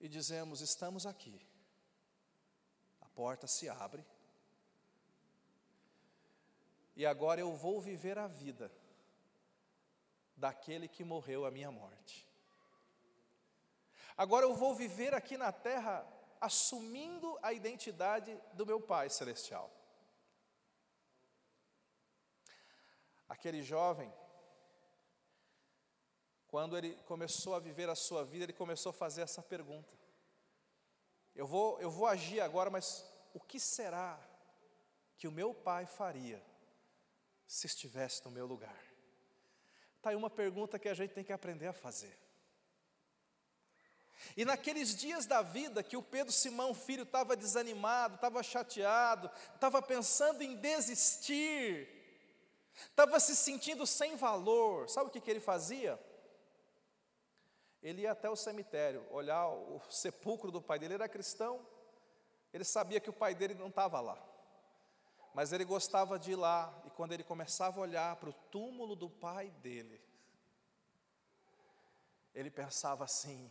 e 0.00 0.08
dizemos: 0.08 0.60
estamos 0.60 1.06
aqui. 1.06 1.46
A 3.00 3.08
porta 3.10 3.46
se 3.46 3.68
abre. 3.68 4.04
E 7.00 7.06
agora 7.06 7.40
eu 7.40 7.56
vou 7.56 7.80
viver 7.80 8.18
a 8.18 8.26
vida 8.26 8.70
daquele 10.36 10.86
que 10.86 11.02
morreu 11.02 11.46
a 11.46 11.50
minha 11.50 11.70
morte. 11.70 12.28
Agora 14.14 14.44
eu 14.44 14.54
vou 14.54 14.74
viver 14.74 15.14
aqui 15.14 15.38
na 15.38 15.50
terra 15.50 16.06
assumindo 16.38 17.38
a 17.40 17.54
identidade 17.54 18.38
do 18.52 18.66
meu 18.66 18.78
Pai 18.82 19.08
Celestial. 19.08 19.70
Aquele 23.26 23.62
jovem, 23.62 24.12
quando 26.48 26.76
ele 26.76 26.94
começou 27.04 27.54
a 27.54 27.58
viver 27.58 27.88
a 27.88 27.94
sua 27.94 28.26
vida, 28.26 28.44
ele 28.44 28.52
começou 28.52 28.90
a 28.90 29.00
fazer 29.04 29.22
essa 29.22 29.42
pergunta: 29.42 29.96
Eu 31.34 31.46
vou, 31.46 31.80
eu 31.80 31.90
vou 31.90 32.06
agir 32.06 32.40
agora, 32.40 32.68
mas 32.68 33.10
o 33.32 33.40
que 33.40 33.58
será 33.58 34.20
que 35.16 35.26
o 35.26 35.32
meu 35.32 35.54
pai 35.54 35.86
faria 35.86 36.49
se 37.50 37.66
estivesse 37.66 38.24
no 38.24 38.30
meu 38.30 38.46
lugar? 38.46 38.80
Está 39.96 40.10
aí 40.10 40.16
uma 40.16 40.30
pergunta 40.30 40.78
que 40.78 40.88
a 40.88 40.94
gente 40.94 41.12
tem 41.12 41.24
que 41.24 41.32
aprender 41.32 41.66
a 41.66 41.72
fazer. 41.72 42.16
E 44.36 44.44
naqueles 44.44 44.94
dias 44.94 45.26
da 45.26 45.42
vida 45.42 45.82
que 45.82 45.96
o 45.96 46.02
Pedro 46.02 46.32
Simão 46.32 46.72
filho 46.72 47.02
estava 47.02 47.34
desanimado, 47.34 48.14
estava 48.14 48.40
chateado, 48.40 49.28
estava 49.52 49.82
pensando 49.82 50.42
em 50.42 50.54
desistir, 50.54 51.88
estava 52.88 53.18
se 53.18 53.34
sentindo 53.34 53.84
sem 53.84 54.14
valor, 54.14 54.88
sabe 54.88 55.08
o 55.08 55.10
que, 55.10 55.20
que 55.20 55.30
ele 55.30 55.40
fazia? 55.40 55.98
Ele 57.82 58.02
ia 58.02 58.12
até 58.12 58.30
o 58.30 58.36
cemitério, 58.36 59.04
olhar 59.10 59.48
o 59.48 59.80
sepulcro 59.90 60.52
do 60.52 60.62
pai 60.62 60.78
dele, 60.78 60.94
ele 60.94 61.02
era 61.02 61.12
cristão, 61.12 61.66
ele 62.52 62.64
sabia 62.64 63.00
que 63.00 63.10
o 63.10 63.14
pai 63.14 63.34
dele 63.34 63.54
não 63.54 63.68
estava 63.68 64.00
lá. 64.00 64.29
Mas 65.34 65.52
ele 65.52 65.64
gostava 65.64 66.18
de 66.18 66.32
ir 66.32 66.36
lá, 66.36 66.82
e 66.84 66.90
quando 66.90 67.12
ele 67.12 67.22
começava 67.22 67.78
a 67.78 67.82
olhar 67.82 68.16
para 68.16 68.30
o 68.30 68.32
túmulo 68.32 68.96
do 68.96 69.08
pai 69.08 69.50
dele, 69.62 70.00
ele 72.34 72.50
pensava 72.50 73.04
assim: 73.04 73.50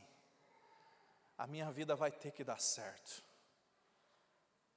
a 1.38 1.48
minha 1.48 1.72
vida 1.72 1.96
vai 1.96 2.12
ter 2.12 2.32
que 2.32 2.44
dar 2.44 2.60
certo. 2.60 3.24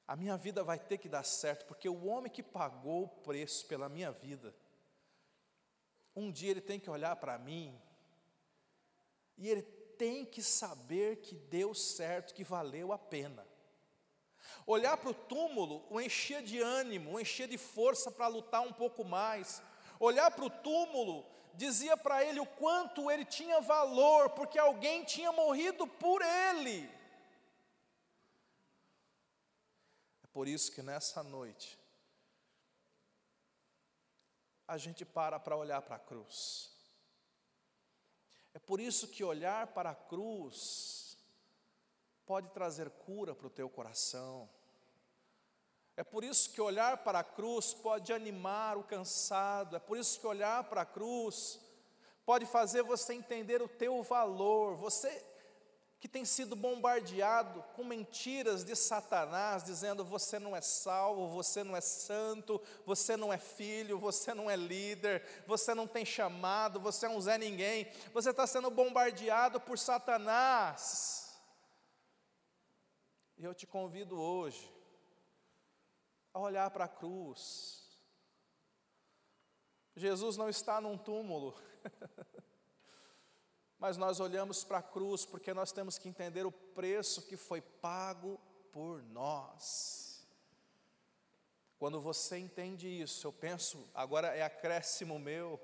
A 0.07 0.17
minha 0.17 0.37
vida 0.37 0.63
vai 0.63 0.79
ter 0.79 0.99
que 0.99 1.09
dar 1.09 1.25
certo, 1.25 1.67
porque 1.67 1.89
o 1.89 2.05
homem 2.05 2.31
que 2.31 2.43
pagou 2.43 3.05
o 3.05 3.09
preço 3.09 3.67
pela 3.67 3.89
minha 3.89 4.13
vida, 4.13 4.55
um 6.15 6.31
dia 6.31 6.51
ele 6.51 6.61
tem 6.61 6.79
que 6.79 6.91
olhar 6.91 7.17
para 7.17 7.39
mim, 7.39 7.81
e 9.39 9.49
ele 9.49 9.63
tem 9.63 10.25
que 10.25 10.43
saber 10.43 11.17
que 11.17 11.35
deu 11.35 11.75
certo, 11.75 12.35
que 12.35 12.45
valeu 12.45 12.93
a 12.93 12.99
pena. 12.99 13.47
Olhar 14.67 14.97
para 14.97 15.11
o 15.11 15.15
túmulo 15.15 15.85
o 15.91 16.01
enchia 16.01 16.43
de 16.43 16.61
ânimo, 16.61 17.13
o 17.13 17.21
enchia 17.21 17.49
de 17.49 17.59
força 17.59 18.11
para 18.11 18.27
lutar 18.27 18.63
um 18.63 18.73
pouco 18.73 19.05
mais. 19.05 19.63
Olhar 19.99 20.31
para 20.31 20.45
o 20.45 20.51
túmulo 20.51 21.25
dizia 21.55 21.97
para 21.97 22.25
ele 22.25 22.41
o 22.41 22.47
quanto 22.47 23.11
ele 23.11 23.25
tinha 23.25 23.61
valor, 23.61 24.31
porque 24.31 24.59
alguém 24.59 25.05
tinha 25.05 25.33
morrido 25.33 25.87
por 25.87 26.23
ele. 26.23 26.89
É 30.23 30.27
por 30.33 30.49
isso 30.49 30.73
que 30.73 30.83
nessa 30.83 31.23
noite, 31.23 31.79
a 34.67 34.79
gente 34.79 35.05
para 35.05 35.39
para 35.39 35.57
olhar 35.57 35.83
para 35.83 35.97
a 35.97 36.01
cruz. 36.01 36.73
É 38.55 38.59
por 38.59 38.81
isso 38.81 39.09
que 39.09 39.25
olhar 39.25 39.67
para 39.69 39.91
a 39.91 39.95
cruz 39.95 41.12
pode 42.27 42.49
trazer 42.51 42.91
cura 42.91 43.35
para 43.35 43.47
o 43.47 43.51
teu 43.51 43.69
coração. 43.69 44.49
É 45.97 46.03
por 46.03 46.25
isso 46.25 46.51
que 46.51 46.61
olhar 46.61 46.99
para 46.99 47.19
a 47.19 47.25
cruz 47.25 47.75
pode 47.75 48.13
animar 48.13 48.79
o 48.79 48.85
cansado, 48.85 49.77
é 49.77 49.79
por 49.79 49.99
isso 49.99 50.19
que 50.19 50.27
olhar 50.27 50.65
para 50.65 50.83
a 50.83 50.87
cruz 50.87 51.61
pode 52.25 52.47
fazer 52.47 52.83
você 52.83 53.13
entender 53.13 53.61
o 53.61 53.69
teu 53.69 54.03
valor. 54.03 54.77
Você 54.77 55.25
que 56.01 56.09
tem 56.09 56.25
sido 56.25 56.57
bombardeado 56.57 57.63
com 57.77 57.85
mentiras 57.85 58.65
de 58.65 58.75
Satanás, 58.75 59.63
dizendo 59.63 60.05
você 60.05 60.37
não 60.37 60.57
é 60.57 60.61
salvo, 60.61 61.29
você 61.29 61.63
não 61.63 61.77
é 61.77 61.81
santo, 61.81 62.61
você 62.85 63.17
não 63.17 63.33
é 63.33 63.39
filho, 63.39 64.01
você 64.01 64.35
não 64.35 64.51
é 64.51 64.57
líder, 64.57 65.23
você 65.47 65.73
não 65.77 65.87
tem 65.87 66.05
chamado, 66.05 66.81
você 66.81 67.07
é 67.07 67.09
um 67.09 67.21
Zé 67.21 67.39
Ninguém, 67.39 67.87
você 68.13 68.31
está 68.31 68.49
sendo 68.49 68.69
bombardeado 68.69 69.61
por 69.61 69.79
Satanás. 69.79 71.22
E 73.43 73.45
eu 73.45 73.53
te 73.53 73.67
convido 73.67 74.21
hoje 74.21 74.73
a 76.33 76.39
olhar 76.39 76.71
para 76.71 76.85
a 76.85 76.89
cruz. 76.89 77.91
Jesus 79.97 80.37
não 80.37 80.49
está 80.49 80.81
num 80.81 80.97
túmulo, 80.97 81.53
mas 83.81 83.97
nós 83.97 84.21
olhamos 84.21 84.63
para 84.63 84.79
a 84.79 84.83
cruz 84.83 85.27
porque 85.27 85.53
nós 85.53 85.73
temos 85.73 85.99
que 85.99 86.09
entender 86.09 86.47
o 86.47 86.53
preço 86.53 87.23
que 87.23 87.37
foi 87.37 87.61
pago 87.61 88.41
por 88.71 89.03
nós. 89.03 90.25
Quando 91.81 92.01
você 92.01 92.39
entende 92.39 92.87
isso, 92.87 93.27
eu 93.27 93.33
penso, 93.33 93.91
agora 93.93 94.29
é 94.29 94.45
acréscimo 94.45 95.19
meu, 95.19 95.61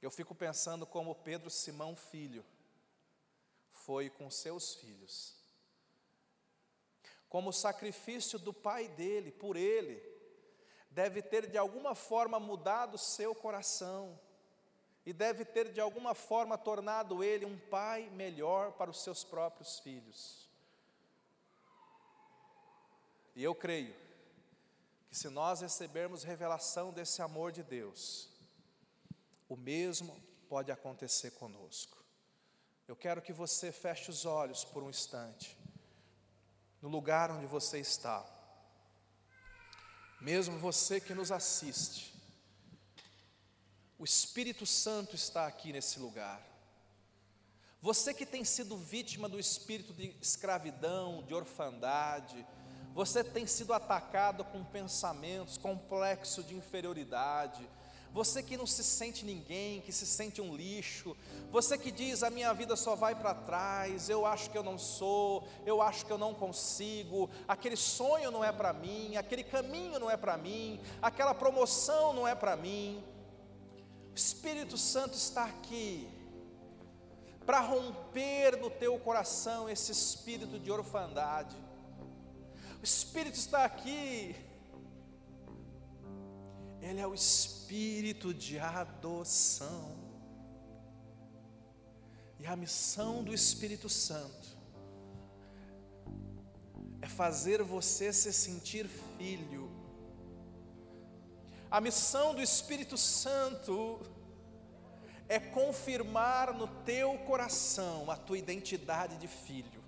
Eu 0.00 0.10
fico 0.10 0.34
pensando 0.34 0.86
como 0.86 1.14
Pedro 1.14 1.50
Simão 1.50 1.94
filho 1.94 2.42
foi 3.70 4.08
com 4.08 4.30
seus 4.30 4.76
filhos. 4.76 5.37
Como 7.28 7.52
sacrifício 7.52 8.38
do 8.38 8.52
pai 8.52 8.88
dele 8.88 9.30
por 9.30 9.56
ele 9.56 10.02
deve 10.90 11.22
ter 11.22 11.48
de 11.48 11.58
alguma 11.58 11.94
forma 11.94 12.40
mudado 12.40 12.96
seu 12.96 13.34
coração 13.34 14.18
e 15.04 15.12
deve 15.12 15.44
ter 15.44 15.72
de 15.72 15.80
alguma 15.80 16.14
forma 16.14 16.58
tornado 16.58 17.22
ele 17.22 17.44
um 17.44 17.58
pai 17.58 18.10
melhor 18.10 18.72
para 18.72 18.90
os 18.90 19.02
seus 19.02 19.24
próprios 19.24 19.78
filhos. 19.78 20.48
E 23.34 23.42
eu 23.42 23.54
creio 23.54 23.94
que 25.08 25.16
se 25.16 25.28
nós 25.28 25.60
recebermos 25.60 26.24
revelação 26.24 26.92
desse 26.92 27.22
amor 27.22 27.52
de 27.52 27.62
Deus, 27.62 28.28
o 29.48 29.56
mesmo 29.56 30.20
pode 30.48 30.70
acontecer 30.70 31.30
conosco. 31.32 31.96
Eu 32.86 32.96
quero 32.96 33.22
que 33.22 33.32
você 33.32 33.70
feche 33.70 34.10
os 34.10 34.26
olhos 34.26 34.64
por 34.64 34.82
um 34.82 34.90
instante, 34.90 35.56
no 36.80 36.88
lugar 36.88 37.30
onde 37.30 37.46
você 37.46 37.78
está, 37.78 38.24
mesmo 40.20 40.58
você 40.58 41.00
que 41.00 41.14
nos 41.14 41.30
assiste, 41.30 42.14
o 43.98 44.04
Espírito 44.04 44.64
Santo 44.64 45.16
está 45.16 45.46
aqui 45.46 45.72
nesse 45.72 45.98
lugar. 45.98 46.40
Você 47.80 48.12
que 48.12 48.26
tem 48.26 48.44
sido 48.44 48.76
vítima 48.76 49.28
do 49.28 49.38
espírito 49.38 49.92
de 49.92 50.14
escravidão, 50.20 51.22
de 51.24 51.34
orfandade, 51.34 52.44
você 52.92 53.22
tem 53.22 53.46
sido 53.46 53.72
atacado 53.72 54.44
com 54.44 54.64
pensamentos 54.64 55.56
complexos 55.56 56.46
de 56.46 56.56
inferioridade, 56.56 57.68
você 58.18 58.42
que 58.42 58.56
não 58.56 58.66
se 58.66 58.82
sente 58.82 59.24
ninguém, 59.24 59.80
que 59.80 59.92
se 59.92 60.04
sente 60.04 60.40
um 60.40 60.52
lixo, 60.52 61.16
você 61.52 61.78
que 61.78 61.92
diz 61.92 62.24
a 62.24 62.30
minha 62.30 62.52
vida 62.52 62.74
só 62.74 62.96
vai 62.96 63.14
para 63.14 63.32
trás, 63.32 64.08
eu 64.08 64.26
acho 64.26 64.50
que 64.50 64.58
eu 64.58 64.62
não 64.64 64.76
sou, 64.76 65.46
eu 65.64 65.80
acho 65.80 66.04
que 66.04 66.10
eu 66.10 66.18
não 66.18 66.34
consigo, 66.34 67.30
aquele 67.46 67.76
sonho 67.76 68.32
não 68.32 68.42
é 68.42 68.50
para 68.50 68.72
mim, 68.72 69.16
aquele 69.16 69.44
caminho 69.44 70.00
não 70.00 70.10
é 70.10 70.16
para 70.16 70.36
mim, 70.36 70.80
aquela 71.00 71.32
promoção 71.32 72.12
não 72.12 72.26
é 72.26 72.34
para 72.34 72.56
mim. 72.56 73.04
O 74.10 74.16
Espírito 74.16 74.76
Santo 74.76 75.14
está 75.14 75.44
aqui 75.44 76.08
para 77.46 77.60
romper 77.60 78.58
no 78.60 78.68
teu 78.68 78.98
coração 78.98 79.70
esse 79.70 79.92
espírito 79.92 80.58
de 80.58 80.72
orfandade. 80.72 81.56
O 82.80 82.84
Espírito 82.84 83.36
está 83.36 83.64
aqui 83.64 84.34
ele 86.88 87.00
é 87.00 87.06
o 87.06 87.14
espírito 87.14 88.32
de 88.32 88.58
adoção. 88.58 89.96
E 92.38 92.46
a 92.46 92.56
missão 92.56 93.22
do 93.22 93.34
Espírito 93.34 93.88
Santo 93.88 94.56
é 97.02 97.06
fazer 97.06 97.62
você 97.62 98.12
se 98.12 98.32
sentir 98.32 98.86
filho. 99.18 99.70
A 101.70 101.80
missão 101.80 102.34
do 102.34 102.40
Espírito 102.40 102.96
Santo 102.96 104.00
é 105.28 105.38
confirmar 105.38 106.54
no 106.54 106.66
teu 106.84 107.18
coração 107.18 108.10
a 108.10 108.16
tua 108.16 108.38
identidade 108.38 109.18
de 109.18 109.28
filho. 109.28 109.84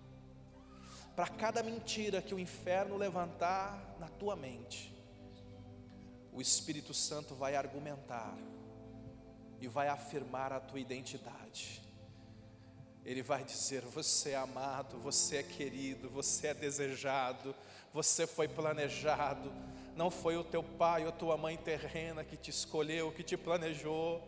Para 1.16 1.28
cada 1.28 1.62
mentira 1.62 2.20
que 2.20 2.34
o 2.34 2.38
inferno 2.38 2.96
levantar 2.96 3.96
na 3.98 4.08
tua 4.08 4.36
mente, 4.36 4.99
o 6.32 6.40
Espírito 6.40 6.94
Santo 6.94 7.34
vai 7.34 7.56
argumentar 7.56 8.36
e 9.60 9.68
vai 9.68 9.88
afirmar 9.88 10.52
a 10.52 10.60
tua 10.60 10.80
identidade. 10.80 11.82
Ele 13.04 13.22
vai 13.22 13.44
dizer: 13.44 13.82
você 13.82 14.30
é 14.30 14.36
amado, 14.36 14.98
você 14.98 15.38
é 15.38 15.42
querido, 15.42 16.08
você 16.08 16.48
é 16.48 16.54
desejado, 16.54 17.54
você 17.92 18.26
foi 18.26 18.48
planejado. 18.48 19.52
Não 19.96 20.10
foi 20.10 20.36
o 20.36 20.44
teu 20.44 20.62
pai 20.62 21.04
ou 21.04 21.12
tua 21.12 21.36
mãe 21.36 21.56
terrena 21.56 22.24
que 22.24 22.36
te 22.36 22.50
escolheu, 22.50 23.12
que 23.12 23.22
te 23.22 23.36
planejou. 23.36 24.26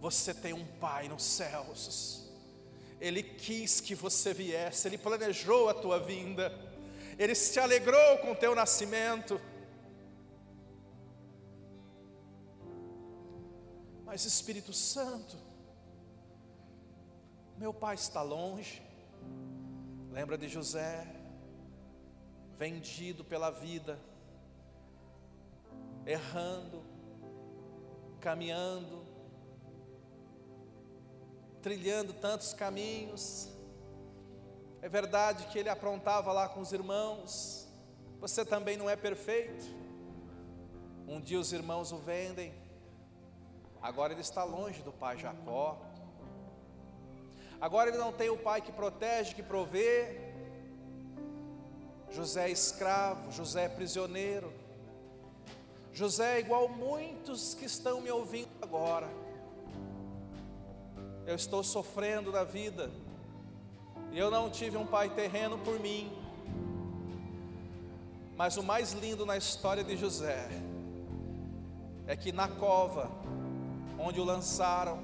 Você 0.00 0.32
tem 0.32 0.52
um 0.52 0.64
pai 0.64 1.08
nos 1.08 1.22
céus. 1.22 2.30
Ele 3.00 3.22
quis 3.22 3.80
que 3.80 3.94
você 3.94 4.32
viesse, 4.32 4.88
ele 4.88 4.96
planejou 4.96 5.68
a 5.68 5.74
tua 5.74 5.98
vinda. 5.98 6.52
Ele 7.18 7.34
se 7.34 7.58
alegrou 7.58 8.18
com 8.18 8.32
o 8.32 8.36
teu 8.36 8.54
nascimento. 8.54 9.40
Mas 14.16 14.24
Espírito 14.24 14.72
Santo, 14.72 15.36
meu 17.58 17.70
pai 17.74 17.96
está 17.96 18.22
longe. 18.22 18.82
Lembra 20.10 20.38
de 20.38 20.48
José, 20.48 21.06
vendido 22.56 23.22
pela 23.26 23.50
vida, 23.50 24.00
errando, 26.06 26.82
caminhando, 28.18 29.04
trilhando 31.60 32.14
tantos 32.14 32.54
caminhos. 32.54 33.50
É 34.80 34.88
verdade 34.88 35.46
que 35.48 35.58
ele 35.58 35.68
aprontava 35.68 36.32
lá 36.32 36.48
com 36.48 36.60
os 36.60 36.72
irmãos. 36.72 37.68
Você 38.18 38.46
também 38.46 38.78
não 38.78 38.88
é 38.88 38.96
perfeito. 38.96 39.66
Um 41.06 41.20
dia 41.20 41.38
os 41.38 41.52
irmãos 41.52 41.92
o 41.92 41.98
vendem 41.98 42.64
Agora 43.86 44.12
ele 44.12 44.20
está 44.20 44.42
longe 44.42 44.82
do 44.82 44.90
pai 44.90 45.16
Jacó. 45.16 45.78
Agora 47.60 47.88
ele 47.88 47.98
não 47.98 48.12
tem 48.12 48.28
o 48.28 48.36
pai 48.36 48.60
que 48.60 48.72
protege, 48.72 49.32
que 49.32 49.44
provê. 49.44 50.18
José 52.10 52.48
é 52.48 52.50
escravo, 52.50 53.30
José 53.30 53.66
é 53.66 53.68
prisioneiro. 53.68 54.52
José 55.92 56.38
é 56.38 56.40
igual 56.40 56.68
muitos 56.68 57.54
que 57.54 57.64
estão 57.64 58.00
me 58.00 58.10
ouvindo 58.10 58.50
agora. 58.60 59.08
Eu 61.24 61.36
estou 61.36 61.62
sofrendo 61.62 62.32
na 62.32 62.42
vida. 62.42 62.90
E 64.10 64.18
eu 64.18 64.32
não 64.32 64.50
tive 64.50 64.76
um 64.76 64.86
pai 64.86 65.10
terreno 65.10 65.58
por 65.58 65.78
mim. 65.78 66.10
Mas 68.36 68.56
o 68.56 68.64
mais 68.64 68.94
lindo 68.94 69.24
na 69.24 69.36
história 69.36 69.84
de 69.84 69.96
José 69.96 70.48
é 72.08 72.16
que 72.16 72.32
na 72.32 72.48
cova 72.48 73.08
onde 73.98 74.20
o 74.20 74.24
lançaram, 74.24 74.98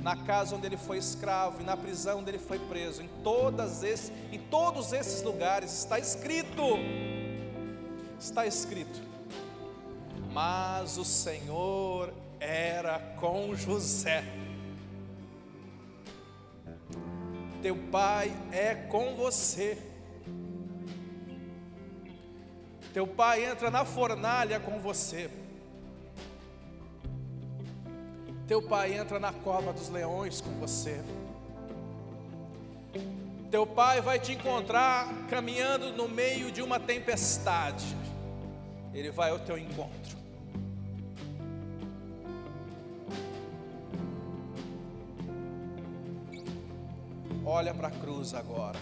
na 0.00 0.16
casa 0.16 0.54
onde 0.54 0.66
ele 0.66 0.76
foi 0.76 0.98
escravo 0.98 1.60
e 1.60 1.64
na 1.64 1.76
prisão 1.76 2.18
onde 2.18 2.30
ele 2.30 2.38
foi 2.38 2.58
preso, 2.58 3.02
em, 3.02 3.08
todas 3.22 3.82
esses, 3.82 4.12
em 4.30 4.38
todos 4.38 4.92
esses 4.92 5.22
lugares 5.22 5.72
está 5.72 5.98
escrito, 5.98 6.62
está 8.18 8.46
escrito, 8.46 9.00
mas 10.32 10.98
o 10.98 11.04
Senhor 11.04 12.12
era 12.38 12.98
com 13.18 13.54
José. 13.54 14.22
Teu 17.62 17.76
pai 17.90 18.30
é 18.52 18.74
com 18.74 19.14
você. 19.16 19.78
Teu 22.92 23.06
pai 23.06 23.50
entra 23.50 23.70
na 23.70 23.86
fornalha 23.86 24.60
com 24.60 24.78
você. 24.80 25.30
Teu 28.46 28.60
pai 28.60 28.94
entra 28.94 29.18
na 29.18 29.32
cova 29.32 29.72
dos 29.72 29.88
leões 29.88 30.40
com 30.40 30.50
você. 30.60 31.00
Teu 33.50 33.66
pai 33.66 34.00
vai 34.02 34.18
te 34.18 34.32
encontrar 34.32 35.08
caminhando 35.28 35.92
no 35.92 36.08
meio 36.08 36.50
de 36.50 36.60
uma 36.60 36.78
tempestade. 36.78 37.86
Ele 38.92 39.10
vai 39.10 39.30
ao 39.30 39.38
teu 39.38 39.56
encontro. 39.56 40.18
Olha 47.46 47.72
para 47.72 47.88
a 47.88 47.90
cruz 47.90 48.34
agora. 48.34 48.78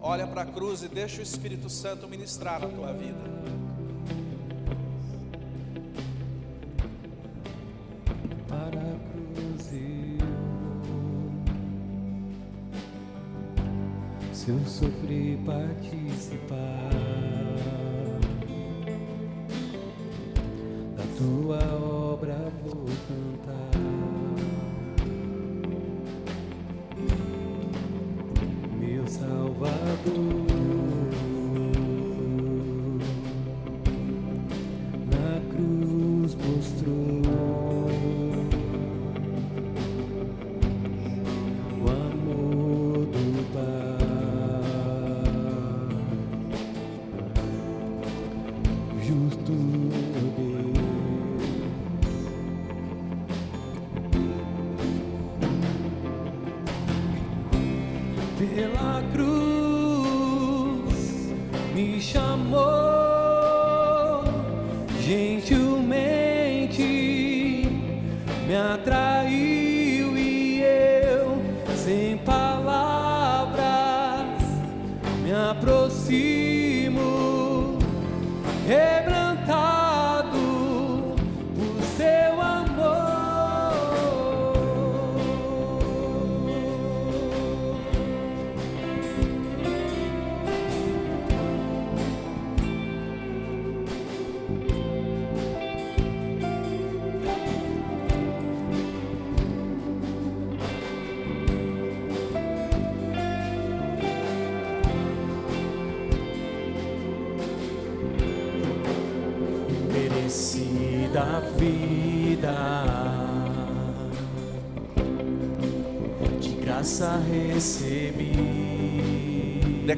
Olha 0.00 0.26
para 0.26 0.42
a 0.42 0.46
cruz 0.46 0.82
e 0.82 0.88
deixa 0.88 1.20
o 1.20 1.22
Espírito 1.22 1.70
Santo 1.70 2.06
ministrar 2.06 2.60
na 2.60 2.68
tua 2.68 2.92
vida. 2.92 3.61
Sofrer 15.12 15.38
participar. 15.44 16.90
Da 20.96 21.04
tua 21.18 21.58
obra 22.12 22.38
vou 22.64 22.86
cantar 23.08 23.81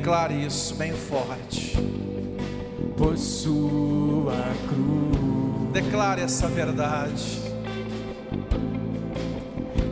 Declare 0.04 0.34
isso 0.34 0.74
bem 0.74 0.92
forte. 0.92 1.74
por 2.94 3.16
sua 3.16 4.34
cruz 4.68 5.72
Declare 5.72 6.20
essa 6.20 6.46
verdade. 6.46 7.40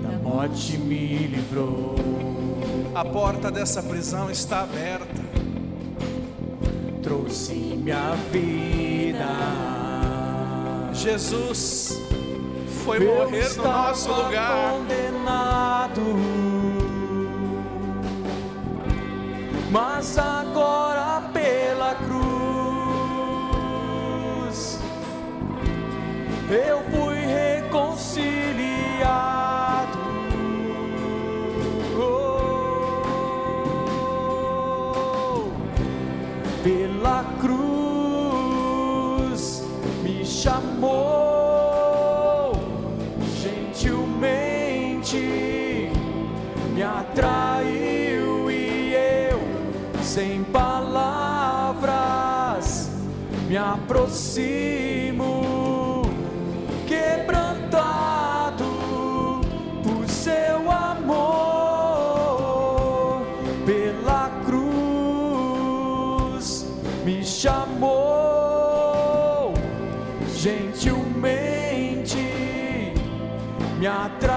da 0.03 0.11
morte 0.23 0.77
me 0.77 1.17
livrou 1.29 1.95
A 2.95 3.03
porta 3.07 3.51
dessa 3.51 3.83
prisão 3.83 4.31
está 4.31 4.65
aberta. 4.65 5.23
trouxe 7.03 7.55
minha 7.55 8.15
vida 8.31 9.25
Jesus 10.93 11.99
foi 12.85 12.99
Eu 13.03 13.15
morrer 13.25 13.49
no 13.57 13.63
nosso 13.65 14.09
lugar. 14.13 14.73
condenado, 14.73 16.01
chamou 67.43 67.73
gentilmente 70.33 72.17
me 73.81 73.87
atraiu 73.89 74.32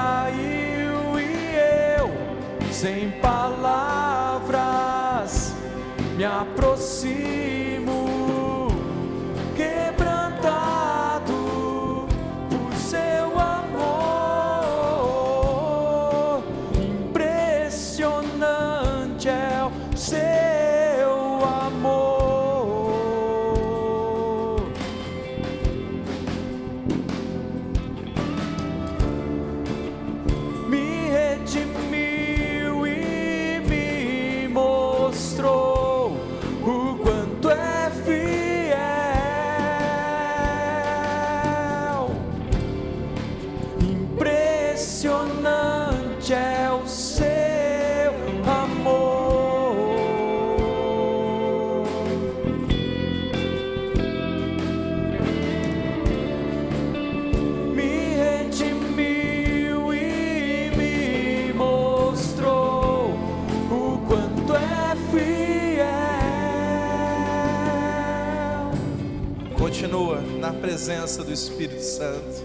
presença 70.85 71.23
do 71.23 71.33
Espírito 71.33 71.81
Santo. 71.81 72.43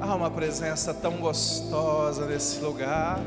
Há 0.00 0.14
uma 0.16 0.28
presença 0.28 0.92
tão 0.92 1.18
gostosa 1.18 2.26
nesse 2.26 2.58
lugar. 2.58 3.20